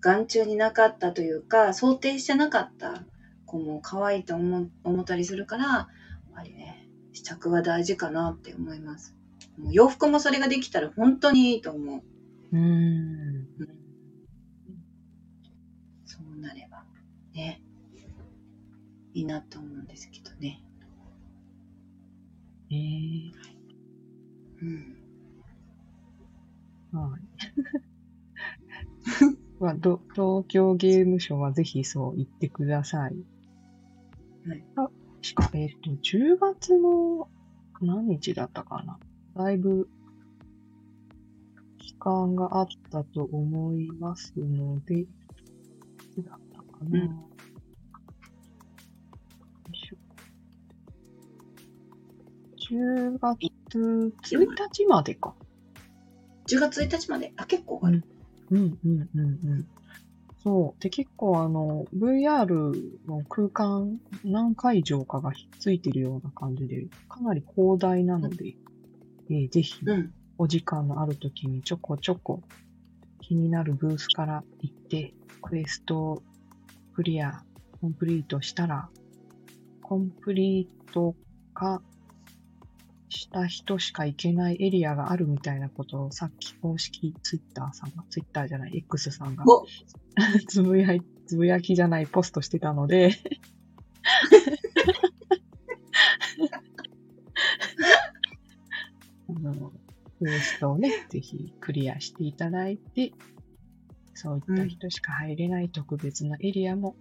[0.00, 3.04] 眼中になかったというか想定してなかった。
[3.46, 9.16] 子も可愛いと思う思ったりするからやっぱりね試着は大事かなって思います。
[9.58, 12.60] もう洋服もそれができたら本当にいいと思う、うん。
[12.60, 13.68] うん、
[16.06, 16.84] そうなれば
[17.34, 17.60] ね。
[19.12, 20.62] いいなと思うんですけどね。
[22.70, 23.49] えー
[24.62, 25.00] うん
[26.92, 27.20] はい。
[29.60, 33.16] まあ、ど東京ゲームショウはぜひそう言ってください。
[34.46, 34.64] はい。
[34.76, 34.90] あ、
[35.22, 37.28] しか、えっ、と、10月の
[37.80, 38.98] 何日だったかな。
[39.36, 39.88] だいぶ、
[41.78, 45.08] 期間があったと思いますので、い
[46.14, 47.00] つだったかな。
[47.00, 47.29] うん
[52.70, 55.34] 10月1日までか。
[56.48, 58.04] 10月1日まであ結構ある、
[58.50, 59.22] うんうんうんう
[59.54, 59.66] ん。
[60.42, 60.82] そう。
[60.82, 62.72] で、結構あの、VR
[63.06, 68.54] の空間何会場かがひっついてるような感じで、かなり広大なので、
[69.30, 72.40] えーぜひ、うんお時間のある時にちょこちょこ
[73.20, 76.22] 気になるブースから行って、クエストを
[76.94, 77.42] クリア、
[77.78, 78.88] コンプリートしたら、
[79.82, 81.14] コンプリート
[81.52, 81.82] か
[83.10, 89.66] した人しか行けないエリアがあるみたいなことをさっき公式ツイッターさんが、ツイッターじゃない、X さんがお
[90.48, 93.10] つぶやい、つぶやきじゃないポストしてたので、
[99.28, 99.72] あの、
[100.18, 103.12] クエストをね、ぜひクリアしていただいて、
[104.14, 106.94] そういった人しか入れない特別なエリアも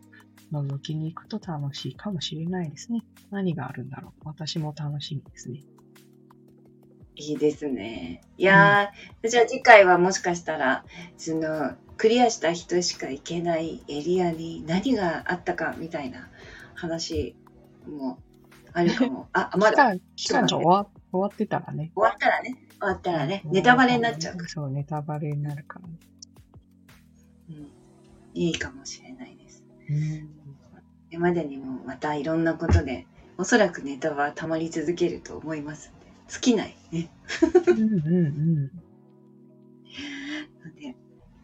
[0.51, 3.03] 覗きに行くと楽しいかもしれないですね。
[3.29, 4.21] 何があるんだろう。
[4.25, 5.61] 私も楽しみですね。
[7.19, 8.21] いいですね。
[8.37, 10.85] いやー、じゃあ次回はもしかしたら、
[11.17, 16.29] その、クリアした人しか行けないエリアに何があったかみたいな
[16.75, 17.35] 話
[17.85, 18.19] も
[18.71, 19.27] あるかも。
[19.33, 21.91] あ、ま期だ間、期間が終わ終わってたらね。
[21.93, 24.47] 終わったらね、終わったらね、ネタバレになっちゃうから。
[24.47, 25.93] そう、ネタバレになるからね。
[27.49, 27.71] うん、
[28.33, 29.63] いいかもしれないです。
[29.89, 30.29] うん
[31.09, 35.91] これまでにもまたいろんなことで、おそらくネタは溜まり続けると思います
[36.29, 37.09] 尽きないね。
[37.67, 37.89] うんうんう
[38.65, 38.71] ん。
[40.65, 40.95] ので、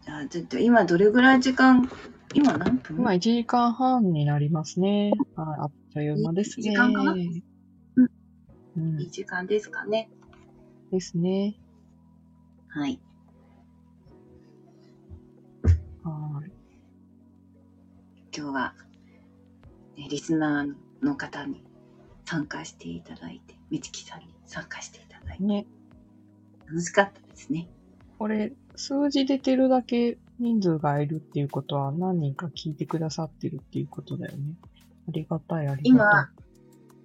[0.06, 1.90] じゃあちょっと今どれぐらい時間、
[2.34, 2.98] 今何分？
[2.98, 5.12] 今1時間半になりますね。
[5.36, 6.68] はい、あっという間ですね。
[6.68, 7.14] いい時間かな？
[7.14, 7.16] う
[8.80, 10.10] んいい時間ですかね。
[10.92, 11.56] ですね。
[12.68, 13.00] はい。
[16.04, 16.52] はい。
[18.38, 18.76] 今日は、
[19.98, 20.76] ねリスナー
[21.06, 21.64] の方に
[22.26, 25.66] 参加していただいて、みちきさんに参加していただいて、ね。
[26.68, 27.68] 楽しかったですね。
[28.18, 34.56] これ、数字出てるだけ人数がいるっていうことは何人か聞いてくださってるっていうことだよね。
[35.08, 36.32] ありがたい、ありがた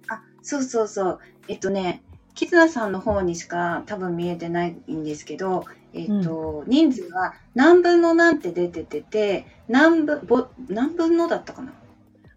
[0.09, 0.15] い。
[0.17, 1.19] あ、そうそうそう。
[1.47, 2.01] えっとね、
[2.33, 11.73] キズナさんの方にしか多分見えてないんですけど、えっと、人数は何分の何って出ててて、何分、ぼ何分のだったかな？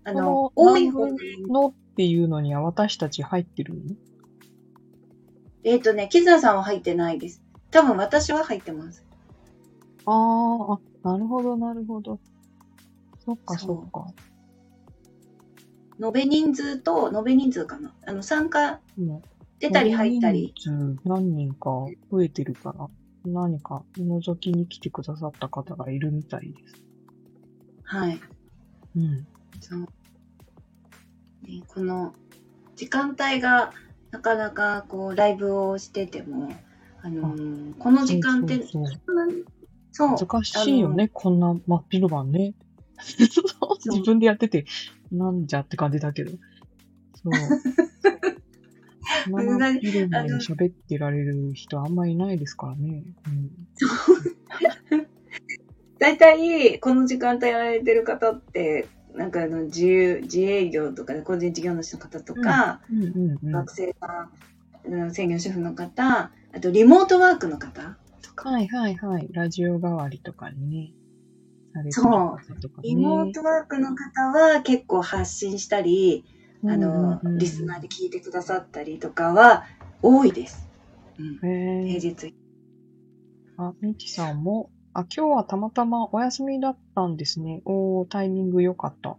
[0.05, 1.13] あの、こ多い方で、
[1.49, 3.81] のっていうのには私たち入ってるの？
[5.65, 7.43] えっとね、キズナさんは入ってないです。
[7.71, 9.03] 多分私は入ってます。
[10.05, 12.21] あーあ、なるほど、なるほど。
[13.25, 14.13] そっか、そっか。
[16.05, 19.23] 延べ人数と、延べ人数かなあの、参加、も
[19.59, 20.53] 出たり入ったり。
[20.55, 21.71] 人数何人か
[22.11, 22.87] 増えてるから、
[23.25, 26.85] 何か覗きに来てくださった方がいるみたいです。
[27.85, 28.21] はい。
[28.97, 29.27] うん。
[29.61, 29.81] そう。
[29.81, 32.15] ね、この
[32.77, 33.73] 時間帯が
[34.15, 36.55] なかなかこうライブをしてても、
[37.03, 38.63] あのーこの時間って
[39.91, 42.55] そう難しいよね、こんな真っ昼間ね。
[43.85, 44.67] 自分でやってて、
[45.11, 46.31] なんじゃって感じだけど。
[46.31, 46.37] そ
[47.29, 47.33] う。
[49.31, 53.03] 真っ昼間に喋ってられる人あんまいないですからね。
[55.99, 62.81] 大体この時間帯やられてる方ってなんかあの自由自営業とか個人事業主の方とか。
[63.43, 64.29] 学生さ
[64.87, 69.29] んうん専業主婦の方あとリモートワークの方とかはいはいはい。
[69.33, 70.93] ラジオ代わりとかにね。
[71.91, 72.83] そう。
[72.83, 76.25] リモートワークの方は結構発信したり、
[76.65, 79.65] あの、うんうんうんリスナーで聞いてくださったりとかは
[80.03, 80.69] 多いです。
[81.19, 81.39] うん。
[81.41, 82.35] 平日。
[83.57, 87.63] あ、みちさんも、あ、今日はたまたまお休みだったんですね。
[87.65, 89.17] おー、タイミング良かった。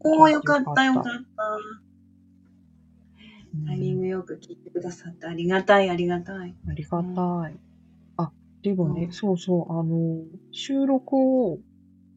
[0.00, 1.10] おー、よかった、よよかった。
[3.66, 6.54] タイミングよく聞いてくださってありがたい、ありがたい。
[6.68, 7.58] ありがたい。
[8.18, 8.30] あ、
[8.62, 10.22] でもね、うんそうそう、あの、
[10.52, 11.58] 収録を、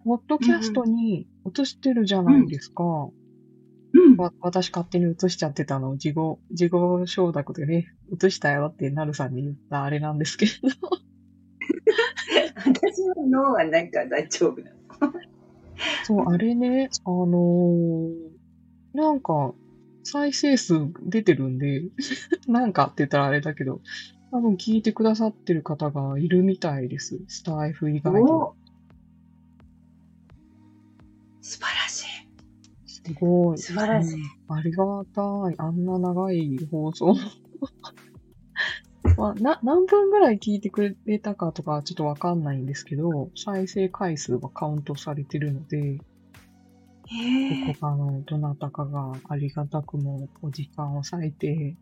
[0.06, 2.84] ポッドキャストに移してるじゃないですか。
[2.84, 4.18] うん。
[4.18, 6.16] わ私勝手に移しちゃってたのを自己、
[6.52, 6.74] 自己
[7.06, 10.52] 承諾でね、移したよってなるさんに言ったあれなんですけど。
[12.56, 14.78] 私の脳はなんか大丈夫なの。
[16.04, 18.40] そう、あれね、あのー
[18.94, 19.54] なんか、
[20.04, 21.84] 再生数出てるんで、
[22.48, 23.82] なんかって言ったらあれだけど、
[24.32, 27.20] 多分聞いてくださってる方がいるみたいです。
[27.28, 28.50] スタイフ以外にも。
[28.50, 28.56] お
[31.42, 32.06] 素晴らしい。
[32.88, 33.58] すごい。
[33.58, 35.22] 素晴らしいうんありがた
[35.52, 35.56] い。
[35.58, 37.16] あんな長い放送。
[39.20, 47.74] まあ、な、何分ぐらい聞いてくれたかとかちょっとわかんないんですけど、再生回数はカウントされてるので、へえ。
[47.74, 51.76] ここあの、どなたかがありがたくもお時間を割いて、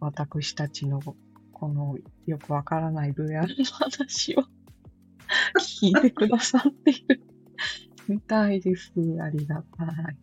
[0.00, 1.02] 私たちの
[1.52, 4.44] このよくわからない VR の話を
[5.60, 7.20] 聞いてくださっている
[8.08, 8.94] みたいです。
[9.20, 10.16] ありがたい。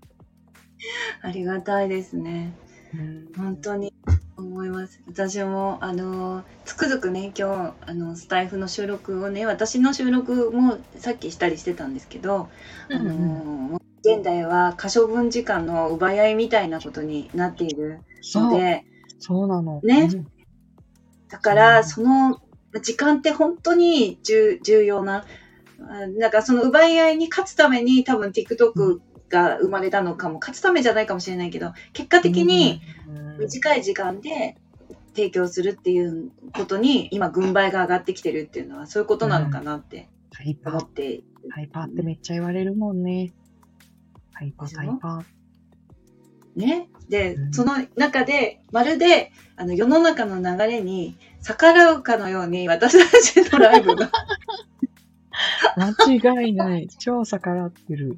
[1.22, 2.54] ありがたいですね。
[2.96, 3.94] うん本当に
[4.46, 5.02] 思います。
[5.08, 12.50] 私も、あの、つくづくね、今日、あの、スタイフの収録をね、私の収録もさっきしたりしてたんですけど、
[12.90, 18.00] あの、もう現代は可処分時間の奪い合いみたいなことになっている
[18.36, 18.86] ので、
[19.20, 19.48] そう。
[19.48, 19.82] なの。
[19.84, 20.10] ね。
[20.14, 20.28] うん。
[21.30, 21.84] だから、うん。
[21.84, 22.40] その
[22.82, 25.26] 時間って本当に重重要な、
[25.80, 29.00] あなんかその奪い合いに勝つために多分 TikTok
[29.30, 34.56] が生まれたのかも、勝つためじゃないかもしれないけど、結果的に、うん短い時間で
[35.16, 40.10] 提供するっていうことに今軍配が上がってきてるっていうのはそういうことなのかなって
[40.66, 43.34] 思って、タイパーってめっちゃ言われるもんね。
[44.34, 46.60] タイパー、タイパー。
[46.60, 46.90] ね？
[47.10, 54.10] で、うんその中でまるであの世の中の流れに逆らうかのように私たちのライブが
[55.78, 56.88] 間違いない。
[57.00, 58.18] 超逆らってる。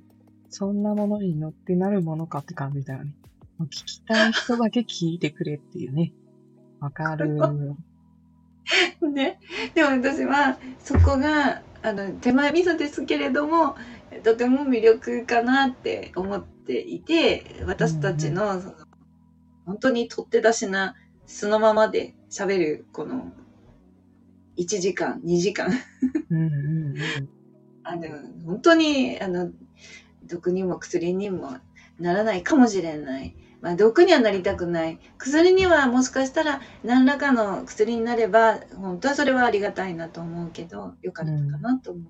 [0.49, 3.13] そんなものに乗ってなるものかって感じだよね。
[3.65, 6.13] 聞きたい人だけ聞いてくれっていうね。
[6.79, 7.37] わかる。
[9.01, 9.39] ね。
[9.73, 13.75] でも私はそこがあの手前味噌ですけれども
[14.23, 18.73] とても魅力かなって思っていて私たちの,、その
[19.65, 23.31] 本当に取って出しな素のままで喋るこの
[24.57, 25.69] 1時間2時間
[26.29, 26.95] うんうんうん。
[27.83, 28.01] あの
[28.45, 29.51] 本当にあの
[30.25, 31.57] 毒にも薬にも
[31.99, 33.35] ならないかもしれない
[33.67, 42.03] まあ、毒にはなりたくない薬にはもしかしたら何らかの薬になれば本当はそれはありがたいなと思うけどよかったかなと思う、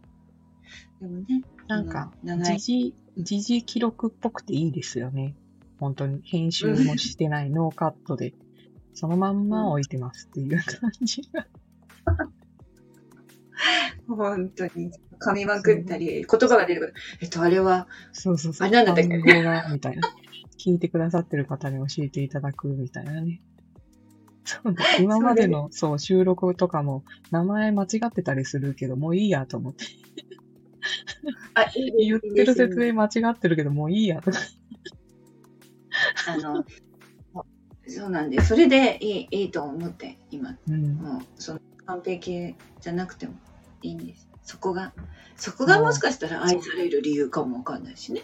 [1.02, 5.36] でもねなんか、時事、時事記録っぽくていいですよね。
[5.80, 8.36] 本当に編集もしてないノーカットで、
[8.94, 11.48] そのまんま置いてますっていう感じが。
[14.08, 18.68] 本当に噛みまくったり言葉が出るえっとあれはそうそうそう。
[18.68, 19.18] あれなんだったっけ？
[19.18, 19.24] み
[19.80, 20.10] たいな。
[20.58, 23.42] 聞いてくださってる方に教えていただくみたいなね。
[24.44, 29.86] そうだ今までの、そう、収録とかも、名前間違ってたりするけど、もういいやと思って。
[31.54, 34.40] あいい言ってる説明間違ってるけど、もういいやとか。
[36.28, 36.64] あの
[37.88, 40.96] そうなんでそれでいいいいと思って今うん。
[40.96, 43.34] もうその完璧じゃなくても
[43.82, 44.94] いいんですそこが
[45.36, 48.22] そこがもしかしたら愛される理由かもわかんないしね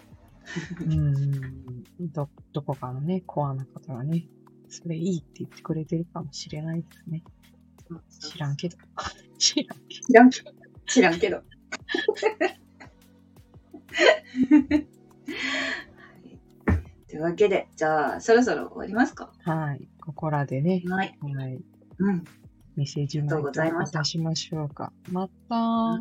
[0.82, 1.84] うん。
[2.12, 4.28] ど、どこかのね、コアな方がね、
[4.70, 7.24] それいいって言ってくれてるかもしれないですね。
[8.20, 8.78] 知らんけど。
[9.38, 10.08] 知らんけど。
[10.08, 10.52] 知らんけど
[10.88, 11.46] 知らんけどはい
[17.08, 19.32] というわけでじゃあそろそろ終わりますか？
[19.44, 19.88] はい。
[20.02, 21.60] ここらでね、はいはい。
[22.00, 22.24] うん
[22.76, 24.92] メッセージありがとうございたしましょうか。
[25.12, 26.00] また、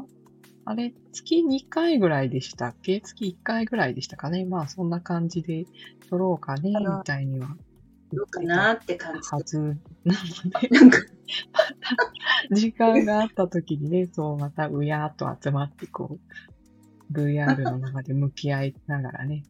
[0.65, 3.01] あれ、月2回ぐらいでしたっけ？
[3.01, 4.45] 月1回ぐらいでしたかね？
[4.45, 5.67] まあ、そんな感じで
[6.09, 7.49] 撮ろうかね、みたいには。
[8.13, 8.73] どうかな？
[8.73, 9.59] って感じはず。
[9.59, 10.99] なので、なんか。
[12.53, 16.19] 時間があった時にね、そう、またうやーっと集まって、こ
[17.11, 19.43] う、VR の中で向き合いながらね、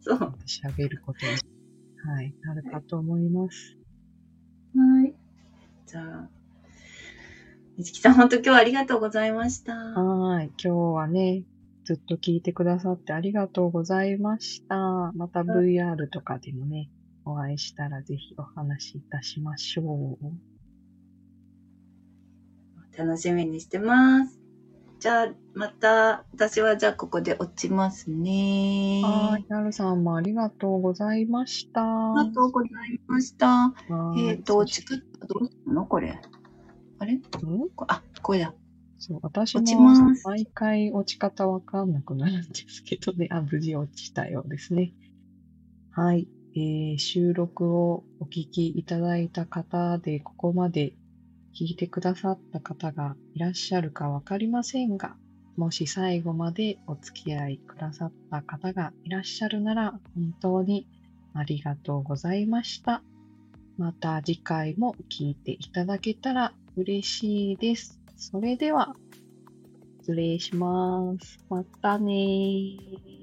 [0.00, 0.34] そう。
[0.46, 1.32] 喋ることに、
[2.12, 3.76] はい、なるかと思います。
[4.76, 5.14] はい。
[5.86, 6.30] じゃあ、
[7.76, 9.74] みずきさん、本当今日はありがとうございました。
[9.74, 10.52] はい。
[10.62, 11.42] 今日はね、
[11.84, 14.76] ずっと聞いてくださってありがとうございました。
[15.16, 16.88] また VR とかでもね、
[17.24, 20.24] お会いしたらぜひお話しいたしましょう。
[22.96, 24.38] 楽しみにしてます。
[25.00, 29.02] じゃあ、また、私はじゃあここで落ちますね。
[29.04, 29.44] はい。
[29.48, 31.82] なるさんもありがとうございました。
[31.82, 33.46] ありがとうございました。
[33.48, 33.74] は
[34.16, 36.20] いえっ、と、チクッとどうするのこれ。
[36.98, 37.14] あれ？
[37.14, 37.22] ん？
[37.74, 38.54] こあ、これだ。
[38.98, 39.62] そう、私も
[40.24, 44.92] 毎回落ち方わかんなくなるんですけどね、あ、無事落ちたようですね。
[45.90, 46.28] はい。
[46.56, 50.94] えー収録をお聞きいただいた方で、ここまで
[51.52, 55.16] 聞いてくださった方がいらっしゃるかわかりませんが、
[55.56, 60.86] もし最後までお付き合いくださった方がいらっしゃるなら、本当に
[61.32, 63.02] ありがとうございました。
[63.76, 68.00] また次回も聞いていただけたら嬉しいです。
[68.16, 68.94] それでは、
[70.00, 71.38] 失礼します。
[71.48, 73.13] またね。